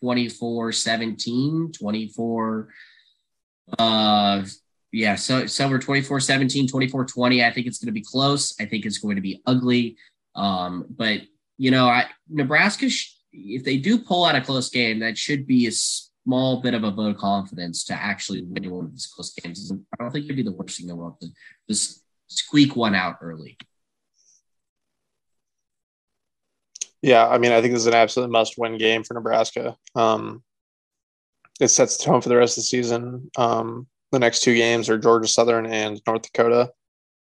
24 0.00 0.72
17, 0.72 1.72
24. 1.72 2.68
Uh, 3.78 4.44
yeah, 4.92 5.14
so 5.14 5.46
somewhere 5.46 5.78
24 5.78 6.20
17, 6.20 6.68
24 6.68 7.06
20. 7.06 7.44
I 7.44 7.50
think 7.50 7.66
it's 7.66 7.78
going 7.78 7.86
to 7.86 7.92
be 7.92 8.04
close. 8.04 8.54
I 8.60 8.66
think 8.66 8.84
it's 8.84 8.98
going 8.98 9.16
to 9.16 9.22
be 9.22 9.40
ugly. 9.46 9.96
Um, 10.34 10.86
but, 10.90 11.22
you 11.56 11.70
know, 11.70 11.86
I, 11.86 12.06
Nebraska, 12.28 12.90
sh- 12.90 13.16
if 13.32 13.64
they 13.64 13.78
do 13.78 13.98
pull 13.98 14.24
out 14.26 14.36
a 14.36 14.42
close 14.42 14.68
game, 14.68 14.98
that 15.00 15.16
should 15.16 15.46
be 15.46 15.66
a 15.66 15.72
small 15.72 16.60
bit 16.60 16.74
of 16.74 16.84
a 16.84 16.90
vote 16.90 17.12
of 17.12 17.16
confidence 17.16 17.84
to 17.84 17.94
actually 17.94 18.42
win 18.42 18.70
one 18.70 18.84
of 18.84 18.92
these 18.92 19.06
close 19.06 19.32
games. 19.32 19.72
I 19.72 20.02
don't 20.02 20.10
think 20.10 20.26
it'd 20.26 20.36
be 20.36 20.42
the 20.42 20.52
worst 20.52 20.76
thing 20.76 20.84
in 20.84 20.88
the 20.88 20.96
world 20.96 21.18
to 21.20 21.28
just 21.68 22.04
squeak 22.26 22.76
one 22.76 22.94
out 22.94 23.16
early. 23.22 23.56
Yeah, 27.00 27.26
I 27.26 27.38
mean, 27.38 27.50
I 27.50 27.60
think 27.60 27.72
this 27.72 27.82
is 27.82 27.88
an 27.88 27.94
absolute 27.94 28.30
must-win 28.30 28.78
game 28.78 29.02
for 29.02 29.14
Nebraska. 29.14 29.76
Um, 29.96 30.44
it 31.60 31.68
sets 31.68 31.96
the 31.96 32.04
tone 32.04 32.20
for 32.20 32.28
the 32.28 32.36
rest 32.36 32.58
of 32.58 32.62
the 32.62 32.66
season. 32.66 33.30
Um, 33.36 33.88
the 34.12 34.18
next 34.18 34.42
two 34.42 34.54
games 34.54 34.88
are 34.88 34.98
Georgia 34.98 35.26
Southern 35.26 35.66
and 35.66 36.00
North 36.06 36.22
Dakota, 36.22 36.70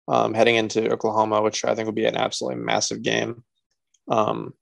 um, 0.07 0.33
heading 0.33 0.55
into 0.55 0.91
Oklahoma, 0.91 1.41
which 1.41 1.65
I 1.65 1.75
think 1.75 1.87
will 1.87 1.93
be 1.93 2.05
an 2.05 2.15
absolutely 2.15 2.63
massive 2.63 3.01
game. 3.01 3.43
Um, 4.07 4.53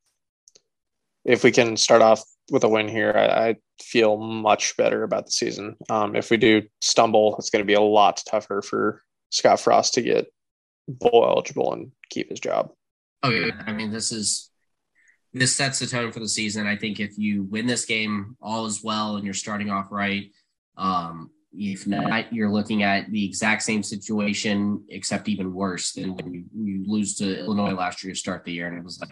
if 1.25 1.43
we 1.43 1.51
can 1.51 1.77
start 1.77 2.01
off 2.01 2.23
with 2.49 2.63
a 2.63 2.69
win 2.69 2.87
here, 2.87 3.13
I, 3.15 3.49
I 3.49 3.55
feel 3.81 4.17
much 4.17 4.75
better 4.77 5.03
about 5.03 5.25
the 5.25 5.31
season. 5.31 5.75
Um, 5.89 6.15
if 6.15 6.31
we 6.31 6.37
do 6.37 6.63
stumble, 6.81 7.35
it's 7.37 7.49
going 7.49 7.61
to 7.61 7.67
be 7.67 7.73
a 7.73 7.81
lot 7.81 8.21
tougher 8.27 8.61
for 8.61 9.01
Scott 9.29 9.59
Frost 9.59 9.93
to 9.95 10.01
get 10.01 10.27
bowl 10.87 11.25
eligible 11.27 11.73
and 11.73 11.91
keep 12.09 12.29
his 12.29 12.39
job. 12.39 12.71
Oh 13.21 13.29
yeah, 13.29 13.51
I 13.65 13.71
mean 13.71 13.91
this 13.91 14.11
is 14.11 14.49
this 15.33 15.55
sets 15.55 15.79
the 15.79 15.87
tone 15.87 16.11
for 16.11 16.19
the 16.19 16.27
season. 16.27 16.67
I 16.67 16.75
think 16.75 16.99
if 16.99 17.17
you 17.17 17.43
win 17.43 17.67
this 17.67 17.85
game, 17.85 18.37
all 18.41 18.65
is 18.65 18.83
well, 18.83 19.15
and 19.15 19.25
you're 19.25 19.33
starting 19.33 19.69
off 19.69 19.91
right. 19.91 20.29
Um, 20.77 21.31
if 21.53 21.87
not, 21.87 22.33
you're 22.33 22.51
looking 22.51 22.83
at 22.83 23.09
the 23.11 23.25
exact 23.25 23.63
same 23.63 23.83
situation, 23.83 24.83
except 24.89 25.29
even 25.29 25.53
worse 25.53 25.93
than 25.93 26.15
when 26.15 26.33
you, 26.33 26.43
you 26.55 26.83
lose 26.85 27.15
to 27.17 27.39
Illinois 27.39 27.73
last 27.73 28.03
year 28.03 28.13
to 28.13 28.19
start 28.19 28.43
the 28.43 28.53
year, 28.53 28.67
and 28.67 28.77
it 28.77 28.83
was 28.83 28.99
like 28.99 29.11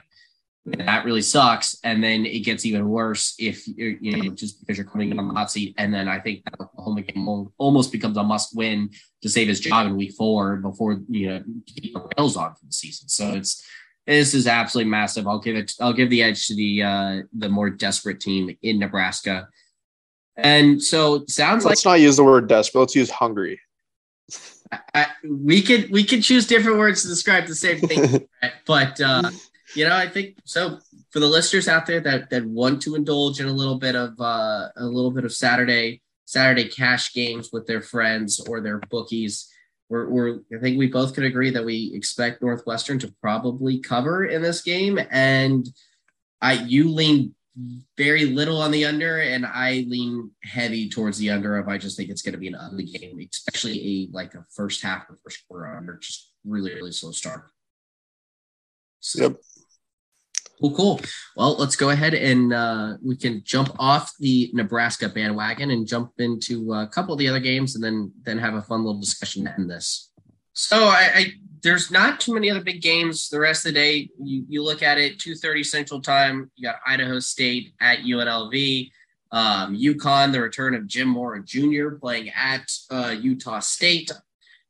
that 0.66 1.06
really 1.06 1.22
sucks. 1.22 1.78
And 1.84 2.04
then 2.04 2.26
it 2.26 2.42
gets 2.42 2.66
even 2.66 2.88
worse 2.88 3.34
if 3.40 3.68
you're, 3.68 3.96
you 4.00 4.18
know, 4.18 4.30
just 4.36 4.60
because 4.60 4.78
you're 4.78 4.86
coming 4.86 5.10
in 5.10 5.18
on 5.18 5.28
the 5.28 5.34
hot 5.34 5.52
seat. 5.52 5.74
And 5.78 5.92
then 5.94 6.08
I 6.08 6.20
think 6.20 6.44
that 6.44 6.62
Oklahoma 6.62 7.02
game 7.02 7.48
almost 7.58 7.92
becomes 7.92 8.18
a 8.18 8.24
must 8.24 8.56
win 8.56 8.92
to 9.24 9.30
save 9.30 9.48
his 9.48 9.60
job 9.60 9.88
in 9.88 9.98
week 9.98 10.14
four 10.14 10.58
before, 10.58 11.00
you 11.10 11.30
know, 11.30 11.44
keep 11.66 11.94
the 11.94 12.08
rails 12.16 12.38
on 12.38 12.54
for 12.54 12.66
the 12.66 12.74
season. 12.74 13.10
So 13.10 13.32
it's, 13.32 13.66
this 14.06 14.34
is 14.34 14.48
absolutely 14.48 14.92
massive. 14.92 15.28
I'll 15.28 15.40
give 15.40 15.56
it. 15.56 15.74
I'll 15.80 15.94
give 15.94 16.10
the 16.10 16.24
edge 16.24 16.48
to 16.48 16.56
the 16.56 16.84
uh, 16.84 17.22
the 17.38 17.50
more 17.50 17.70
desperate 17.70 18.20
team 18.20 18.56
in 18.62 18.80
Nebraska. 18.80 19.48
And 20.38 20.82
so 20.82 21.26
sounds 21.28 21.66
like 21.66 21.72
let's 21.72 21.86
like 21.86 21.94
not 21.94 22.00
use 22.02 22.18
the 22.18 22.24
word 22.24 22.48
desperate. 22.48 22.82
Let's 22.82 22.96
use 22.96 23.10
hungry. 23.10 23.60
I, 24.94 25.08
we 25.28 25.62
could 25.62 25.92
we 25.92 26.04
could 26.04 26.24
choose 26.24 26.48
different 26.48 26.78
words 26.78 27.02
to 27.02 27.10
describe 27.10 27.46
the 27.46 27.56
same 27.56 27.80
thing, 27.80 28.28
but 28.66 29.00
uh, 29.02 29.30
you 29.76 29.88
know 29.88 29.96
I 29.96 30.08
think 30.08 30.38
so. 30.46 30.80
For 31.10 31.20
the 31.20 31.28
listeners 31.28 31.68
out 31.68 31.86
there 31.86 32.00
that 32.00 32.30
that 32.30 32.46
want 32.46 32.82
to 32.84 32.96
indulge 32.96 33.42
in 33.42 33.48
a 33.48 33.52
little 33.54 33.78
bit 33.78 33.96
of 33.96 34.20
uh, 34.20 34.70
a 34.78 34.86
little 34.86 35.12
bit 35.12 35.26
of 35.26 35.34
Saturday 35.34 36.02
Saturday 36.26 36.70
cash 36.70 37.14
games 37.14 37.50
with 37.52 37.68
their 37.68 37.82
friends 37.82 38.40
or 38.48 38.62
their 38.62 38.80
bookies, 38.90 39.50
we're, 39.90 40.08
we're 40.08 40.40
I 40.56 40.60
think 40.62 40.78
we 40.78 40.88
both 40.88 41.14
can 41.14 41.26
agree 41.26 41.50
that 41.52 41.66
we 41.66 41.92
expect 41.94 42.42
Northwestern 42.42 42.98
to 43.00 43.14
probably 43.22 43.80
cover 43.80 44.24
in 44.24 44.42
this 44.42 44.62
game, 44.62 44.98
and 45.12 45.68
I 46.40 46.54
you 46.54 46.90
lean 46.90 47.36
very 47.98 48.26
little 48.26 48.62
on 48.62 48.72
the 48.72 48.86
under, 48.86 49.20
and 49.20 49.46
I 49.46 49.86
lean 49.88 50.32
heavy 50.44 50.90
towards 50.90 51.18
the 51.18 51.30
under. 51.30 51.58
Of 51.58 51.68
I 51.68 51.78
just 51.78 51.98
think 51.98 52.10
it's 52.10 52.22
going 52.22 52.34
to 52.34 52.40
be 52.40 52.48
an 52.48 52.56
ugly 52.56 52.86
game, 52.86 53.20
especially 53.32 54.10
a 54.12 54.16
like 54.16 54.34
a 54.34 54.46
first 54.56 54.82
half 54.82 55.10
or 55.10 55.18
first 55.24 55.48
quarter 55.48 55.68
under, 55.78 55.98
just 55.98 56.32
really 56.46 56.74
really 56.74 56.92
slow 56.92 57.12
start. 57.12 57.52
So, 59.00 59.24
yep. 59.24 59.36
Cool, 60.60 60.76
cool. 60.76 61.02
Well, 61.36 61.56
let's 61.56 61.76
go 61.76 61.90
ahead 61.90 62.14
and 62.14 62.54
uh, 62.54 62.98
we 63.04 63.16
can 63.16 63.42
jump 63.44 63.76
off 63.80 64.14
the 64.20 64.52
Nebraska 64.54 65.10
bandwagon 65.10 65.72
and 65.72 65.88
jump 65.88 66.12
into 66.20 66.72
a 66.74 66.88
couple 66.88 67.14
of 67.14 67.20
the 67.20 67.28
other 67.28 67.40
games, 67.40 67.76
and 67.76 67.84
then 67.84 68.12
then 68.24 68.38
have 68.38 68.54
a 68.54 68.62
fun 68.62 68.84
little 68.84 69.02
discussion 69.02 69.46
to 69.46 69.54
end 69.54 69.70
this. 69.70 70.12
So, 70.54 70.84
I, 70.86 71.12
I 71.16 71.34
there's 71.64 71.92
not 71.92 72.20
too 72.20 72.34
many 72.34 72.50
other 72.50 72.62
big 72.62 72.82
games 72.82 73.30
the 73.30 73.40
rest 73.40 73.66
of 73.66 73.74
the 73.74 73.80
day. 73.80 74.10
You, 74.22 74.46
you 74.48 74.64
look 74.64 74.84
at 74.84 74.98
it, 74.98 75.20
two 75.20 75.36
thirty 75.36 75.64
Central 75.64 76.02
Time. 76.02 76.52
You 76.56 76.68
got 76.68 76.80
Idaho 76.86 77.20
State 77.20 77.74
at 77.80 78.00
UNLV. 78.00 78.90
Um, 79.34 79.78
UConn, 79.78 80.34
the 80.34 80.42
return 80.42 80.76
of 80.76 80.88
Jim 80.88 81.08
Mora 81.08 81.42
Jr. 81.44 81.92
playing 81.92 82.30
at 82.30 82.70
uh, 82.90 83.16
Utah 83.18 83.60
State. 83.60 84.12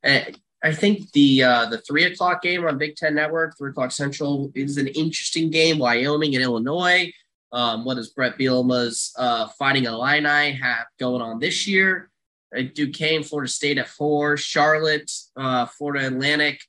Uh, 0.03 0.19
I 0.63 0.73
think 0.73 1.11
the 1.13 1.43
uh, 1.43 1.65
the 1.67 1.79
three 1.79 2.03
o'clock 2.03 2.43
game 2.43 2.65
on 2.65 2.77
Big 2.77 2.95
Ten 2.95 3.15
Network, 3.15 3.57
three 3.57 3.71
o'clock 3.71 3.91
Central, 3.91 4.51
is 4.53 4.77
an 4.77 4.87
interesting 4.87 5.49
game. 5.49 5.79
Wyoming 5.79 6.35
and 6.35 6.43
Illinois. 6.43 7.11
Um, 7.51 7.83
what 7.83 7.95
does 7.95 8.09
Bret 8.09 8.37
Bielema's 8.37 9.13
uh, 9.17 9.47
Fighting 9.59 9.85
Illini 9.85 10.53
have 10.53 10.85
going 10.99 11.21
on 11.21 11.39
this 11.39 11.67
year? 11.67 12.09
Uh, 12.55 12.63
Duquesne, 12.73 13.23
Florida 13.23 13.51
State 13.51 13.77
at 13.77 13.89
four. 13.89 14.37
Charlotte, 14.37 15.11
uh, 15.35 15.65
Florida 15.65 16.07
Atlantic 16.07 16.61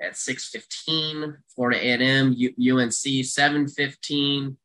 at 0.00 0.16
six 0.16 0.48
fifteen. 0.48 1.36
Florida 1.54 1.80
A&M, 1.80 2.36
UNC 2.58 3.24
seven 3.24 3.68
fifteen. 3.68 4.56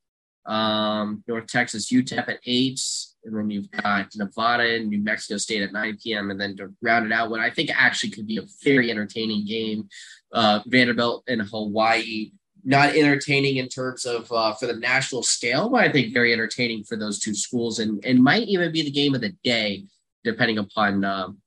Um, 0.45 1.23
North 1.27 1.47
Texas 1.47 1.91
UTEP 1.91 2.29
at 2.29 2.39
eight 2.45 2.79
and 3.25 3.36
then 3.36 3.49
you've 3.49 3.71
got 3.71 4.15
Nevada 4.15 4.75
and 4.75 4.89
New 4.89 5.01
Mexico 5.01 5.38
State 5.38 5.63
at 5.63 5.73
9 5.73 5.97
p.m. 6.01 6.31
And 6.31 6.39
then 6.39 6.55
to 6.57 6.71
round 6.81 7.05
it 7.05 7.11
out, 7.11 7.29
what 7.29 7.39
I 7.39 7.49
think 7.49 7.71
actually 7.73 8.11
could 8.11 8.27
be 8.27 8.38
a 8.38 8.45
very 8.63 8.91
entertaining 8.91 9.45
game, 9.45 9.89
uh, 10.31 10.61
Vanderbilt 10.67 11.23
and 11.27 11.41
Hawaii. 11.41 12.31
Not 12.67 12.95
entertaining 12.95 13.57
in 13.57 13.67
terms 13.67 14.05
of 14.05 14.31
uh, 14.31 14.53
for 14.53 14.65
the 14.65 14.75
national 14.75 15.21
scale, 15.21 15.69
but 15.69 15.81
I 15.83 15.91
think 15.91 16.15
very 16.15 16.33
entertaining 16.33 16.83
for 16.83 16.95
those 16.97 17.19
two 17.19 17.36
schools, 17.36 17.77
and 17.77 18.03
and 18.03 18.23
might 18.23 18.47
even 18.47 18.71
be 18.71 18.81
the 18.81 18.89
game 18.89 19.13
of 19.13 19.21
the 19.21 19.36
day. 19.43 19.86
depending 20.23 20.57
upon 20.57 21.05
um, 21.05 21.38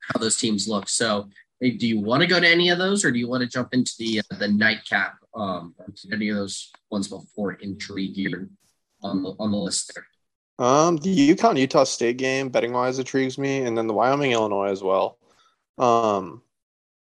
how 0.00 0.18
those 0.18 0.36
teams 0.36 0.66
look. 0.66 0.88
So, 0.88 1.28
do 1.60 1.86
you 1.86 2.00
want 2.00 2.22
to 2.22 2.26
go 2.26 2.40
to 2.40 2.48
any 2.48 2.70
of 2.70 2.78
those, 2.78 3.04
or 3.04 3.10
do 3.10 3.18
you 3.18 3.28
want 3.28 3.42
to 3.42 3.48
jump 3.48 3.74
into 3.74 3.92
the 3.98 4.20
uh, 4.20 4.36
the 4.38 4.48
nightcap? 4.48 5.16
Um, 5.34 5.74
any 6.12 6.30
of 6.30 6.36
those 6.36 6.72
ones 6.90 7.08
before 7.08 7.52
intrigue 7.54 8.14
here 8.14 8.48
on 9.02 9.22
the 9.22 9.34
on 9.38 9.52
the 9.52 9.58
list 9.58 9.92
there? 9.94 10.06
Um, 10.66 10.96
the 10.96 11.34
UConn 11.34 11.58
Utah 11.58 11.84
State 11.84 12.16
game 12.16 12.48
betting 12.48 12.72
wise 12.72 12.98
intrigues 12.98 13.38
me, 13.38 13.62
and 13.62 13.76
then 13.76 13.86
the 13.86 13.94
Wyoming 13.94 14.32
Illinois 14.32 14.70
as 14.70 14.82
well. 14.82 15.18
Um, 15.78 16.42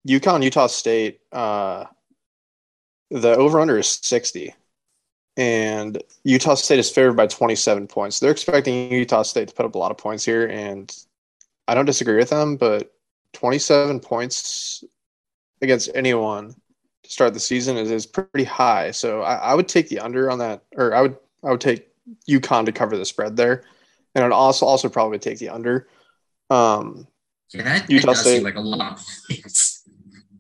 UConn 0.08 0.42
Utah 0.42 0.66
State. 0.66 1.20
Uh, 1.32 1.84
the 3.10 3.34
over 3.36 3.60
under 3.60 3.78
is 3.78 3.88
sixty, 3.88 4.54
and 5.36 6.02
Utah 6.24 6.54
State 6.54 6.80
is 6.80 6.90
favored 6.90 7.16
by 7.16 7.28
twenty 7.28 7.54
seven 7.54 7.86
points. 7.86 8.18
They're 8.18 8.32
expecting 8.32 8.92
Utah 8.92 9.22
State 9.22 9.48
to 9.48 9.54
put 9.54 9.66
up 9.66 9.76
a 9.76 9.78
lot 9.78 9.92
of 9.92 9.98
points 9.98 10.24
here, 10.24 10.46
and 10.48 10.94
I 11.68 11.74
don't 11.74 11.86
disagree 11.86 12.16
with 12.16 12.30
them, 12.30 12.56
but 12.56 12.92
27 13.32 14.00
points 14.00 14.84
against 15.60 15.90
anyone 15.94 16.54
to 17.02 17.10
start 17.10 17.34
the 17.34 17.40
season 17.40 17.76
is, 17.76 17.90
is 17.90 18.06
pretty 18.06 18.44
high. 18.44 18.90
So 18.90 19.22
I, 19.22 19.34
I, 19.34 19.54
would 19.54 19.68
take 19.68 19.88
the 19.88 20.00
under 20.00 20.30
on 20.30 20.38
that, 20.38 20.62
or 20.76 20.94
I 20.94 21.02
would 21.02 21.16
I 21.44 21.50
would 21.50 21.60
take 21.60 21.88
UConn 22.28 22.66
to 22.66 22.72
cover 22.72 22.96
the 22.96 23.04
spread 23.04 23.36
there, 23.36 23.64
and 24.14 24.24
I'd 24.24 24.32
also 24.32 24.66
also 24.66 24.88
probably 24.88 25.18
take 25.18 25.38
the 25.38 25.50
under. 25.50 25.88
Um, 26.50 27.06
yeah, 27.52 27.62
that, 27.62 27.90
Utah 27.90 28.12
State 28.12 28.42
like 28.42 28.56
a 28.56 28.60
lot. 28.60 29.02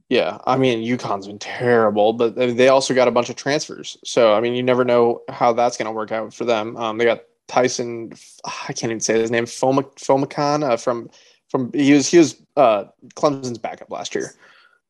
yeah, 0.08 0.38
I 0.46 0.56
mean 0.56 0.80
UConn's 0.80 1.26
been 1.26 1.38
terrible, 1.38 2.12
but 2.12 2.34
they 2.36 2.68
also 2.68 2.94
got 2.94 3.08
a 3.08 3.12
bunch 3.12 3.30
of 3.30 3.36
transfers. 3.36 3.96
So 4.04 4.34
I 4.34 4.40
mean, 4.40 4.54
you 4.54 4.62
never 4.62 4.84
know 4.84 5.22
how 5.28 5.52
that's 5.52 5.76
going 5.76 5.86
to 5.86 5.92
work 5.92 6.12
out 6.12 6.34
for 6.34 6.44
them. 6.44 6.76
Um, 6.76 6.98
they 6.98 7.04
got 7.04 7.22
Tyson, 7.48 8.12
I 8.44 8.72
can't 8.72 8.90
even 8.90 9.00
say 9.00 9.18
his 9.18 9.30
name, 9.30 9.46
Phommachanh 9.46 10.62
uh, 10.62 10.76
from 10.76 11.10
from 11.48 11.72
he 11.72 11.92
was 11.92 12.08
he 12.08 12.18
was 12.18 12.40
uh, 12.56 12.84
Clemson's 13.14 13.58
backup 13.58 13.90
last 13.90 14.14
year, 14.14 14.34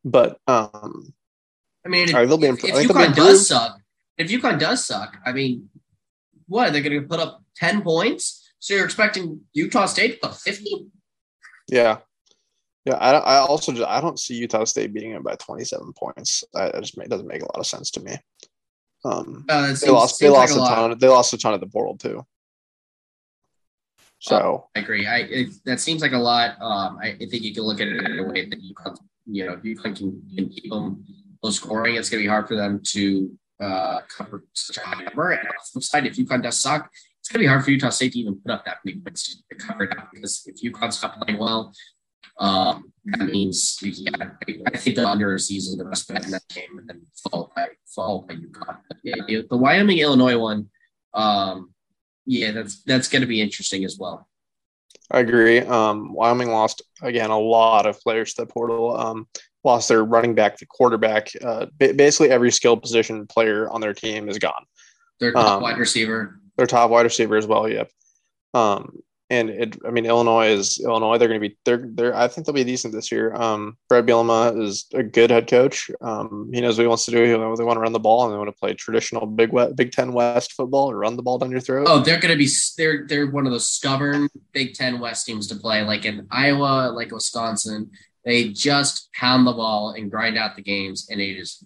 but 0.05 0.41
um, 0.47 1.13
I 1.85 1.89
mean, 1.89 2.13
right, 2.13 2.27
they'll 2.27 2.39
be 2.39 2.47
imp- 2.47 2.65
if 2.65 2.75
UConn 2.75 3.15
does 3.15 3.49
suck, 3.49 3.81
if 4.17 4.29
UConn 4.29 4.59
does 4.59 4.85
suck, 4.85 5.17
I 5.25 5.33
mean, 5.33 5.69
what 6.47 6.73
they're 6.73 6.83
going 6.83 7.01
to 7.01 7.07
put 7.07 7.21
up 7.21 7.43
ten 7.57 7.83
points? 7.83 8.53
So 8.59 8.75
you're 8.75 8.85
expecting 8.85 9.41
Utah 9.53 9.87
State 9.87 10.21
to 10.21 10.29
put 10.29 10.37
fifty? 10.37 10.89
Yeah, 11.69 11.99
yeah. 12.85 12.97
I, 12.97 13.13
I 13.13 13.37
also 13.39 13.73
just, 13.73 13.87
I 13.87 14.01
don't 14.01 14.19
see 14.19 14.35
Utah 14.35 14.65
State 14.65 14.93
beating 14.93 15.13
it 15.13 15.23
by 15.23 15.37
twenty 15.37 15.65
seven 15.65 15.93
points. 15.93 16.43
I, 16.55 16.73
I 16.75 16.81
just 16.81 16.99
it 16.99 17.09
doesn't 17.09 17.29
make 17.29 17.43
a 17.43 17.47
lot 17.47 17.59
of 17.59 17.67
sense 17.67 17.91
to 17.93 18.01
me. 18.01 18.17
Um, 19.05 19.45
uh, 19.49 19.69
seems, 19.69 19.81
they 19.81 19.91
lost. 19.91 20.21
They 20.21 20.29
lost 20.29 20.57
like 20.57 20.71
a, 20.71 20.73
a 20.73 20.75
ton. 20.75 20.99
They 20.99 21.09
lost 21.09 21.33
a 21.33 21.39
ton 21.39 21.55
at 21.55 21.61
the 21.61 21.67
portal 21.67 21.97
too. 21.97 22.27
So 24.21 24.37
oh, 24.37 24.69
I 24.75 24.81
agree. 24.81 25.07
I 25.07 25.19
it, 25.19 25.49
that 25.65 25.81
seems 25.81 26.03
like 26.03 26.13
a 26.13 26.19
lot. 26.19 26.61
Um, 26.61 26.99
I, 27.01 27.11
I, 27.11 27.27
think 27.27 27.43
you 27.45 27.55
can 27.55 27.63
look 27.63 27.81
at 27.81 27.87
it 27.87 28.05
in 28.05 28.19
a 28.19 28.25
way 28.25 28.49
that 28.49 28.61
you 28.61 28.75
you 29.31 29.47
know, 29.47 29.61
you 29.63 29.77
can, 29.77 29.95
can 29.95 30.49
keep 30.49 30.71
them 30.71 31.05
low 31.43 31.51
scoring. 31.51 31.97
It's 31.97 32.11
going 32.11 32.23
to 32.23 32.25
be 32.25 32.29
hard 32.29 32.49
for 32.49 32.57
them 32.57 32.81
to 32.89 33.39
uh, 33.61 34.01
cover 34.09 34.45
such 34.55 34.79
a 34.79 34.81
high 34.81 35.03
number. 35.03 35.31
And 35.31 35.41
on 35.41 35.47
the 35.47 35.71
flip 35.73 35.85
side, 35.85 36.07
if 36.07 36.17
UConn 36.17 36.43
does 36.43 36.61
suck, 36.61 36.91
it's 37.21 37.29
going 37.29 37.41
to 37.41 37.45
be 37.45 37.47
hard 37.47 37.65
for 37.65 37.71
Utah 37.71 37.91
State 37.91 38.13
to 38.15 38.21
even 38.21 38.41
put 38.41 38.53
up 38.53 38.65
that 38.65 38.79
many 38.85 38.99
points 38.99 39.37
to, 39.37 39.57
cover 39.57 39.85
it 39.85 39.99
up 39.99 40.09
because 40.13 40.43
if 40.47 40.63
UConn's 40.63 40.99
stop 40.99 41.21
playing 41.21 41.39
well, 41.39 41.73
um, 42.39 42.93
that 43.07 43.27
means 43.27 43.79
yeah, 43.83 44.11
I, 44.67 44.77
think 44.77 44.97
the 44.97 45.07
under 45.07 45.35
is 45.35 45.49
the 45.49 45.85
best 45.85 46.09
bet 46.09 46.25
in 46.25 46.31
that 46.31 46.47
game, 46.49 46.79
and 46.79 46.89
then 46.89 47.03
followed 47.17 47.51
by 47.57 47.67
followed 47.87 48.29
by 48.29 48.35
UConn. 48.35 48.79
But 48.89 48.99
yeah, 49.03 49.41
the 49.51 49.57
Wyoming 49.57 49.99
Illinois 49.99 50.39
one. 50.39 50.71
Um, 51.15 51.75
yeah, 52.29 52.53
that's 52.53 52.83
that's 52.83 53.09
going 53.09 53.23
to 53.23 53.27
be 53.27 53.41
interesting 53.41 53.85
as 53.85 53.97
well. 53.99 54.29
I 55.11 55.21
agree. 55.21 55.61
Um, 55.61 56.13
Wyoming 56.13 56.51
lost 56.51 56.83
again 57.03 57.31
a 57.31 57.39
lot 57.39 57.87
of 57.87 57.99
players 58.01 58.35
to 58.35 58.43
the 58.43 58.47
portal. 58.47 58.97
Um, 58.97 59.27
lost 59.65 59.89
their 59.89 60.05
running 60.05 60.35
back, 60.35 60.59
the 60.59 60.67
quarterback. 60.67 61.31
Uh, 61.43 61.67
basically, 61.79 62.31
every 62.31 62.53
skill 62.53 62.77
position 62.77 63.27
player 63.27 63.69
on 63.71 63.81
their 63.81 63.95
team 63.95 64.29
is 64.29 64.39
gone. 64.39 64.65
Their 65.19 65.33
top 65.33 65.57
um, 65.57 65.63
wide 65.63 65.79
receiver. 65.79 66.39
Their 66.57 66.67
top 66.67 66.91
wide 66.91 67.03
receiver 67.03 67.37
as 67.37 67.47
well. 67.47 67.69
Yep. 67.69 67.91
Um, 68.53 68.99
and 69.31 69.51
it, 69.51 69.77
I 69.87 69.91
mean, 69.91 70.07
Illinois 70.07 70.49
is 70.49 70.81
Illinois. 70.83 71.19
They're 71.19 71.29
going 71.29 71.41
to 71.41 71.49
be 71.49 71.57
they're 71.65 71.83
they're. 71.85 72.17
I 72.17 72.29
think 72.29 72.47
they'll 72.47 72.55
be 72.55 72.65
decent 72.65 72.95
this 72.95 73.13
year. 73.13 73.35
Um, 73.35 73.77
Bret 73.89 74.07
Bielema 74.07 74.61
is 74.63 74.87
a 74.95 75.03
good 75.03 75.31
head 75.31 75.47
coach. 75.47 75.91
Um, 76.01 76.51
he 76.53 76.63
knows 76.63 76.79
what 76.79 76.85
he 76.85 76.89
wants 76.89 77.05
to 77.07 77.11
do. 77.11 77.23
He, 77.23 77.31
they 77.31 77.37
want 77.37 77.59
to 77.59 77.81
run 77.81 77.93
the 77.93 78.01
ball 78.01 78.25
and 78.25 78.33
they 78.33 78.39
want 78.39 78.49
to 78.49 78.59
play 78.59 78.73
traditional 78.73 79.27
Big 79.27 79.53
West, 79.53 79.77
Big 79.77 79.93
Ten 79.93 80.13
West 80.13 80.55
football 80.55 80.91
or 80.91 80.97
run 80.97 81.17
the 81.17 81.23
ball 81.23 81.39
down 81.39 81.51
your 81.51 81.61
throat. 81.61 81.87
Oh, 81.89 82.01
they're 82.01 82.19
going 82.19 82.33
to 82.33 82.39
be 82.39 82.49
they're 82.79 83.07
they're 83.07 83.31
one 83.31 83.47
of 83.47 83.53
those 83.53 83.69
stubborn 83.69 84.29
Big 84.53 84.75
Ten 84.75 84.99
West 84.99 85.27
teams 85.27 85.47
to 85.49 85.57
play, 85.57 85.83
like 85.83 86.07
in 86.07 86.27
Iowa, 86.31 86.91
like 86.91 87.11
Wisconsin. 87.11 87.91
They 88.25 88.49
just 88.49 89.13
pound 89.13 89.47
the 89.47 89.53
ball 89.53 89.91
and 89.91 90.11
grind 90.11 90.39
out 90.39 90.57
the 90.57 90.63
games, 90.63 91.09
and 91.11 91.21
it 91.21 91.39
is 91.39 91.63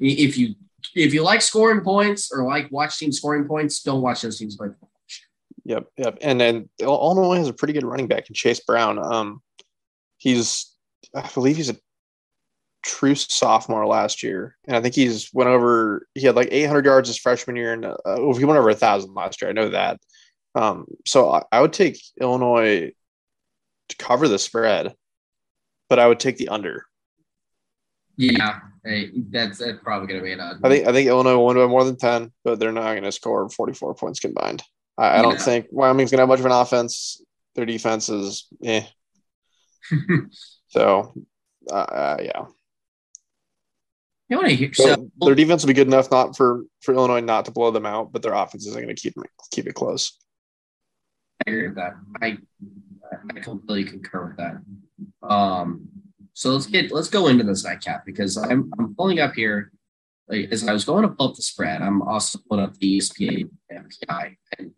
if 0.00 0.36
you 0.36 0.54
if 0.94 1.14
you 1.14 1.22
like 1.22 1.42
scoring 1.42 1.82
points 1.82 2.32
or 2.32 2.44
like 2.44 2.70
watch 2.72 2.98
teams 2.98 3.18
scoring 3.18 3.44
points, 3.46 3.82
don't 3.82 4.02
watch 4.02 4.22
those 4.22 4.38
teams 4.38 4.56
play. 4.56 4.68
Yep, 5.70 5.86
yep. 5.98 6.18
And 6.20 6.40
then 6.40 6.68
Illinois 6.80 7.36
has 7.36 7.48
a 7.48 7.52
pretty 7.52 7.72
good 7.72 7.84
running 7.84 8.08
back 8.08 8.28
in 8.28 8.34
Chase 8.34 8.58
Brown. 8.58 8.98
Um, 8.98 9.40
he's, 10.18 10.74
I 11.14 11.28
believe 11.32 11.54
he's 11.54 11.70
a 11.70 11.76
true 12.82 13.14
sophomore 13.14 13.86
last 13.86 14.24
year, 14.24 14.56
and 14.66 14.76
I 14.76 14.80
think 14.80 14.96
he's 14.96 15.30
went 15.32 15.48
over. 15.48 16.08
He 16.14 16.26
had 16.26 16.34
like 16.34 16.48
800 16.50 16.86
yards 16.86 17.08
his 17.08 17.18
freshman 17.18 17.54
year, 17.54 17.72
and 17.72 17.84
uh, 17.84 17.94
he 18.32 18.44
went 18.44 18.58
over 18.58 18.68
a 18.68 18.74
thousand 18.74 19.14
last 19.14 19.40
year. 19.40 19.48
I 19.48 19.52
know 19.54 19.68
that. 19.68 20.00
Um, 20.56 20.86
so 21.06 21.30
I, 21.30 21.42
I 21.52 21.60
would 21.60 21.72
take 21.72 22.02
Illinois 22.20 22.90
to 23.90 23.96
cover 23.96 24.26
the 24.26 24.40
spread, 24.40 24.92
but 25.88 26.00
I 26.00 26.08
would 26.08 26.18
take 26.18 26.36
the 26.36 26.48
under. 26.48 26.84
Yeah, 28.16 28.58
hey, 28.84 29.12
that's, 29.30 29.58
that's 29.58 29.78
probably 29.84 30.08
going 30.08 30.18
to 30.18 30.24
be 30.24 30.32
an 30.32 30.40
odd. 30.40 30.56
I 30.64 30.68
think 30.68 30.88
I 30.88 30.92
think 30.92 31.06
Illinois 31.06 31.36
will 31.36 31.46
win 31.46 31.58
by 31.58 31.68
more 31.68 31.84
than 31.84 31.96
ten, 31.96 32.32
but 32.42 32.58
they're 32.58 32.72
not 32.72 32.90
going 32.90 33.04
to 33.04 33.12
score 33.12 33.48
44 33.48 33.94
points 33.94 34.18
combined. 34.18 34.64
I, 35.00 35.18
I 35.18 35.22
don't 35.22 35.32
yeah. 35.32 35.38
think 35.38 35.66
Wyoming's 35.70 36.10
gonna 36.10 36.22
have 36.22 36.28
much 36.28 36.40
of 36.40 36.46
an 36.46 36.52
offense. 36.52 37.22
Their 37.54 37.64
defense 37.64 38.08
is 38.10 38.46
eh. 38.62 38.84
so, 40.68 41.14
uh, 41.70 41.74
uh, 41.74 42.16
yeah. 42.22 42.44
You 44.28 44.36
want 44.36 44.48
to 44.48 44.54
hear 44.54 44.72
so, 44.72 44.84
so, 44.84 45.10
their 45.20 45.34
defense 45.34 45.62
will 45.62 45.68
be 45.68 45.74
good 45.74 45.88
enough 45.88 46.10
not 46.10 46.36
for 46.36 46.64
for 46.82 46.94
Illinois 46.94 47.20
not 47.20 47.46
to 47.46 47.50
blow 47.50 47.70
them 47.70 47.86
out, 47.86 48.12
but 48.12 48.22
their 48.22 48.34
offense 48.34 48.66
isn't 48.66 48.80
going 48.80 48.94
to 48.94 49.00
keep 49.00 49.14
keep 49.50 49.66
it 49.66 49.74
close. 49.74 50.16
I 51.46 51.50
agree 51.50 51.68
with 51.68 51.76
that. 51.76 51.94
I 52.20 52.36
I 53.34 53.40
completely 53.40 53.90
concur 53.90 54.26
with 54.26 54.36
that. 54.36 54.60
Um, 55.28 55.88
so 56.34 56.50
let's 56.50 56.66
get 56.66 56.92
let's 56.92 57.08
go 57.08 57.26
into 57.26 57.42
this 57.42 57.64
nightcap 57.64 58.04
because 58.04 58.36
I'm 58.36 58.70
I'm 58.78 58.94
pulling 58.94 59.18
up 59.18 59.32
here. 59.32 59.72
Like, 60.28 60.52
as 60.52 60.68
I 60.68 60.72
was 60.72 60.84
going 60.84 61.02
to 61.02 61.08
pull 61.08 61.30
up 61.30 61.34
the 61.34 61.42
spread, 61.42 61.82
I'm 61.82 62.02
also 62.02 62.38
pulling 62.48 62.64
up 62.64 62.76
the 62.78 62.98
ESPN 62.98 63.50
FPI, 63.72 64.36
and 64.58 64.70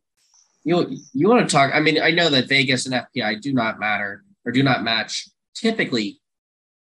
you 0.64 0.96
you 1.12 1.28
want 1.28 1.48
to 1.48 1.52
talk? 1.52 1.72
I 1.74 1.80
mean, 1.80 2.00
I 2.00 2.10
know 2.10 2.30
that 2.30 2.48
Vegas 2.48 2.86
and 2.86 2.94
FPI 2.94 3.40
do 3.40 3.52
not 3.52 3.80
matter 3.80 4.24
or 4.44 4.52
do 4.52 4.62
not 4.62 4.82
match 4.82 5.28
typically 5.54 6.20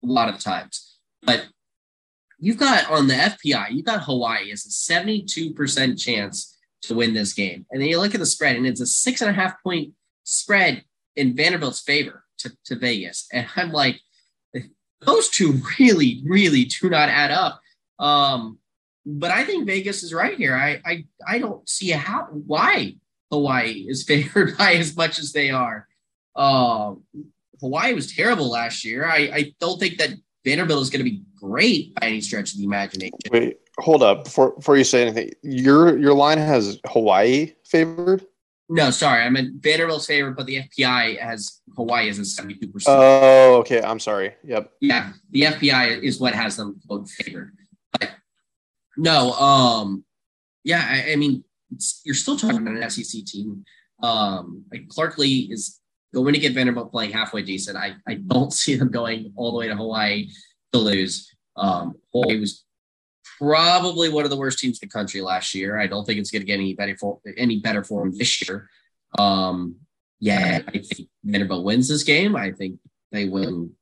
a 0.02 0.06
lot 0.06 0.28
of 0.28 0.40
times, 0.40 0.98
but 1.22 1.46
you've 2.38 2.58
got 2.58 2.90
on 2.90 3.06
the 3.06 3.14
FPI, 3.14 3.70
you've 3.70 3.84
got 3.84 4.04
Hawaii 4.04 4.52
as 4.52 4.66
a 4.66 4.68
72% 4.68 6.00
chance 6.00 6.58
to 6.82 6.94
win 6.94 7.14
this 7.14 7.32
game. 7.32 7.66
And 7.70 7.80
then 7.80 7.88
you 7.88 7.98
look 8.00 8.14
at 8.14 8.20
the 8.20 8.26
spread, 8.26 8.56
and 8.56 8.66
it's 8.66 8.80
a 8.80 8.86
six 8.86 9.20
and 9.20 9.30
a 9.30 9.34
half 9.34 9.62
point 9.62 9.92
spread 10.24 10.84
in 11.14 11.34
Vanderbilt's 11.34 11.80
favor 11.80 12.24
to, 12.38 12.52
to 12.66 12.76
Vegas. 12.76 13.26
And 13.32 13.46
I'm 13.56 13.72
like, 13.72 14.00
those 15.00 15.28
two 15.28 15.60
really, 15.78 16.22
really 16.24 16.64
do 16.64 16.90
not 16.90 17.08
add 17.08 17.30
up. 17.30 17.60
Um, 17.98 18.58
but 19.04 19.30
I 19.30 19.44
think 19.44 19.66
Vegas 19.66 20.02
is 20.02 20.12
right 20.12 20.36
here. 20.36 20.54
I 20.54 20.80
I, 20.84 21.04
I 21.26 21.38
don't 21.38 21.66
see 21.68 21.90
how 21.90 22.24
why 22.24 22.96
Hawaii 23.30 23.86
is 23.88 24.02
favored 24.08 24.56
by 24.56 24.74
as 24.74 24.96
much 24.96 25.18
as 25.18 25.32
they 25.32 25.50
are. 25.50 25.86
Uh, 26.34 26.94
Hawaii 27.60 27.94
was 27.94 28.14
terrible 28.14 28.50
last 28.50 28.84
year. 28.84 29.06
I, 29.06 29.30
I 29.32 29.54
don't 29.60 29.78
think 29.78 29.98
that 29.98 30.10
Vanderbilt 30.44 30.82
is 30.82 30.90
going 30.90 31.04
to 31.04 31.10
be 31.10 31.22
great 31.34 31.94
by 31.94 32.06
any 32.06 32.20
stretch 32.20 32.52
of 32.52 32.58
the 32.58 32.64
imagination. 32.64 33.18
Wait, 33.30 33.58
hold 33.78 34.02
up 34.02 34.24
before 34.24 34.52
before 34.52 34.76
you 34.76 34.84
say 34.84 35.02
anything. 35.02 35.30
Your 35.42 35.98
your 35.98 36.14
line 36.14 36.38
has 36.38 36.78
Hawaii 36.86 37.52
favored. 37.64 38.24
No, 38.68 38.90
sorry, 38.90 39.22
I 39.22 39.30
meant 39.30 39.62
Vanderbilt's 39.62 40.06
favored, 40.06 40.36
but 40.36 40.46
the 40.46 40.62
FPI 40.62 41.20
has 41.20 41.60
Hawaii 41.76 42.08
as 42.08 42.18
a 42.18 42.24
seventy-two 42.24 42.68
percent. 42.68 42.96
Oh, 42.98 43.56
okay. 43.56 43.80
I'm 43.82 44.00
sorry. 44.00 44.34
Yep. 44.44 44.72
Yeah, 44.80 45.12
the 45.30 45.42
FPI 45.42 46.02
is 46.02 46.20
what 46.20 46.34
has 46.34 46.56
them 46.56 46.80
both 46.84 47.10
favored. 47.10 47.52
But 47.98 48.10
no, 48.96 49.32
um, 49.32 50.04
yeah, 50.64 50.84
I, 50.88 51.12
I 51.12 51.16
mean, 51.16 51.44
you're 52.04 52.14
still 52.14 52.36
talking 52.36 52.58
about 52.58 52.76
an 52.76 52.90
SEC 52.90 53.24
team. 53.24 53.64
Um, 54.02 54.64
like 54.70 54.88
Clark 54.88 55.16
Lea 55.18 55.48
is 55.50 55.80
going 56.14 56.34
to 56.34 56.40
get 56.40 56.52
Vanderbilt 56.54 56.90
playing 56.90 57.12
halfway 57.12 57.42
decent. 57.42 57.76
I, 57.76 57.96
I 58.06 58.14
don't 58.14 58.52
see 58.52 58.76
them 58.76 58.90
going 58.90 59.32
all 59.36 59.52
the 59.52 59.58
way 59.58 59.68
to 59.68 59.76
Hawaii 59.76 60.28
to 60.72 60.78
lose. 60.78 61.32
Um, 61.56 61.94
Hawaii 62.12 62.40
was 62.40 62.64
probably 63.38 64.08
one 64.08 64.24
of 64.24 64.30
the 64.30 64.36
worst 64.36 64.58
teams 64.58 64.78
in 64.80 64.88
the 64.88 64.92
country 64.92 65.20
last 65.20 65.54
year. 65.54 65.78
I 65.78 65.86
don't 65.86 66.04
think 66.04 66.18
it's 66.18 66.30
going 66.30 66.42
to 66.42 66.46
get 66.46 66.54
any 66.54 66.74
better 66.74 66.96
for 66.96 67.20
any 67.36 67.60
better 67.60 67.84
for 67.84 68.02
them 68.02 68.16
this 68.16 68.46
year. 68.46 68.68
Um, 69.18 69.76
Yeah, 70.20 70.60
I 70.66 70.78
think 70.78 71.08
Vanderbilt 71.24 71.64
wins 71.64 71.88
this 71.88 72.02
game. 72.02 72.36
I 72.36 72.52
think 72.52 72.78
they 73.12 73.26
win 73.26 73.72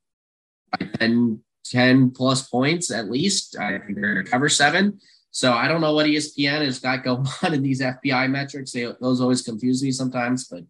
by 0.77 0.87
10, 0.99 1.39
10 1.65 2.11
plus 2.11 2.47
points 2.49 2.91
at 2.91 3.09
least. 3.09 3.57
I 3.57 3.79
think 3.79 3.95
they're 3.95 4.13
going 4.13 4.25
to 4.25 4.31
cover 4.31 4.49
seven. 4.49 4.99
So 5.35 5.51
I 5.51 5.67
don't 5.67 5.81
know 5.81 5.93
what 5.93 6.05
ESPN 6.05 6.63
has 6.63 6.79
got 6.79 7.03
going 7.03 7.27
on 7.43 7.53
in 7.53 7.61
these 7.61 7.81
FPI 7.81 8.29
metrics. 8.29 8.71
They, 8.71 8.89
those 9.01 9.19
always 9.19 9.41
confuse 9.41 9.83
me 9.83 9.91
sometimes, 9.91 10.47
but 10.47 10.63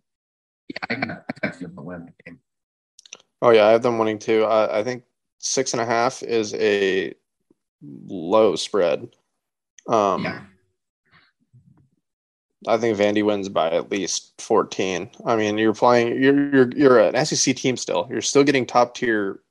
yeah, 0.70 0.78
I 0.89 0.95
got, 0.95 1.26
I 1.43 1.47
got 1.49 1.59
to 1.59 1.68
win 1.78 2.05
that 2.05 2.26
game. 2.26 2.39
Oh 3.43 3.51
yeah, 3.51 3.68
I 3.68 3.72
have 3.74 3.84
them 3.84 3.99
winning 3.99 4.18
too. 4.18 4.43
I, 4.43 4.80
I 4.80 4.84
think 4.84 5.03
six 5.38 5.74
and 5.74 5.82
a 5.84 5.86
half 5.86 6.24
is 6.24 6.55
a 6.55 7.13
low 7.84 8.55
spread. 8.55 9.09
Um, 9.88 10.24
yeah. 10.24 10.41
I 12.68 12.78
think 12.78 12.97
Vandy 12.97 13.24
wins 13.24 13.47
by 13.49 13.70
at 13.70 13.91
least 13.91 14.41
14. 14.41 15.11
I 15.28 15.36
mean, 15.36 15.59
you're 15.59 15.76
playing, 15.76 16.20
you're 16.20 16.49
you're 16.51 16.72
you're 16.76 16.99
an 16.99 17.24
SEC 17.24 17.55
team 17.55 17.78
still. 17.78 18.07
You're 18.09 18.24
still 18.24 18.43
getting 18.43 18.66
top 18.66 18.95
tier, 18.95 19.41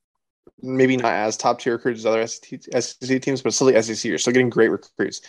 maybe 0.62 0.96
not 0.96 1.12
as 1.12 1.36
top 1.36 1.60
tier 1.60 1.74
recruits 1.74 2.00
as 2.00 2.06
other 2.06 2.26
SEC 2.26 3.22
teams, 3.22 3.42
but 3.42 3.52
still 3.54 3.66
the 3.66 3.82
SEC. 3.82 4.04
You're 4.04 4.18
still 4.18 4.32
getting 4.32 4.50
great 4.50 4.70
recruits. 4.70 5.20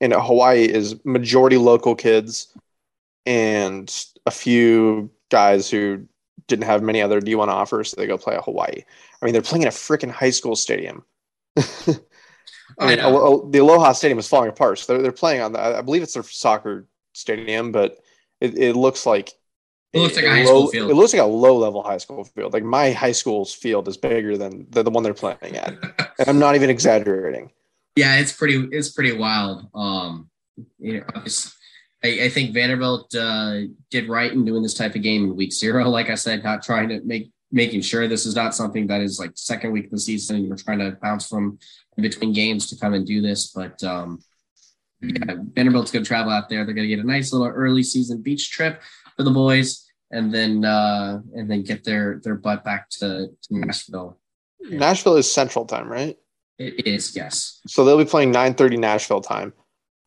And 0.00 0.12
Hawaii 0.12 0.64
is 0.64 1.04
majority 1.04 1.56
local 1.56 1.94
kids 1.94 2.54
and 3.24 3.92
a 4.26 4.30
few 4.30 5.10
guys 5.30 5.70
who 5.70 6.06
didn't 6.46 6.66
have 6.66 6.82
many 6.82 7.02
other 7.02 7.20
D1 7.20 7.48
offers, 7.48 7.90
so 7.90 7.96
they 7.96 8.06
go 8.06 8.18
play 8.18 8.34
at 8.34 8.44
Hawaii. 8.44 8.84
I 9.20 9.24
mean, 9.24 9.32
they're 9.32 9.42
playing 9.42 9.62
in 9.62 9.68
a 9.68 9.72
freaking 9.72 10.10
high 10.10 10.30
school 10.30 10.54
stadium. 10.54 11.04
I 12.78 12.86
mean, 12.86 12.98
the 13.50 13.58
Aloha 13.58 13.92
Stadium 13.92 14.18
is 14.18 14.28
falling 14.28 14.50
apart. 14.50 14.78
So 14.78 14.92
they're, 14.92 15.02
they're 15.02 15.12
playing 15.12 15.40
on 15.40 15.52
the, 15.52 15.60
I 15.60 15.82
believe 15.82 16.02
it's 16.02 16.14
their 16.14 16.22
soccer 16.22 16.86
stadium, 17.14 17.72
but 17.72 17.98
it, 18.40 18.56
it 18.58 18.76
looks 18.76 19.06
like 19.06 19.32
it 19.92 20.00
looks 20.00 20.16
like 20.16 20.24
a, 20.24 20.30
high 20.30 20.44
low, 20.44 20.44
school 20.44 20.68
field. 20.68 20.90
It 20.90 20.94
looks 20.94 21.12
like 21.12 21.22
a 21.22 21.26
low 21.26 21.56
level 21.56 21.82
high 21.82 21.98
school 21.98 22.24
field. 22.24 22.52
Like 22.52 22.64
my 22.64 22.90
high 22.90 23.12
school's 23.12 23.54
field 23.54 23.88
is 23.88 23.96
bigger 23.96 24.36
than 24.36 24.66
the, 24.70 24.82
the 24.82 24.90
one 24.90 25.02
they're 25.02 25.14
playing 25.14 25.56
at, 25.56 25.74
and 26.18 26.28
I'm 26.28 26.38
not 26.38 26.54
even 26.54 26.70
exaggerating. 26.70 27.50
Yeah, 27.94 28.16
it's 28.16 28.32
pretty. 28.32 28.68
It's 28.72 28.90
pretty 28.90 29.16
wild. 29.16 29.68
Um, 29.74 30.28
you 30.78 31.00
know, 31.00 31.06
I, 32.04 32.24
I 32.24 32.28
think 32.28 32.52
Vanderbilt 32.52 33.14
uh, 33.14 33.62
did 33.90 34.08
right 34.08 34.32
in 34.32 34.44
doing 34.44 34.62
this 34.62 34.74
type 34.74 34.94
of 34.94 35.02
game 35.02 35.24
in 35.24 35.36
week 35.36 35.52
zero. 35.52 35.88
Like 35.96 36.10
I 36.10 36.14
said, 36.14 36.44
not 36.44 36.62
trying 36.62 36.88
to 36.90 37.00
make 37.02 37.30
making 37.52 37.80
sure 37.80 38.08
this 38.08 38.26
is 38.26 38.34
not 38.34 38.54
something 38.54 38.86
that 38.88 39.00
is 39.00 39.18
like 39.18 39.30
second 39.34 39.72
week 39.72 39.86
of 39.86 39.92
the 39.92 40.00
season 40.00 40.36
and 40.36 40.46
you're 40.46 40.56
trying 40.56 40.80
to 40.80 40.98
bounce 41.00 41.28
from 41.28 41.58
between 41.96 42.32
games 42.32 42.68
to 42.68 42.76
come 42.76 42.92
and 42.92 43.06
do 43.06 43.22
this. 43.22 43.52
But 43.52 43.82
um, 43.84 44.20
yeah, 45.00 45.36
Vanderbilt's 45.54 45.90
going 45.90 46.04
to 46.04 46.08
travel 46.08 46.32
out 46.32 46.48
there. 46.48 46.64
They're 46.64 46.74
going 46.74 46.88
to 46.88 46.94
get 46.94 47.02
a 47.02 47.06
nice 47.06 47.32
little 47.32 47.46
early 47.46 47.82
season 47.82 48.20
beach 48.20 48.50
trip 48.50 48.82
for 49.16 49.22
the 49.22 49.30
boys, 49.30 49.84
and 50.10 50.32
then 50.32 50.64
uh, 50.64 51.20
and 51.34 51.50
then 51.50 51.62
get 51.62 51.84
their 51.84 52.20
their 52.22 52.34
butt 52.34 52.64
back 52.64 52.88
to, 52.90 53.28
to 53.28 53.48
Nashville. 53.50 54.18
Nashville 54.60 55.16
is 55.16 55.30
Central 55.30 55.64
Time, 55.64 55.90
right? 55.90 56.16
It 56.58 56.86
is, 56.86 57.14
yes. 57.14 57.60
So 57.66 57.84
they'll 57.84 57.98
be 57.98 58.04
playing 58.04 58.32
9:30 58.32 58.78
Nashville 58.78 59.20
time. 59.20 59.52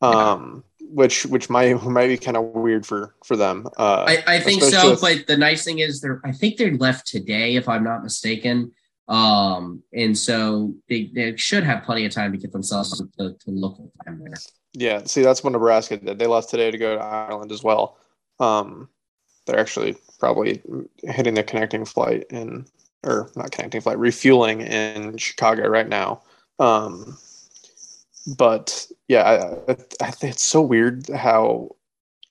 Um, 0.02 0.64
which 0.80 1.26
which 1.26 1.48
might 1.48 1.80
might 1.82 2.08
be 2.08 2.16
kind 2.16 2.36
of 2.36 2.44
weird 2.44 2.84
for 2.86 3.14
for 3.24 3.36
them. 3.36 3.66
Uh, 3.76 4.04
I, 4.08 4.24
I 4.26 4.40
think 4.40 4.62
so, 4.62 4.90
with, 4.90 5.00
but 5.00 5.26
the 5.26 5.36
nice 5.36 5.64
thing 5.64 5.78
is 5.78 6.00
they're 6.00 6.20
I 6.24 6.32
think 6.32 6.56
they're 6.56 6.74
left 6.76 7.06
today, 7.06 7.56
if 7.56 7.68
I'm 7.68 7.84
not 7.84 8.02
mistaken. 8.02 8.72
Um, 9.08 9.82
and 9.92 10.16
so 10.16 10.72
they, 10.88 11.10
they 11.12 11.36
should 11.36 11.64
have 11.64 11.82
plenty 11.82 12.06
of 12.06 12.12
time 12.12 12.30
to 12.30 12.38
get 12.38 12.52
themselves 12.52 12.96
to, 12.96 13.08
to 13.18 13.36
local 13.46 13.92
time 14.04 14.20
there. 14.22 14.34
Yeah, 14.72 15.02
see, 15.04 15.22
that's 15.22 15.42
what 15.42 15.52
Nebraska 15.52 15.96
did. 15.96 16.16
They 16.16 16.28
left 16.28 16.48
today 16.48 16.70
to 16.70 16.78
go 16.78 16.94
to 16.94 17.02
Ireland 17.02 17.50
as 17.50 17.64
well. 17.64 17.98
Um, 18.38 18.88
they're 19.50 19.60
actually 19.60 19.96
probably 20.18 20.62
hitting 21.02 21.34
the 21.34 21.42
connecting 21.42 21.84
flight 21.84 22.24
in, 22.30 22.66
or 23.02 23.30
not 23.34 23.50
connecting 23.50 23.80
flight, 23.80 23.98
refueling 23.98 24.60
in 24.60 25.16
Chicago 25.16 25.68
right 25.68 25.88
now. 25.88 26.22
Um, 26.58 27.18
but 28.36 28.86
yeah, 29.08 29.56
I, 29.68 29.72
I, 30.00 30.10
think 30.10 30.34
it's 30.34 30.44
so 30.44 30.60
weird 30.60 31.08
how, 31.08 31.74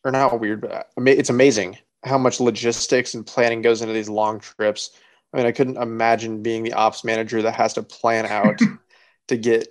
or 0.05 0.11
not 0.11 0.39
weird, 0.39 0.61
but 0.61 0.87
it's 1.07 1.29
amazing 1.29 1.77
how 2.05 2.17
much 2.17 2.39
logistics 2.39 3.15
and 3.15 3.25
planning 3.25 3.61
goes 3.61 3.81
into 3.81 3.93
these 3.93 4.09
long 4.09 4.39
trips. 4.39 4.91
I 5.33 5.37
mean, 5.37 5.45
I 5.45 5.51
couldn't 5.51 5.77
imagine 5.77 6.41
being 6.41 6.63
the 6.63 6.73
ops 6.73 7.03
manager 7.03 7.41
that 7.41 7.55
has 7.55 7.73
to 7.73 7.83
plan 7.83 8.25
out 8.27 8.59
to 9.27 9.37
get 9.37 9.67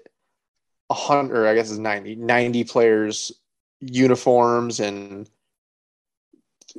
a 0.90 0.94
hundred, 0.94 1.46
I 1.46 1.54
guess 1.54 1.70
it's 1.70 1.78
90, 1.78 2.16
90 2.16 2.64
players 2.64 3.32
uniforms 3.80 4.80
and 4.80 5.30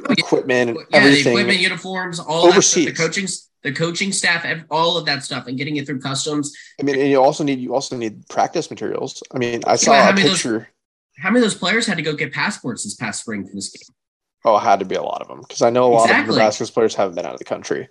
equipment 0.09 0.71
and 0.71 0.79
yeah, 0.79 0.97
everything. 0.97 1.23
The 1.23 1.29
equipment, 1.31 1.59
uniforms, 1.59 2.19
all 2.19 2.45
overseas. 2.45 2.85
That, 2.85 2.97
the 2.97 3.03
coaching, 3.03 3.27
the 3.63 3.73
coaching 3.73 4.11
staff, 4.11 4.45
all 4.69 4.97
of 4.97 5.05
that 5.05 5.23
stuff, 5.23 5.47
and 5.47 5.57
getting 5.57 5.77
it 5.77 5.85
through 5.85 5.99
customs. 5.99 6.55
I 6.79 6.83
mean, 6.83 6.99
and 6.99 7.09
you 7.09 7.21
also 7.21 7.43
need 7.43 7.59
you 7.59 7.73
also 7.73 7.97
need 7.97 8.27
practice 8.29 8.69
materials. 8.69 9.21
I 9.33 9.37
mean, 9.37 9.61
I 9.67 9.75
saw 9.75 10.09
a 10.09 10.13
picture. 10.13 10.59
Those, 10.59 10.67
how 11.17 11.29
many 11.29 11.39
of 11.39 11.51
those 11.51 11.59
players 11.59 11.85
had 11.85 11.97
to 11.97 12.03
go 12.03 12.13
get 12.13 12.33
passports 12.33 12.83
this 12.83 12.95
past 12.95 13.21
spring 13.21 13.45
for 13.45 13.53
this 13.53 13.69
game? 13.69 13.95
Oh, 14.45 14.55
it 14.55 14.61
had 14.61 14.79
to 14.79 14.85
be 14.85 14.95
a 14.95 15.03
lot 15.03 15.21
of 15.21 15.27
them 15.27 15.41
because 15.41 15.61
I 15.61 15.69
know 15.69 15.85
a 15.85 15.93
lot 15.93 16.03
exactly. 16.05 16.29
of 16.29 16.35
Nebraska's 16.37 16.71
players 16.71 16.95
haven't 16.95 17.15
been 17.15 17.25
out 17.25 17.33
of 17.33 17.39
the 17.39 17.45
country. 17.45 17.89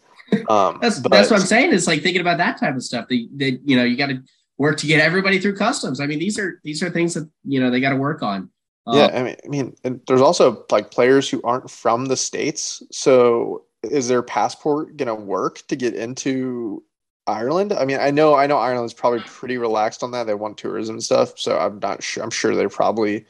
Um, 0.48 0.78
that's 0.82 0.98
but, 0.98 1.11
that's 1.11 1.30
what 1.30 1.40
I'm 1.40 1.46
saying. 1.46 1.72
It's 1.72 1.86
like 1.86 2.02
thinking 2.02 2.20
about 2.20 2.36
that 2.38 2.59
type 2.61 2.76
of 2.76 2.82
stuff. 2.82 3.09
That, 3.09 3.28
that 3.36 3.61
you 3.64 3.76
know 3.76 3.84
you 3.84 3.96
got 3.96 4.09
to 4.09 4.22
work 4.59 4.76
to 4.78 4.86
get 4.86 5.00
everybody 5.00 5.38
through 5.38 5.56
customs. 5.56 6.00
I 6.00 6.06
mean, 6.06 6.18
these 6.18 6.38
are 6.38 6.61
these 6.64 6.82
are 6.82 6.90
things 6.90 7.14
that 7.14 7.28
you 7.44 7.61
know 7.61 7.70
they 7.70 7.80
got 7.80 7.90
to 7.90 7.96
work 7.96 8.22
on. 8.22 8.50
Yeah, 8.93 9.05
um, 9.05 9.14
I 9.14 9.22
mean, 9.22 9.36
I 9.45 9.49
mean, 9.49 9.76
and 9.84 10.01
there's 10.07 10.20
also 10.20 10.64
like 10.70 10.91
players 10.91 11.28
who 11.28 11.41
aren't 11.43 11.70
from 11.70 12.07
the 12.07 12.16
states, 12.16 12.82
so 12.91 13.64
is 13.82 14.09
their 14.09 14.22
passport 14.22 14.97
going 14.97 15.09
to 15.09 15.14
work 15.14 15.62
to 15.68 15.76
get 15.76 15.95
into 15.95 16.82
Ireland? 17.26 17.72
I 17.72 17.84
mean, 17.84 17.99
I 18.01 18.11
know 18.11 18.34
I 18.34 18.47
know 18.47 18.59
Ireland's 18.59 18.95
probably 18.95 19.20
pretty 19.20 19.59
relaxed 19.59 20.03
on 20.03 20.11
that. 20.12 20.26
They 20.26 20.34
want 20.34 20.59
tourism 20.59 20.97
and 20.97 21.05
stuff, 21.05 21.39
so 21.39 21.59
I'm 21.59 21.78
not 21.78 22.03
sure. 22.03 22.22
I'm 22.22 22.30
sure 22.30 22.55
they 22.55 22.66
probably 22.66 23.26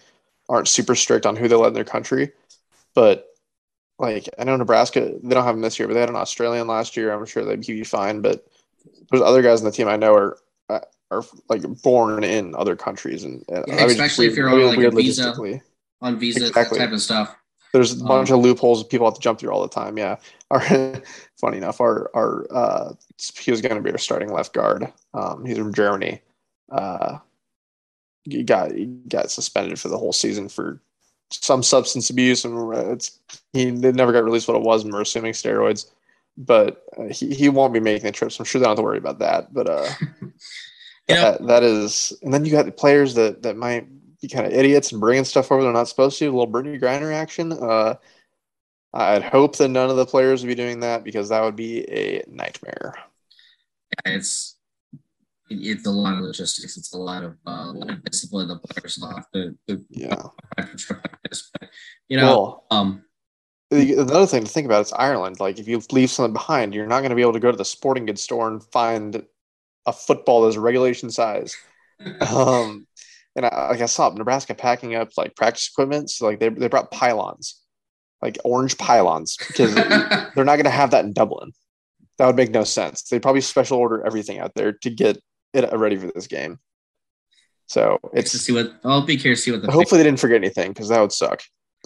aren't 0.49 0.69
super 0.69 0.95
strict 0.95 1.27
on 1.27 1.37
who 1.37 1.49
they 1.49 1.57
let 1.57 1.69
in 1.69 1.75
their 1.75 1.85
country. 1.85 2.33
But 2.95 3.27
like, 3.99 4.29
I 4.39 4.45
know 4.45 4.57
Nebraska, 4.57 5.13
they 5.23 5.35
don't 5.35 5.45
have 5.45 5.55
them 5.55 5.63
this 5.63 5.79
year, 5.79 5.89
but 5.89 5.95
they 5.95 6.01
had 6.01 6.09
an 6.09 6.17
Australian 6.17 6.67
last 6.69 6.97
year. 6.97 7.13
I'm 7.13 7.27
sure 7.27 7.45
they'd 7.45 7.67
be 7.67 7.85
fine. 7.85 8.21
But 8.21 8.47
there's 9.11 9.23
other 9.23 9.43
guys 9.43 9.61
on 9.61 9.65
the 9.65 9.73
team 9.73 9.89
I 9.89 9.97
know 9.97 10.15
are 10.15 10.39
are 11.11 11.25
like 11.49 11.63
born 11.83 12.25
in 12.25 12.55
other 12.55 12.77
countries, 12.77 13.25
and, 13.25 13.45
and 13.49 13.65
yeah, 13.67 13.85
especially 13.85 14.27
if 14.27 14.37
you're 14.37 14.49
on 14.49 14.77
like 14.77 14.79
a 14.79 14.91
visa, 14.91 15.35
on 16.01 16.19
visa 16.19 16.47
exactly. 16.47 16.79
type 16.79 16.93
of 16.93 17.01
stuff. 17.01 17.35
There's 17.73 18.01
a 18.01 18.05
bunch 18.05 18.31
um, 18.31 18.39
of 18.39 18.45
loopholes 18.45 18.83
people 18.85 19.07
have 19.07 19.15
to 19.15 19.21
jump 19.21 19.39
through 19.39 19.51
all 19.51 19.63
the 19.63 19.69
time. 19.69 19.99
Yeah. 19.99 20.17
Our, 20.51 20.63
funny 21.39 21.59
enough, 21.59 21.79
our 21.79 22.11
our 22.15 22.47
uh, 22.51 22.93
he 23.39 23.51
was 23.51 23.61
going 23.61 23.77
to 23.77 23.83
be 23.83 23.91
our 23.91 23.99
starting 23.99 24.33
left 24.33 24.55
guard. 24.55 24.91
Um, 25.13 25.45
he's 25.45 25.59
from 25.59 25.75
Germany. 25.75 26.23
Uh, 26.73 27.19
he 28.25 28.43
got 28.43 28.73
he 28.73 28.87
got 28.87 29.31
suspended 29.31 29.79
for 29.79 29.89
the 29.89 29.99
whole 29.99 30.15
season 30.15 30.49
for 30.49 30.81
some 31.31 31.63
substance 31.63 32.09
abuse, 32.09 32.47
and 32.47 32.75
it's 32.93 33.19
he 33.53 33.71
never 33.71 34.13
got 34.13 34.25
released 34.25 34.49
what 34.49 34.57
it 34.57 34.63
was, 34.63 34.85
and 34.85 34.93
we're 34.93 35.03
assuming 35.03 35.35
steroids. 35.35 35.91
But 36.39 36.83
uh, 36.97 37.13
he 37.13 37.35
he 37.35 37.49
won't 37.49 37.75
be 37.75 37.81
making 37.81 38.07
the 38.07 38.13
trip, 38.13 38.33
so 38.33 38.41
I'm 38.41 38.47
sure 38.47 38.59
they 38.61 38.65
don't 38.65 38.71
have 38.71 38.79
to 38.79 38.83
worry 38.85 38.99
about 38.99 39.19
that. 39.19 39.53
But 39.53 39.69
uh, 39.69 39.89
that, 41.09 41.47
that 41.47 41.63
is, 41.63 42.13
and 42.23 42.33
then 42.33 42.45
you 42.45 42.53
got 42.53 42.67
the 42.67 42.73
players 42.73 43.15
that 43.15 43.43
that 43.43 43.57
might 43.57 43.89
be 44.21 44.29
kind 44.29 44.47
of 44.47 44.53
idiots 44.53 44.93
and 44.93 45.01
bringing 45.01 45.25
stuff 45.25 45.51
over 45.51 45.63
they're 45.63 45.73
not 45.73 45.89
supposed 45.89 46.19
to. 46.19 46.27
A 46.27 46.31
little 46.31 46.51
Brittney 46.51 46.81
Griner 46.81 47.13
action. 47.13 47.53
Uh, 47.53 47.95
I'd 48.93 49.23
hope 49.23 49.57
that 49.57 49.69
none 49.69 49.91
of 49.91 49.97
the 49.97 50.07
players 50.07 50.43
would 50.43 50.49
be 50.49 50.55
doing 50.55 50.81
that 50.81 51.05
because 51.05 51.29
that 51.29 51.43
would 51.43 51.57
be 51.57 51.89
a 51.91 52.25
nightmare. 52.29 52.95
Yeah, 54.07 54.15
it's 54.15 54.57
it's 55.51 55.87
a 55.87 55.91
lot 55.91 56.15
of 56.15 56.21
logistics. 56.21 56.77
It's 56.77 56.93
a 56.93 56.99
lot 56.99 57.25
of, 57.25 57.37
uh, 57.47 57.73
lot 57.73 57.91
of 57.91 58.05
discipline 58.05 58.49
the 58.49 58.59
players 58.59 59.03
have 59.03 59.31
to, 59.33 59.57
to 59.67 59.85
yeah. 59.91 60.23
you 62.09 62.17
know, 62.17 62.27
well, 62.27 62.67
um, 62.71 63.05
another 63.71 64.27
thing 64.27 64.45
to 64.45 64.51
think 64.51 64.67
about 64.67 64.85
is 64.85 64.93
Ireland. 64.93 65.41
Like, 65.41 65.59
if 65.59 65.67
you 65.67 65.81
leave 65.91 66.11
something 66.11 66.35
behind, 66.35 66.75
you're 66.75 66.87
not 66.87 67.01
going 67.01 67.11
to 67.11 67.17
be 67.17 67.23
able 67.23 67.33
to 67.33 67.41
go 67.41 67.51
to 67.51 67.57
the 67.57 67.65
sporting 67.65 68.07
goods 68.07 68.23
store 68.23 68.49
and 68.49 68.63
find 68.63 69.25
a 69.89 69.93
football 69.93 70.43
that's 70.43 70.57
regulation 70.57 71.11
size. 71.11 71.57
um, 72.30 72.86
and 73.34 73.47
I, 73.47 73.70
like 73.70 73.80
I 73.80 73.86
saw 73.86 74.09
Nebraska 74.11 74.55
packing 74.55 74.95
up 74.95 75.11
like 75.16 75.34
practice 75.34 75.68
equipment. 75.72 76.11
So 76.11 76.26
like 76.26 76.41
they 76.41 76.49
they 76.49 76.68
brought 76.68 76.91
pylons, 76.91 77.61
like 78.22 78.39
orange 78.45 78.78
pylons, 78.78 79.36
because 79.36 79.74
they're 80.34 80.45
not 80.45 80.57
going 80.57 80.64
to 80.64 80.70
have 80.70 80.91
that 80.93 81.05
in 81.05 81.12
Dublin. 81.12 81.53
That 82.18 82.26
would 82.26 82.36
make 82.36 82.51
no 82.51 82.64
sense. 82.64 83.03
They 83.03 83.20
probably 83.20 83.41
special 83.41 83.78
order 83.78 84.05
everything 84.05 84.39
out 84.39 84.55
there 84.55 84.72
to 84.72 84.91
get 84.91 85.20
it 85.55 85.72
ready 85.72 85.97
for 85.97 86.11
this 86.14 86.26
game. 86.26 86.59
So 87.66 87.99
it's 88.12 88.32
to 88.32 88.39
see 88.39 88.53
what 88.53 88.72
I'll 88.84 89.03
be 89.03 89.16
curious 89.16 89.41
to 89.41 89.45
see 89.45 89.53
what 89.53 89.62
the 89.62 89.70
hopefully 89.70 89.99
they 89.99 90.09
didn't 90.09 90.20
forget 90.20 90.36
anything 90.36 90.72
because 90.72 90.89
that 90.89 91.01
would 91.01 91.12
suck. 91.12 91.43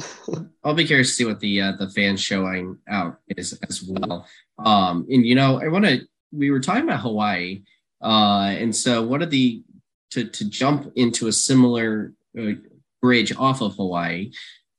I'll 0.64 0.74
be 0.74 0.86
curious 0.86 1.08
to 1.08 1.14
see 1.14 1.24
what 1.24 1.40
the 1.40 1.60
uh, 1.60 1.72
the 1.72 1.90
fans 1.90 2.22
showing 2.22 2.78
out 2.88 3.18
is 3.36 3.58
as 3.68 3.82
well. 3.82 4.26
Um, 4.58 5.06
and 5.10 5.26
you 5.26 5.34
know, 5.34 5.60
I 5.60 5.68
want 5.68 5.84
to. 5.84 6.00
We 6.32 6.50
were 6.50 6.60
talking 6.60 6.84
about 6.84 7.00
Hawaii, 7.00 7.62
uh, 8.02 8.50
and 8.50 8.74
so 8.74 9.02
what 9.02 9.22
are 9.22 9.26
the 9.26 9.62
to, 10.12 10.24
to 10.24 10.48
jump 10.48 10.92
into 10.96 11.28
a 11.28 11.32
similar 11.32 12.12
uh, 12.38 12.52
bridge 13.02 13.34
off 13.36 13.60
of 13.60 13.74
Hawaii. 13.74 14.30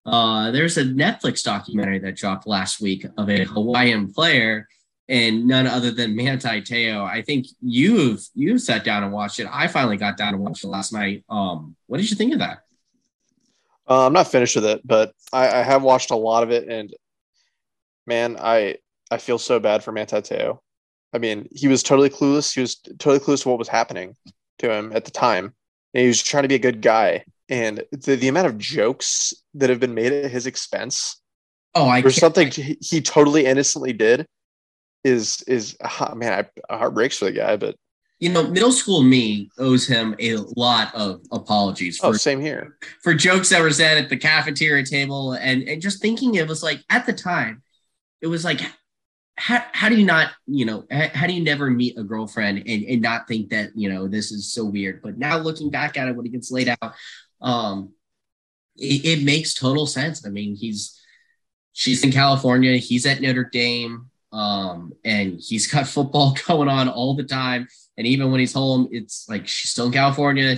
Uh, 0.06 0.52
there's 0.52 0.78
a 0.78 0.84
Netflix 0.84 1.44
documentary 1.44 2.00
that 2.00 2.16
dropped 2.16 2.48
last 2.48 2.82
week 2.82 3.06
of 3.18 3.30
a 3.30 3.44
Hawaiian 3.44 4.12
player 4.12 4.68
and 5.10 5.46
none 5.46 5.68
other 5.68 5.92
than 5.92 6.16
Manti 6.16 6.62
Te'o. 6.62 7.04
I 7.04 7.22
think 7.22 7.48
you've 7.62 8.26
you 8.34 8.58
sat 8.58 8.84
down 8.84 9.04
and 9.04 9.12
watched 9.12 9.40
it. 9.40 9.48
I 9.52 9.68
finally 9.68 9.98
got 9.98 10.18
down 10.18 10.34
and 10.34 10.44
watched 10.44 10.64
it 10.64 10.68
last 10.68 10.94
night. 10.94 11.24
Um, 11.30 11.76
what 11.88 11.98
did 11.98 12.10
you 12.10 12.16
think 12.16 12.34
of 12.34 12.40
that? 12.40 12.60
Uh, 13.88 14.06
I'm 14.08 14.14
not 14.14 14.32
finished 14.32 14.56
with 14.56 14.66
it, 14.66 14.82
but 14.86 15.14
I, 15.34 15.60
I, 15.60 15.64
have 15.64 15.84
watched 15.84 16.12
a 16.12 16.16
lot 16.16 16.44
of 16.44 16.52
it, 16.52 16.70
and 16.70 16.94
man, 18.08 18.38
I 18.40 18.78
I 19.12 19.18
feel 19.18 19.38
so 19.38 19.60
bad 19.60 19.84
for 19.84 19.92
Manti 19.92 20.22
Te'o. 20.22 20.60
I 21.14 21.20
mean, 21.20 21.48
he 21.52 21.68
was 21.68 21.84
totally 21.84 22.10
clueless. 22.10 22.54
He 22.54 22.62
was 22.62 22.76
totally 22.76 23.20
clueless 23.20 23.44
to 23.44 23.50
what 23.50 23.60
was 23.60 23.68
happening 23.68 24.16
to 24.60 24.72
him 24.72 24.92
at 24.94 25.06
the 25.06 25.12
time. 25.12 25.54
And 25.94 26.02
he 26.02 26.08
was 26.08 26.24
trying 26.24 26.44
to 26.44 26.50
be 26.50 26.56
a 26.56 26.60
good 26.60 26.82
guy, 26.82 27.24
and 27.50 27.84
the, 27.92 28.16
the 28.16 28.28
amount 28.28 28.48
of 28.48 28.58
jokes 28.58 29.34
that 29.54 29.70
have 29.70 29.80
been 29.80 29.94
made 29.94 30.12
at 30.12 30.32
his 30.32 30.48
expense. 30.48 31.22
Oh, 31.76 31.88
I 31.88 32.02
for 32.02 32.10
something 32.10 32.50
he, 32.50 32.78
he 32.82 33.02
totally 33.02 33.46
innocently 33.46 33.94
did 33.94 34.26
is 35.04 35.44
is 35.44 35.78
ah, 35.84 36.14
man, 36.16 36.48
I 36.70 36.78
heart 36.78 36.96
breaks 36.96 37.20
for 37.20 37.26
the 37.26 37.32
guy, 37.32 37.58
but 37.58 37.76
you 38.20 38.30
know, 38.30 38.48
middle 38.48 38.72
school 38.72 39.04
me 39.04 39.50
owes 39.60 39.86
him 39.86 40.16
a 40.20 40.38
lot 40.56 40.96
of 40.96 41.22
apologies 41.32 42.00
oh, 42.02 42.10
for 42.10 42.16
oh, 42.16 42.18
same 42.18 42.42
here 42.42 42.78
for 43.04 43.14
jokes 43.14 43.50
that 43.50 43.62
were 43.62 43.72
said 43.72 43.98
at 43.98 44.10
the 44.10 44.18
cafeteria 44.18 44.84
table, 44.84 45.34
and 45.34 45.62
and 45.64 45.82
just 45.82 46.02
thinking 46.02 46.34
it 46.34 46.48
was 46.48 46.64
like 46.64 46.82
at 46.90 47.06
the 47.06 47.14
time, 47.14 47.62
it 48.22 48.28
was 48.28 48.44
like. 48.44 48.62
How, 49.36 49.66
how 49.72 49.90
do 49.90 49.96
you 49.96 50.06
not 50.06 50.32
you 50.46 50.66
know 50.66 50.86
how 50.92 51.26
do 51.26 51.34
you 51.34 51.44
never 51.44 51.70
meet 51.70 51.98
a 51.98 52.04
girlfriend 52.04 52.60
and, 52.68 52.84
and 52.84 53.02
not 53.02 53.28
think 53.28 53.50
that 53.50 53.72
you 53.76 53.90
know 53.90 54.08
this 54.08 54.32
is 54.32 54.54
so 54.54 54.64
weird 54.64 55.02
but 55.02 55.18
now 55.18 55.38
looking 55.38 55.72
back 55.72 55.98
at 55.98 56.08
it 56.08 56.16
when 56.16 56.28
it 56.28 56.32
gets 56.32 56.52
laid 56.52 56.70
out 56.70 56.94
um 57.42 57.92
it, 58.76 59.04
it 59.04 59.26
makes 59.26 59.56
total 59.56 59.88
sense 59.88 60.24
i 60.24 60.30
mean 60.30 60.56
he's 60.56 61.02
she's 61.72 62.04
in 62.04 62.12
california 62.12 62.78
he's 62.78 63.08
at 63.08 63.22
notre 63.22 63.50
dame 63.52 64.12
um, 64.34 64.94
and 65.06 65.40
he's 65.40 65.68
got 65.68 65.88
football 65.98 66.36
going 66.48 66.68
on 66.68 66.90
all 66.90 67.16
the 67.16 67.24
time. 67.24 67.68
And 67.98 68.08
even 68.08 68.32
when 68.32 68.40
he's 68.40 68.54
home, 68.54 68.90
it's 68.92 69.30
like 69.30 69.48
she's 69.48 69.72
still 69.72 69.86
in 69.86 69.92
California. 69.94 70.58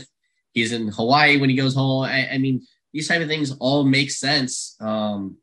He's 0.53 0.71
in 0.71 0.87
Hawaii 0.87 1.37
when 1.37 1.49
he 1.49 1.55
goes 1.55 1.75
home. 1.75 2.05
I, 2.05 2.29
I 2.29 2.37
mean, 2.37 2.65
these 2.93 3.09
type 3.09 3.21
of 3.21 3.27
things 3.27 3.51
all 3.59 3.83
make 3.83 4.09
sense. 4.09 4.77
Um, 4.79 5.37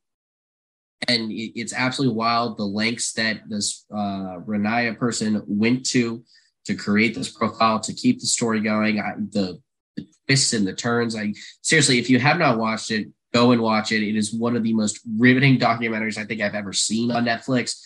and 1.12 1.30
it, 1.30 1.58
it's 1.58 1.72
absolutely 1.72 2.16
wild 2.16 2.56
the 2.56 2.64
lengths 2.64 3.12
that 3.12 3.42
this 3.48 3.84
uh, 3.92 4.40
Ronaiah 4.46 4.98
person 4.98 5.42
went 5.46 5.86
to 5.86 6.24
to 6.64 6.74
create 6.74 7.14
this 7.14 7.28
profile 7.28 7.80
to 7.80 7.92
keep 7.92 8.20
the 8.20 8.26
story 8.26 8.60
going. 8.60 9.00
I, 9.00 9.14
the, 9.16 9.60
the 9.96 10.06
twists 10.26 10.52
and 10.52 10.66
the 10.66 10.72
turns. 10.72 11.16
I 11.16 11.34
seriously, 11.62 11.98
if 11.98 12.08
you 12.08 12.18
have 12.18 12.38
not 12.38 12.58
watched 12.58 12.90
it, 12.90 13.08
go 13.32 13.52
and 13.52 13.60
watch 13.60 13.92
it. 13.92 14.06
It 14.06 14.16
is 14.16 14.32
one 14.32 14.56
of 14.56 14.62
the 14.62 14.74
most 14.74 15.00
riveting 15.18 15.58
documentaries 15.58 16.18
I 16.18 16.24
think 16.24 16.40
I've 16.40 16.54
ever 16.54 16.72
seen 16.72 17.10
on 17.10 17.24
Netflix 17.24 17.76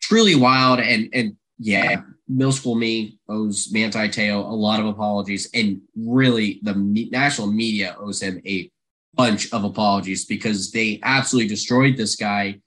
truly 0.00 0.34
wild. 0.34 0.80
And 0.80 1.08
and 1.12 1.36
yeah, 1.58 2.02
middle 2.28 2.52
school 2.52 2.74
me 2.74 3.18
owes 3.28 3.70
Manti 3.72 4.08
Te'o 4.08 4.40
a 4.40 4.54
lot 4.54 4.80
of 4.80 4.86
apologies, 4.86 5.48
and 5.54 5.80
really 5.96 6.60
the 6.62 6.74
national 7.10 7.50
media 7.50 7.96
owes 7.98 8.20
him 8.20 8.40
a 8.46 8.70
bunch 9.14 9.52
of 9.52 9.64
apologies 9.64 10.24
because 10.24 10.70
they 10.70 11.00
absolutely 11.02 11.48
destroyed 11.48 11.96
this 11.96 12.16
guy 12.16 12.60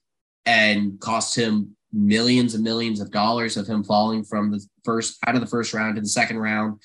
and 0.45 0.99
cost 0.99 1.35
him 1.35 1.75
millions 1.91 2.53
and 2.53 2.63
millions 2.63 2.99
of 2.99 3.11
dollars 3.11 3.57
of 3.57 3.67
him 3.67 3.83
falling 3.83 4.23
from 4.23 4.51
the 4.51 4.63
first 4.83 5.17
out 5.25 5.35
of 5.35 5.41
the 5.41 5.47
first 5.47 5.73
round 5.73 5.95
to 5.95 6.01
the 6.01 6.07
second 6.07 6.37
round. 6.37 6.79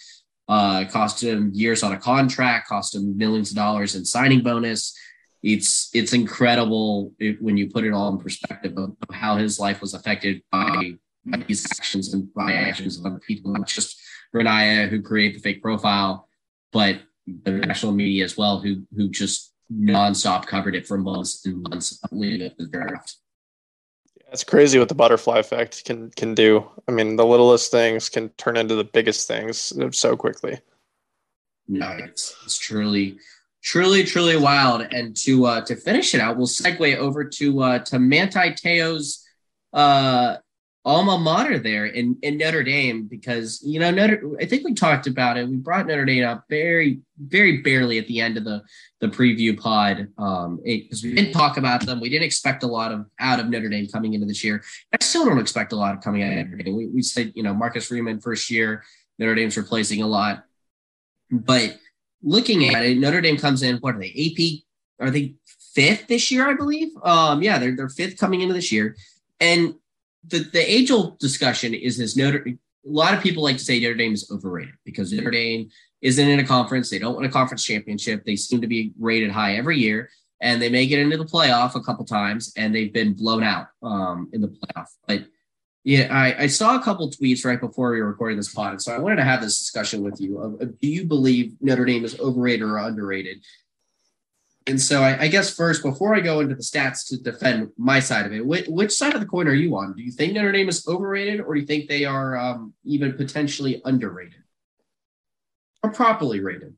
Uh, 0.48 0.84
cost 0.86 1.22
him 1.22 1.50
years 1.54 1.82
on 1.82 1.92
a 1.92 1.96
contract, 1.96 2.68
cost 2.68 2.94
him 2.94 3.16
millions 3.16 3.50
of 3.50 3.56
dollars 3.56 3.94
in 3.94 4.04
signing 4.04 4.42
bonus 4.42 4.94
it's 5.42 5.90
it's 5.92 6.12
incredible 6.12 7.12
when 7.40 7.56
you 7.56 7.68
put 7.68 7.84
it 7.84 7.92
all 7.92 8.08
in 8.12 8.18
perspective 8.18 8.72
of, 8.76 8.96
of 9.08 9.14
how 9.14 9.36
his 9.36 9.58
life 9.58 9.80
was 9.80 9.92
affected 9.92 10.42
by, 10.52 10.92
by, 11.26 11.38
these 11.48 11.66
actions 11.72 12.14
and 12.14 12.32
by 12.32 12.52
actions 12.52 12.98
of 12.98 13.06
other 13.06 13.18
people, 13.18 13.52
not 13.52 13.66
just 13.66 14.00
Ronaiah 14.34 14.88
who 14.88 15.02
create 15.02 15.34
the 15.34 15.40
fake 15.40 15.60
profile, 15.60 16.28
but 16.72 17.00
the 17.26 17.50
national 17.50 17.92
media 17.92 18.24
as 18.24 18.36
well, 18.36 18.60
who 18.60 18.82
who 18.96 19.08
just 19.08 19.51
nonstop 19.80 20.46
covered 20.46 20.74
it 20.74 20.86
for 20.86 20.98
months 20.98 21.44
and 21.46 21.62
months 21.62 22.00
leading 22.10 22.46
up 22.46 22.56
to 22.56 22.66
the 22.66 22.70
draft. 22.70 23.16
It's 24.32 24.44
crazy 24.44 24.78
what 24.78 24.88
the 24.88 24.94
butterfly 24.94 25.38
effect 25.38 25.84
can 25.84 26.10
can 26.10 26.34
do. 26.34 26.66
I 26.88 26.92
mean, 26.92 27.16
the 27.16 27.26
littlest 27.26 27.70
things 27.70 28.08
can 28.08 28.30
turn 28.30 28.56
into 28.56 28.74
the 28.74 28.84
biggest 28.84 29.28
things 29.28 29.72
so 29.90 30.16
quickly. 30.16 30.58
No, 31.68 31.90
it's, 32.00 32.34
it's 32.44 32.58
truly 32.58 33.18
truly, 33.62 34.04
truly 34.04 34.36
wild. 34.36 34.82
And 34.90 35.16
to 35.18 35.46
uh, 35.46 35.60
to 35.62 35.76
finish 35.76 36.14
it 36.14 36.20
out, 36.20 36.36
we'll 36.36 36.46
segue 36.46 36.96
over 36.96 37.24
to 37.24 37.62
uh, 37.62 37.78
to 37.80 37.98
Manti 37.98 38.52
Te'o's 38.52 39.26
uh, 39.72 40.36
alma 40.84 41.16
mater 41.16 41.58
there 41.58 41.86
in, 41.86 42.16
in 42.22 42.36
Notre 42.36 42.62
Dame 42.62 43.04
because 43.04 43.60
you 43.62 43.78
know 43.78 43.90
Notre. 43.90 44.20
I 44.40 44.46
think 44.46 44.64
we 44.64 44.74
talked 44.74 45.06
about 45.06 45.36
it. 45.36 45.48
We 45.48 45.56
brought 45.56 45.86
Notre 45.86 46.04
Dame 46.04 46.24
up 46.24 46.44
very, 46.48 47.00
very 47.18 47.58
barely 47.58 47.98
at 47.98 48.06
the 48.08 48.20
end 48.20 48.36
of 48.36 48.44
the 48.44 48.62
the 49.00 49.08
preview 49.08 49.58
pod 49.58 50.08
because 50.16 51.04
um, 51.04 51.08
we 51.08 51.14
didn't 51.14 51.32
talk 51.32 51.56
about 51.56 51.86
them. 51.86 52.00
We 52.00 52.08
didn't 52.08 52.24
expect 52.24 52.62
a 52.62 52.66
lot 52.66 52.92
of 52.92 53.06
out 53.20 53.40
of 53.40 53.48
Notre 53.48 53.68
Dame 53.68 53.86
coming 53.86 54.14
into 54.14 54.26
this 54.26 54.42
year. 54.42 54.62
I 54.92 55.02
still 55.02 55.24
don't 55.24 55.38
expect 55.38 55.72
a 55.72 55.76
lot 55.76 55.94
of 55.94 56.02
coming 56.02 56.22
out 56.22 56.32
of 56.32 56.48
Notre 56.48 56.62
Dame. 56.62 56.76
We, 56.76 56.86
we 56.86 57.02
said 57.02 57.32
you 57.34 57.42
know 57.42 57.54
Marcus 57.54 57.86
Freeman 57.86 58.20
first 58.20 58.50
year. 58.50 58.82
Notre 59.18 59.34
Dame's 59.34 59.56
replacing 59.56 60.02
a 60.02 60.06
lot, 60.06 60.44
but 61.30 61.78
looking 62.22 62.74
at 62.74 62.84
it, 62.84 62.98
Notre 62.98 63.20
Dame 63.20 63.36
comes 63.36 63.62
in. 63.62 63.76
What 63.76 63.94
are 63.94 64.00
they? 64.00 64.08
AP? 64.10 65.06
Are 65.06 65.10
they 65.10 65.34
fifth 65.74 66.08
this 66.08 66.30
year? 66.30 66.48
I 66.48 66.54
believe. 66.54 66.88
Um, 67.04 67.42
yeah, 67.42 67.58
they're 67.58 67.76
they're 67.76 67.88
fifth 67.88 68.18
coming 68.18 68.40
into 68.40 68.54
this 68.54 68.72
year, 68.72 68.96
and 69.38 69.74
the 70.26 70.40
the 70.40 70.60
age 70.60 70.90
old 70.90 71.18
discussion 71.18 71.74
is 71.74 71.98
this 71.98 72.16
Notre. 72.16 72.44
A 72.46 72.56
lot 72.84 73.14
of 73.14 73.22
people 73.22 73.42
like 73.42 73.58
to 73.58 73.64
say 73.64 73.78
Notre 73.78 73.94
Dame 73.94 74.12
is 74.12 74.28
overrated 74.30 74.74
because 74.84 75.12
Notre 75.12 75.30
Dame 75.30 75.70
isn't 76.00 76.28
in 76.28 76.40
a 76.40 76.46
conference. 76.46 76.90
They 76.90 76.98
don't 76.98 77.16
win 77.16 77.24
a 77.24 77.32
conference 77.32 77.64
championship. 77.64 78.24
They 78.24 78.36
seem 78.36 78.60
to 78.60 78.66
be 78.66 78.92
rated 78.98 79.30
high 79.30 79.56
every 79.56 79.78
year, 79.78 80.10
and 80.40 80.60
they 80.60 80.68
may 80.68 80.86
get 80.86 80.98
into 80.98 81.16
the 81.16 81.24
playoff 81.24 81.76
a 81.76 81.80
couple 81.80 82.04
times, 82.04 82.52
and 82.56 82.74
they've 82.74 82.92
been 82.92 83.14
blown 83.14 83.44
out 83.44 83.68
um, 83.82 84.28
in 84.32 84.40
the 84.40 84.48
playoff. 84.48 84.88
But 85.06 85.26
yeah, 85.84 86.08
I, 86.10 86.44
I 86.44 86.46
saw 86.46 86.76
a 86.76 86.82
couple 86.82 87.10
tweets 87.10 87.44
right 87.44 87.60
before 87.60 87.92
we 87.92 88.00
were 88.00 88.08
recording 88.08 88.36
this 88.36 88.52
pod, 88.52 88.80
so 88.80 88.92
I 88.92 88.98
wanted 88.98 89.16
to 89.16 89.24
have 89.24 89.40
this 89.40 89.58
discussion 89.58 90.02
with 90.02 90.20
you. 90.20 90.38
Of, 90.38 90.60
of, 90.60 90.80
do 90.80 90.88
you 90.88 91.06
believe 91.06 91.54
Notre 91.60 91.84
Dame 91.84 92.04
is 92.04 92.18
overrated 92.20 92.62
or 92.62 92.78
underrated? 92.78 93.44
And 94.66 94.80
so 94.80 95.02
I, 95.02 95.22
I, 95.22 95.28
guess 95.28 95.54
first, 95.54 95.82
before 95.82 96.14
I 96.14 96.20
go 96.20 96.40
into 96.40 96.54
the 96.54 96.62
stats 96.62 97.08
to 97.08 97.16
defend 97.16 97.70
my 97.76 97.98
side 97.98 98.26
of 98.26 98.32
it, 98.32 98.46
which, 98.46 98.66
which, 98.68 98.92
side 98.92 99.14
of 99.14 99.20
the 99.20 99.26
coin 99.26 99.48
are 99.48 99.54
you 99.54 99.76
on? 99.76 99.94
Do 99.96 100.02
you 100.02 100.12
think 100.12 100.34
Notre 100.34 100.52
Dame 100.52 100.68
is 100.68 100.86
overrated, 100.86 101.40
or 101.40 101.54
do 101.54 101.60
you 101.60 101.66
think 101.66 101.88
they 101.88 102.04
are 102.04 102.36
um, 102.36 102.72
even 102.84 103.14
potentially 103.14 103.82
underrated 103.84 104.42
or 105.82 105.90
properly 105.90 106.40
rated? 106.40 106.74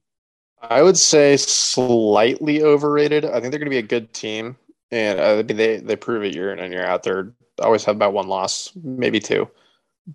I 0.62 0.82
would 0.82 0.96
say 0.96 1.36
slightly 1.36 2.62
overrated. 2.62 3.24
I 3.24 3.40
think 3.40 3.50
they're 3.50 3.60
going 3.60 3.64
to 3.66 3.70
be 3.70 3.78
a 3.78 3.82
good 3.82 4.12
team, 4.14 4.56
and 4.90 5.20
uh, 5.20 5.42
they 5.42 5.78
they 5.78 5.96
prove 5.96 6.22
it 6.24 6.34
year 6.34 6.52
in 6.52 6.58
and 6.58 6.72
year 6.72 6.86
out. 6.86 7.02
They're 7.02 7.34
always 7.60 7.84
have 7.84 7.96
about 7.96 8.14
one 8.14 8.28
loss, 8.28 8.72
maybe 8.82 9.20
two. 9.20 9.48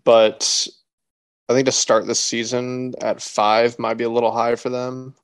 But 0.03 0.67
I 1.47 1.53
think 1.53 1.65
to 1.65 1.71
start 1.71 2.07
this 2.07 2.19
season 2.19 2.93
at 3.01 3.21
five 3.21 3.77
might 3.79 3.95
be 3.95 4.03
a 4.03 4.09
little 4.09 4.31
high 4.31 4.55
for 4.55 4.69
them. 4.69 5.15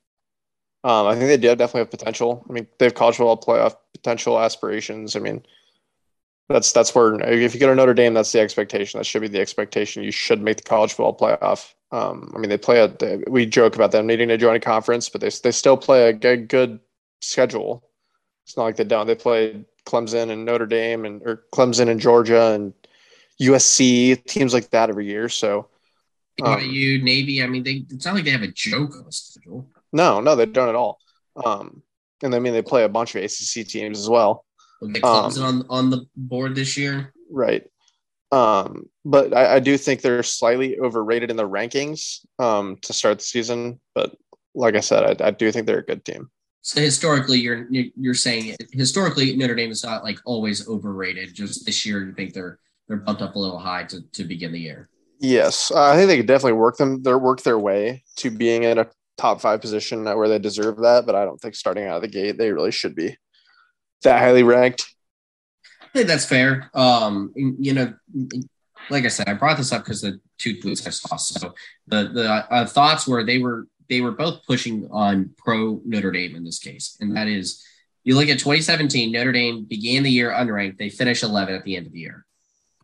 Um, 0.86 1.08
I 1.08 1.16
think 1.16 1.26
they 1.26 1.38
do 1.38 1.48
definitely 1.56 1.80
have 1.80 1.90
potential. 1.90 2.46
I 2.48 2.54
mean, 2.54 2.68
they 2.78 2.86
have 2.86 2.94
college 2.94 3.16
football 3.16 3.42
playoff 3.42 3.76
potential 3.92 4.40
aspirations. 4.40 5.16
I 5.16 5.20
mean, 5.20 5.44
that's 6.48 6.72
that's 6.74 6.94
where 6.94 7.20
if 7.22 7.56
you 7.56 7.60
go 7.60 7.70
to 7.70 7.74
Notre 7.74 7.96
Dame, 7.96 8.14
that's 8.14 8.32
the 8.32 8.40
expectation. 8.40 9.00
That 9.00 9.06
should 9.06 9.24
be 9.24 9.28
the 9.28 9.42
expectation. 9.42 10.04
You 10.04 10.12
should 10.12 10.44
make 10.44 10.58
the 10.58 10.64
college 10.64 10.94
football 10.94 11.18
playoff. 11.18 11.74
Um, 11.92 12.32
I 12.36 12.38
mean, 12.38 12.52
they 12.52 12.58
play 12.60 12.82
a. 12.82 13.18
We 13.28 13.48
joke 13.48 13.74
about 13.74 13.94
them 13.94 14.06
needing 14.06 14.28
to 14.28 14.38
join 14.38 14.56
a 14.56 14.60
conference, 14.60 15.10
but 15.10 15.22
they 15.22 15.32
they 15.42 15.52
still 15.52 15.76
play 15.76 16.08
a 16.10 16.14
good 16.14 16.80
schedule. 17.20 17.90
It's 18.44 18.56
not 18.56 18.66
like 18.66 18.76
they 18.76 18.84
don't. 18.84 19.08
They 19.08 19.16
play 19.16 19.66
Clemson 19.88 20.30
and 20.30 20.46
Notre 20.46 20.68
Dame 20.68 21.06
and 21.06 21.20
or 21.24 21.46
Clemson 21.52 21.90
and 21.90 22.00
Georgia 22.00 22.54
and 22.54 22.76
USC 23.42 24.24
teams 24.26 24.54
like 24.54 24.70
that 24.70 24.92
every 24.92 25.08
year. 25.08 25.30
So 25.30 25.68
um, 26.44 26.62
you 26.62 27.02
Navy, 27.02 27.42
I 27.42 27.48
mean, 27.48 27.64
they 27.64 27.86
it's 27.90 28.06
not 28.06 28.14
like 28.14 28.26
they 28.26 28.30
have 28.30 28.44
a 28.44 28.52
joke 28.52 28.96
on 28.98 29.06
the 29.06 29.12
schedule. 29.12 29.68
No, 29.96 30.20
no, 30.20 30.36
they 30.36 30.46
don't 30.46 30.68
at 30.68 30.76
all. 30.76 31.00
Um, 31.46 31.82
and 32.22 32.36
I 32.36 32.40
mean, 32.40 32.52
they 32.52 32.62
play 32.62 32.84
a 32.84 32.90
bunch 32.90 33.16
of 33.16 33.24
ACC 33.24 33.66
teams 33.66 33.98
as 33.98 34.10
well. 34.10 34.44
Clemson 34.84 35.38
um, 35.38 35.42
on 35.42 35.66
on 35.70 35.90
the 35.90 36.06
board 36.18 36.54
this 36.54 36.76
year, 36.76 37.14
right? 37.32 37.64
Um, 38.32 38.90
but 39.06 39.34
I, 39.34 39.56
I, 39.56 39.60
do 39.60 39.78
think 39.78 40.02
they're 40.02 40.22
slightly 40.22 40.78
overrated 40.80 41.32
in 41.32 41.38
the 41.38 41.48
rankings 41.48 42.26
um, 42.40 42.76
to 42.82 42.92
start 42.92 43.20
the 43.20 43.24
season. 43.24 43.80
But 43.94 44.18
like 44.54 44.76
I 44.76 44.82
said, 44.82 45.22
I, 45.22 45.28
I 45.28 45.32
do 45.32 45.50
think 45.52 45.66
they're 45.66 45.80
a 45.80 45.86
good 45.86 46.04
team. 46.04 46.30
So 46.62 46.82
historically, 46.82 47.40
you're 47.40 47.68
you're 47.70 48.14
saying 48.14 48.58
historically 48.74 49.34
Notre 49.38 49.56
Dame 49.56 49.72
is 49.72 49.84
not 49.84 50.04
like 50.04 50.20
always 50.26 50.68
overrated. 50.68 51.34
Just 51.34 51.66
this 51.66 51.86
year, 51.86 52.04
you 52.04 52.14
think 52.14 52.34
they're 52.34 52.60
they're 52.90 52.98
bumped 52.98 53.22
up 53.22 53.36
a 53.36 53.40
little 53.40 53.60
high 53.60 53.86
to, 53.86 54.02
to 54.02 54.26
begin 54.26 54.52
the 54.52 54.60
year. 54.60 54.90
Yes, 55.20 55.72
I 55.72 55.96
think 55.96 56.10
they 56.10 56.18
could 56.18 56.28
definitely 56.28 56.60
work 56.60 56.76
them. 56.76 57.02
They 57.02 57.16
work 57.16 57.44
their 57.44 57.58
way 57.58 58.04
to 58.18 58.30
being 58.30 58.64
in 58.64 58.78
a 58.80 58.88
top 59.18 59.42
five 59.42 59.62
position 59.62 60.04
where 60.04 60.28
they 60.28 60.40
deserve 60.40 60.78
that. 60.78 61.06
But 61.06 61.16
I 61.16 61.26
don't 61.26 61.40
think 61.40 61.56
starting 61.56 61.86
out 61.86 61.98
of 61.98 62.02
the 62.02 62.08
gate 62.08 62.38
they 62.38 62.52
really 62.52 62.72
should 62.72 62.96
be. 62.96 63.18
that 64.04 64.20
highly 64.20 64.44
ranked. 64.44 64.86
I 65.82 65.88
think 66.00 66.08
that's 66.08 66.26
fair. 66.26 66.70
Um, 66.74 67.34
you 67.36 67.74
know, 67.74 67.94
like 68.90 69.06
I 69.06 69.10
said, 69.10 69.30
I 69.30 69.34
brought 69.34 69.58
this 69.58 69.72
up 69.72 69.84
because 69.84 70.02
the 70.02 70.20
two 70.38 70.56
tweets 70.58 70.86
I 70.86 70.90
saw. 70.90 71.16
So 71.16 71.54
the 71.88 72.10
the 72.10 72.54
uh, 72.54 72.66
thoughts 72.66 73.08
were 73.08 73.24
they 73.24 73.38
were 73.38 73.68
they 73.90 74.02
were 74.02 74.12
both 74.12 74.46
pushing 74.46 74.88
on 74.92 75.32
pro 75.38 75.82
Notre 75.86 76.12
Dame 76.12 76.36
in 76.36 76.44
this 76.44 76.60
case, 76.60 76.98
and 77.00 77.16
that 77.16 77.28
is 77.28 77.64
you 78.06 78.16
look 78.16 78.30
at 78.30 78.38
2017, 78.38 79.12
Notre 79.12 79.32
Dame 79.32 79.66
began 79.66 80.04
the 80.04 80.12
year 80.12 80.32
unranked. 80.32 80.78
They 80.78 80.90
finished 80.90 81.24
11 81.24 81.56
at 81.56 81.64
the 81.64 81.76
end 81.76 81.88
of 81.88 81.92
the 81.92 82.00
year. 82.00 82.26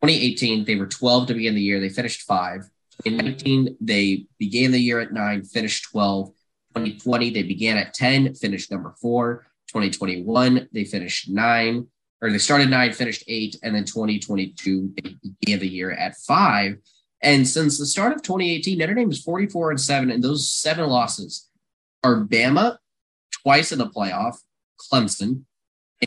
2018, 0.02 0.66
they 0.66 0.76
were 0.76 0.88
12 0.88 1.28
to 1.28 1.34
begin 1.36 1.54
the 1.54 1.62
year. 1.62 1.80
They 1.80 1.90
finished 1.90 2.24
five. 2.24 2.68
In 3.06 3.18
19, 3.18 3.78
they 3.82 4.26
began 4.38 4.72
the 4.72 4.80
year 4.80 5.00
at 5.00 5.14
nine, 5.14 5.44
finished 5.44 5.86
12. 5.92 6.30
2020, 6.76 7.30
they 7.32 7.44
began 7.44 7.78
at 7.78 7.94
10, 7.94 8.36
finished 8.36 8.72
number 8.72 8.94
four. 9.02 9.46
2021, 9.68 10.70
they 10.74 10.84
finished 10.84 11.30
nine, 11.30 11.88
or 12.22 12.30
they 12.30 12.38
started 12.38 12.70
nine, 12.70 12.94
finished 12.94 13.24
eight. 13.28 13.58
And 13.64 13.74
then 13.74 13.86
2022, 13.86 14.94
they 14.96 15.16
began 15.42 15.60
the 15.60 15.68
year 15.68 15.92
at 15.92 16.18
five. 16.18 16.78
And 17.22 17.48
since 17.48 17.78
the 17.78 17.86
start 17.86 18.14
of 18.14 18.22
2018, 18.22 18.78
Notre 18.78 18.96
Dame 18.96 19.12
is 19.12 19.22
44 19.22 19.72
and 19.72 19.82
seven, 19.82 20.12
and 20.12 20.24
those 20.24 20.50
seven 20.50 20.90
losses 20.90 21.50
are 22.04 22.24
Bama 22.26 22.78
twice 23.32 23.72
in 23.72 23.80
the 23.80 23.88
playoff, 23.88 24.38
Clemson 24.80 25.44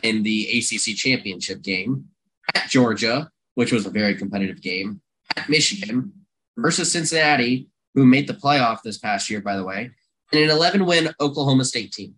in 0.03 0.23
the 0.23 0.47
ACC 0.57 0.95
championship 0.95 1.61
game, 1.61 2.05
at 2.53 2.69
Georgia, 2.69 3.31
which 3.55 3.71
was 3.71 3.85
a 3.85 3.89
very 3.89 4.15
competitive 4.15 4.61
game, 4.61 5.01
at 5.35 5.49
Michigan 5.49 6.24
versus 6.57 6.91
Cincinnati, 6.91 7.69
who 7.93 8.05
made 8.05 8.27
the 8.27 8.33
playoff 8.33 8.81
this 8.83 8.97
past 8.97 9.29
year, 9.29 9.41
by 9.41 9.55
the 9.55 9.63
way, 9.63 9.91
and 10.31 10.41
an 10.41 10.49
11 10.49 10.85
win 10.85 11.13
Oklahoma 11.19 11.65
State 11.65 11.91
team. 11.91 12.15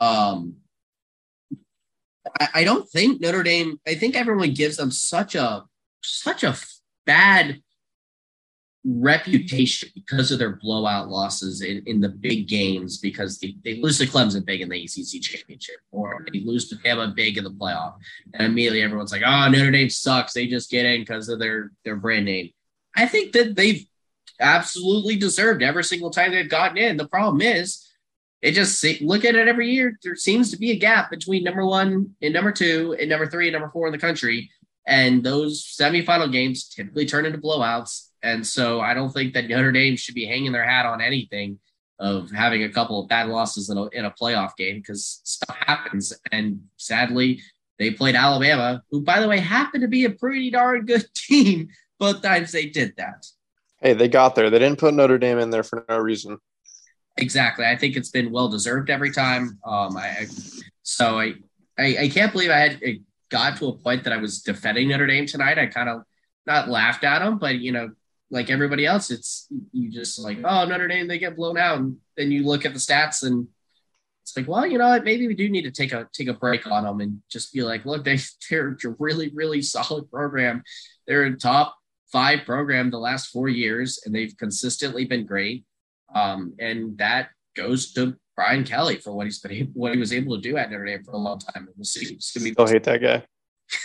Um, 0.00 0.56
I, 2.40 2.48
I 2.54 2.64
don't 2.64 2.88
think 2.88 3.20
Notre 3.20 3.42
Dame, 3.42 3.80
I 3.86 3.94
think 3.94 4.16
everyone 4.16 4.54
gives 4.54 4.76
them 4.76 4.90
such 4.90 5.34
a 5.34 5.64
such 6.02 6.44
a 6.44 6.56
bad 7.06 7.60
reputation 8.86 9.88
because 9.94 10.30
of 10.30 10.38
their 10.38 10.56
blowout 10.56 11.08
losses 11.08 11.60
in, 11.60 11.82
in 11.86 12.00
the 12.00 12.08
big 12.08 12.46
games 12.46 12.98
because 12.98 13.38
they, 13.38 13.56
they 13.64 13.80
lose 13.80 13.98
to 13.98 14.06
Clemson 14.06 14.44
big 14.44 14.60
in 14.60 14.68
the 14.68 14.84
ACC 14.84 15.20
championship 15.20 15.76
or 15.90 16.24
they 16.32 16.40
lose 16.40 16.68
to 16.68 16.76
Bama 16.76 17.14
big 17.14 17.36
in 17.36 17.42
the 17.42 17.50
playoff. 17.50 17.94
And 18.34 18.46
immediately 18.46 18.82
everyone's 18.82 19.10
like, 19.10 19.22
oh, 19.26 19.48
Notre 19.48 19.72
Dame 19.72 19.90
sucks. 19.90 20.34
They 20.34 20.46
just 20.46 20.70
get 20.70 20.86
in 20.86 21.00
because 21.00 21.28
of 21.28 21.40
their, 21.40 21.72
their 21.84 21.96
brand 21.96 22.26
name. 22.26 22.50
I 22.96 23.06
think 23.06 23.32
that 23.32 23.54
they've 23.54 23.86
absolutely 24.40 25.16
deserved 25.16 25.62
every 25.62 25.84
single 25.84 26.10
time 26.10 26.32
they've 26.32 26.48
gotten 26.48 26.78
in. 26.78 26.96
The 26.96 27.08
problem 27.08 27.42
is, 27.42 27.82
it 28.42 28.52
just 28.52 28.84
look 29.00 29.24
at 29.24 29.34
it 29.34 29.48
every 29.48 29.70
year. 29.70 29.98
There 30.02 30.14
seems 30.14 30.50
to 30.50 30.58
be 30.58 30.70
a 30.70 30.78
gap 30.78 31.10
between 31.10 31.42
number 31.44 31.64
one 31.64 32.14
and 32.22 32.34
number 32.34 32.52
two 32.52 32.96
and 33.00 33.08
number 33.08 33.26
three 33.26 33.48
and 33.48 33.54
number 33.54 33.70
four 33.70 33.86
in 33.86 33.92
the 33.92 33.98
country. 33.98 34.50
And 34.86 35.24
those 35.24 35.64
semifinal 35.64 36.30
games 36.30 36.68
typically 36.68 37.06
turn 37.06 37.26
into 37.26 37.38
blowouts. 37.38 38.08
And 38.22 38.46
so 38.46 38.80
I 38.80 38.94
don't 38.94 39.12
think 39.12 39.34
that 39.34 39.48
Notre 39.48 39.72
Dame 39.72 39.96
should 39.96 40.14
be 40.14 40.26
hanging 40.26 40.52
their 40.52 40.68
hat 40.68 40.86
on 40.86 41.00
anything 41.00 41.58
of 41.98 42.30
having 42.30 42.62
a 42.62 42.68
couple 42.68 43.00
of 43.00 43.08
bad 43.08 43.28
losses 43.28 43.70
in 43.70 43.78
a, 43.78 43.86
in 43.86 44.04
a 44.04 44.10
playoff 44.10 44.54
game 44.56 44.76
because 44.76 45.20
stuff 45.24 45.56
happens. 45.56 46.12
And 46.30 46.60
sadly, 46.76 47.40
they 47.78 47.90
played 47.90 48.14
Alabama, 48.14 48.82
who, 48.90 49.00
by 49.00 49.20
the 49.20 49.28
way, 49.28 49.40
happened 49.40 49.82
to 49.82 49.88
be 49.88 50.04
a 50.04 50.10
pretty 50.10 50.50
darn 50.50 50.84
good 50.84 51.06
team 51.14 51.68
both 51.98 52.22
times 52.22 52.52
they 52.52 52.66
did 52.66 52.94
that. 52.96 53.26
Hey, 53.80 53.92
they 53.92 54.08
got 54.08 54.34
there. 54.34 54.50
They 54.50 54.58
didn't 54.58 54.78
put 54.78 54.94
Notre 54.94 55.18
Dame 55.18 55.38
in 55.38 55.50
there 55.50 55.62
for 55.62 55.84
no 55.88 55.98
reason. 55.98 56.38
Exactly. 57.18 57.64
I 57.64 57.76
think 57.76 57.96
it's 57.96 58.10
been 58.10 58.30
well 58.30 58.48
deserved 58.48 58.90
every 58.90 59.10
time. 59.10 59.58
Um, 59.64 59.96
I, 59.96 60.08
I 60.08 60.26
so 60.82 61.18
I, 61.18 61.34
I, 61.78 61.96
I 62.00 62.08
can't 62.08 62.32
believe 62.32 62.50
I 62.50 62.58
had 62.58 62.78
it 62.82 63.02
got 63.30 63.56
to 63.58 63.68
a 63.68 63.72
point 63.76 64.04
that 64.04 64.12
I 64.12 64.18
was 64.18 64.42
defending 64.42 64.88
Notre 64.88 65.06
Dame 65.06 65.26
tonight. 65.26 65.58
I 65.58 65.66
kind 65.66 65.88
of 65.88 66.02
not 66.46 66.68
laughed 66.68 67.04
at 67.04 67.20
them, 67.20 67.38
but 67.38 67.56
you 67.56 67.72
know, 67.72 67.90
like 68.30 68.50
everybody 68.50 68.86
else, 68.86 69.10
it's 69.10 69.46
you 69.72 69.90
just 69.90 70.18
like, 70.18 70.38
oh, 70.44 70.64
Notre 70.64 70.88
Dame, 70.88 71.08
they 71.08 71.18
get 71.18 71.36
blown 71.36 71.58
out, 71.58 71.78
and 71.78 71.96
then 72.16 72.30
you 72.30 72.44
look 72.44 72.64
at 72.64 72.72
the 72.72 72.78
stats 72.78 73.22
and 73.22 73.48
it's 74.26 74.36
like, 74.36 74.48
well, 74.48 74.66
you 74.66 74.76
know 74.76 74.88
what? 74.88 75.04
Maybe 75.04 75.28
we 75.28 75.34
do 75.34 75.48
need 75.48 75.62
to 75.62 75.70
take 75.70 75.92
a 75.92 76.08
take 76.12 76.26
a 76.26 76.34
break 76.34 76.66
on 76.66 76.82
them 76.84 77.00
and 77.00 77.22
just 77.30 77.52
be 77.52 77.62
like, 77.62 77.86
look, 77.86 78.04
they, 78.04 78.18
they're 78.50 78.76
a 78.84 78.94
really, 78.98 79.30
really 79.32 79.62
solid 79.62 80.10
program. 80.10 80.64
They're 81.06 81.24
a 81.24 81.36
top 81.36 81.75
five 82.12 82.40
program 82.44 82.90
the 82.90 82.98
last 82.98 83.28
four 83.28 83.48
years, 83.48 84.00
and 84.04 84.14
they've 84.14 84.36
consistently 84.38 85.04
been 85.04 85.26
great. 85.26 85.64
Um, 86.14 86.54
and 86.58 86.96
that 86.98 87.30
goes 87.56 87.92
to 87.94 88.16
Brian 88.36 88.64
Kelly 88.64 88.96
for 88.96 89.12
what 89.12 89.26
he's 89.26 89.40
been 89.40 89.52
able, 89.52 89.72
what 89.74 89.92
he 89.92 89.98
was 89.98 90.12
able 90.12 90.36
to 90.36 90.42
do 90.42 90.56
at 90.56 90.70
Notre 90.70 90.84
Dame 90.84 91.02
for 91.04 91.12
a 91.12 91.18
long 91.18 91.38
time. 91.38 91.68
We'll 91.76 91.84
see. 91.84 92.14
It's 92.14 92.32
gonna 92.32 92.44
be. 92.44 92.52
Still 92.52 92.66
hate 92.66 92.84
that 92.84 93.02
guy. 93.02 93.24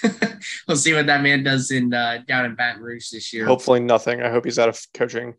we'll 0.68 0.78
see 0.78 0.94
what 0.94 1.08
that 1.08 1.22
man 1.22 1.44
does 1.44 1.72
in 1.72 1.94
uh, 1.94 2.20
down 2.28 2.46
in 2.46 2.56
Baton 2.56 2.82
Rouge 2.82 3.10
this 3.10 3.34
year. 3.34 3.46
Hopefully, 3.46 3.80
nothing. 3.80 4.22
I 4.22 4.30
hope 4.30 4.46
he's 4.46 4.60
out 4.60 4.70
of 4.70 4.80
coaching. 4.94 5.34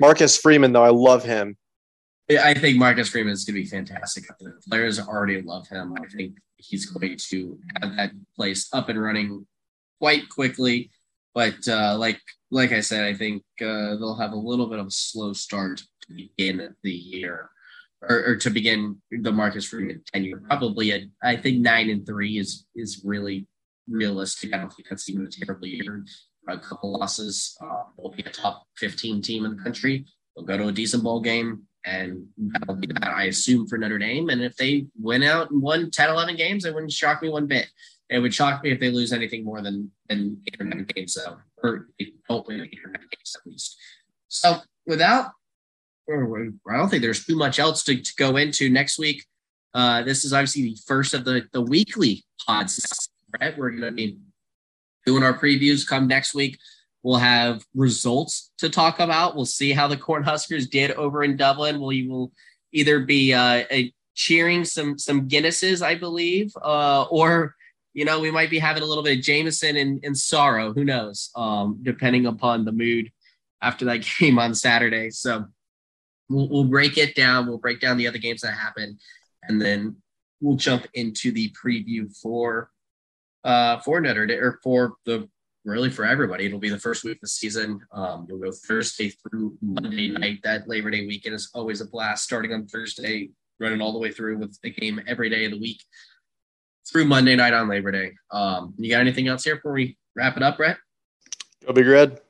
Marcus 0.00 0.36
Freeman, 0.36 0.72
though, 0.72 0.84
I 0.84 0.90
love 0.90 1.24
him. 1.24 1.56
I 2.30 2.54
think 2.54 2.76
Marcus 2.76 3.08
Freeman 3.08 3.32
is 3.32 3.44
going 3.44 3.54
to 3.54 3.62
be 3.62 3.68
fantastic. 3.68 4.24
The 4.40 4.54
players 4.68 4.98
already 4.98 5.40
love 5.42 5.68
him. 5.68 5.94
I 5.96 6.06
think 6.08 6.36
he's 6.56 6.86
going 6.86 7.16
to 7.16 7.58
have 7.80 7.96
that 7.96 8.10
place 8.34 8.68
up 8.72 8.88
and 8.88 9.00
running 9.00 9.46
quite 10.00 10.28
quickly. 10.28 10.90
But 11.36 11.68
uh, 11.68 11.98
like 11.98 12.18
like 12.50 12.72
I 12.72 12.80
said, 12.80 13.04
I 13.04 13.12
think 13.12 13.42
uh, 13.60 13.96
they'll 13.96 14.16
have 14.18 14.32
a 14.32 14.36
little 14.36 14.68
bit 14.68 14.78
of 14.78 14.86
a 14.86 14.90
slow 14.90 15.34
start 15.34 15.82
to 16.08 16.14
begin 16.14 16.74
the 16.82 16.90
year, 16.90 17.50
or, 18.00 18.24
or 18.28 18.36
to 18.36 18.48
begin 18.48 19.02
the 19.10 19.32
Marcus 19.32 19.66
Freeman 19.66 20.02
tenure. 20.10 20.42
Probably 20.48 20.92
a, 20.92 21.10
I 21.22 21.36
think 21.36 21.58
nine 21.58 21.90
and 21.90 22.06
three 22.06 22.38
is 22.38 22.64
is 22.74 23.02
really 23.04 23.46
realistic. 23.86 24.54
I 24.54 24.58
don't 24.58 24.72
think 24.72 24.88
that's 24.88 25.10
even 25.10 25.26
a 25.26 25.30
terrible 25.30 25.66
year. 25.66 26.06
A 26.48 26.56
couple 26.56 26.98
losses, 26.98 27.54
uh, 27.60 27.82
they'll 27.98 28.12
be 28.12 28.22
a 28.22 28.30
top 28.30 28.62
15 28.78 29.20
team 29.20 29.44
in 29.44 29.56
the 29.56 29.62
country. 29.62 30.06
They'll 30.34 30.46
go 30.46 30.56
to 30.56 30.68
a 30.68 30.72
decent 30.72 31.02
bowl 31.02 31.20
game, 31.20 31.64
and 31.84 32.28
that'll 32.38 32.76
be 32.76 32.86
that, 32.86 33.14
I 33.14 33.24
assume, 33.24 33.66
for 33.66 33.76
Notre 33.76 33.98
Dame. 33.98 34.30
And 34.30 34.40
if 34.40 34.56
they 34.56 34.86
win 34.98 35.22
out 35.22 35.50
and 35.50 35.60
won 35.60 35.90
10, 35.90 36.08
11 36.08 36.36
games, 36.36 36.64
it 36.64 36.72
wouldn't 36.72 36.92
shock 36.92 37.20
me 37.20 37.28
one 37.28 37.46
bit. 37.46 37.66
It 38.08 38.20
would 38.20 38.34
shock 38.34 38.62
me 38.62 38.70
if 38.70 38.78
they 38.78 38.90
lose 38.90 39.12
anything 39.12 39.44
more 39.44 39.62
than 39.62 39.90
than 40.08 40.40
eight 40.46 40.60
or 40.60 40.64
nine 40.64 40.84
games, 40.84 41.14
though, 41.14 41.38
or 41.62 41.88
they 41.98 42.12
don't 42.28 42.48
eight 42.50 42.78
or 42.84 42.90
nine 42.90 43.08
games 43.10 43.36
at 43.36 43.46
least. 43.46 43.76
So 44.28 44.58
without, 44.86 45.32
I 46.08 46.76
don't 46.76 46.88
think 46.88 47.02
there's 47.02 47.24
too 47.24 47.36
much 47.36 47.58
else 47.58 47.82
to, 47.84 48.00
to 48.00 48.14
go 48.16 48.36
into 48.36 48.70
next 48.70 48.98
week. 48.98 49.24
Uh, 49.74 50.02
this 50.02 50.24
is 50.24 50.32
obviously 50.32 50.62
the 50.62 50.78
first 50.86 51.14
of 51.14 51.24
the 51.24 51.48
the 51.52 51.62
weekly 51.62 52.24
pods. 52.46 53.08
Right, 53.40 53.58
we're 53.58 53.70
going 53.70 53.82
to 53.82 53.90
be 53.90 54.18
doing 55.04 55.24
our 55.24 55.36
previews. 55.36 55.86
Come 55.86 56.06
next 56.06 56.32
week, 56.32 56.58
we'll 57.02 57.16
have 57.16 57.64
results 57.74 58.52
to 58.58 58.70
talk 58.70 59.00
about. 59.00 59.34
We'll 59.34 59.46
see 59.46 59.72
how 59.72 59.88
the 59.88 59.96
Cornhuskers 59.96 60.70
did 60.70 60.92
over 60.92 61.24
in 61.24 61.36
Dublin. 61.36 61.80
We 61.80 62.06
will 62.06 62.32
either 62.72 63.00
be 63.00 63.34
uh, 63.34 63.64
cheering 64.14 64.64
some 64.64 64.96
some 64.96 65.28
Guinnesses, 65.28 65.82
I 65.82 65.96
believe, 65.96 66.52
uh, 66.62 67.02
or 67.10 67.55
you 67.96 68.04
know, 68.04 68.20
we 68.20 68.30
might 68.30 68.50
be 68.50 68.58
having 68.58 68.82
a 68.82 68.86
little 68.86 69.02
bit 69.02 69.16
of 69.16 69.24
Jameson 69.24 69.74
and, 69.78 70.04
and 70.04 70.16
sorrow. 70.16 70.74
Who 70.74 70.84
knows? 70.84 71.30
Um, 71.34 71.78
depending 71.80 72.26
upon 72.26 72.66
the 72.66 72.72
mood 72.72 73.10
after 73.62 73.86
that 73.86 74.06
game 74.20 74.38
on 74.38 74.54
Saturday. 74.54 75.08
So 75.08 75.46
we'll, 76.28 76.46
we'll 76.50 76.64
break 76.64 76.98
it 76.98 77.14
down. 77.14 77.46
We'll 77.46 77.56
break 77.56 77.80
down 77.80 77.96
the 77.96 78.06
other 78.06 78.18
games 78.18 78.42
that 78.42 78.52
happen, 78.52 78.98
and 79.44 79.60
then 79.60 79.96
we'll 80.42 80.58
jump 80.58 80.86
into 80.92 81.32
the 81.32 81.50
preview 81.52 82.14
for 82.20 82.70
uh, 83.44 83.78
for 83.78 83.98
Notre 84.02 84.26
Dame 84.26 84.42
or 84.42 84.60
for 84.62 84.92
the 85.06 85.26
really 85.64 85.88
for 85.88 86.04
everybody. 86.04 86.44
It'll 86.44 86.58
be 86.58 86.68
the 86.68 86.78
first 86.78 87.02
week 87.02 87.16
of 87.16 87.22
the 87.22 87.28
season. 87.28 87.80
Um, 87.92 88.26
you'll 88.28 88.40
go 88.40 88.52
Thursday 88.52 89.08
through 89.08 89.56
Monday 89.62 90.10
night. 90.10 90.40
That 90.42 90.68
Labor 90.68 90.90
Day 90.90 91.06
weekend 91.06 91.34
is 91.34 91.50
always 91.54 91.80
a 91.80 91.86
blast. 91.86 92.24
Starting 92.24 92.52
on 92.52 92.66
Thursday, 92.66 93.30
running 93.58 93.80
all 93.80 93.94
the 93.94 93.98
way 93.98 94.12
through 94.12 94.36
with 94.36 94.60
the 94.60 94.70
game 94.70 95.00
every 95.06 95.30
day 95.30 95.46
of 95.46 95.52
the 95.52 95.58
week 95.58 95.80
through 96.90 97.04
Monday 97.04 97.36
night 97.36 97.52
on 97.52 97.68
Labor 97.68 97.92
Day. 97.92 98.12
Um, 98.30 98.74
you 98.78 98.90
got 98.90 99.00
anything 99.00 99.28
else 99.28 99.44
here 99.44 99.56
before 99.56 99.72
we 99.72 99.96
wrap 100.14 100.36
it 100.36 100.42
up, 100.42 100.56
Brett? 100.56 100.78
Go 101.66 101.72
Big 101.72 101.86
Red. 101.86 102.20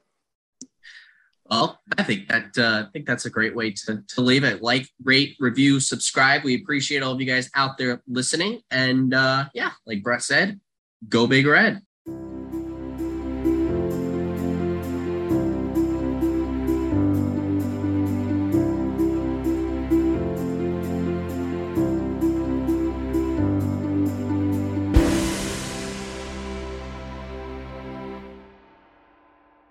Well, 1.49 1.79
I 1.97 2.03
think 2.03 2.29
that 2.29 2.59
uh, 2.59 2.87
I 2.89 2.91
think 2.93 3.07
that's 3.07 3.27
a 3.27 3.31
great 3.31 3.55
way 3.55 3.71
to, 3.71 4.03
to 4.15 4.21
leave 4.21 4.43
it. 4.43 4.63
Like, 4.63 4.89
rate, 5.05 5.37
review, 5.39 5.79
subscribe. 5.79 6.43
We 6.43 6.57
appreciate 6.57 7.03
all 7.05 7.13
of 7.13 7.21
you 7.21 7.27
guys 7.27 7.51
out 7.55 7.79
there 7.79 8.03
listening. 8.09 8.63
And 8.71 9.15
uh, 9.15 9.45
yeah, 9.55 9.71
like 9.87 10.03
Brett 10.03 10.23
said, 10.23 10.61
go 11.09 11.27
Big 11.29 11.47
Red. 11.47 11.83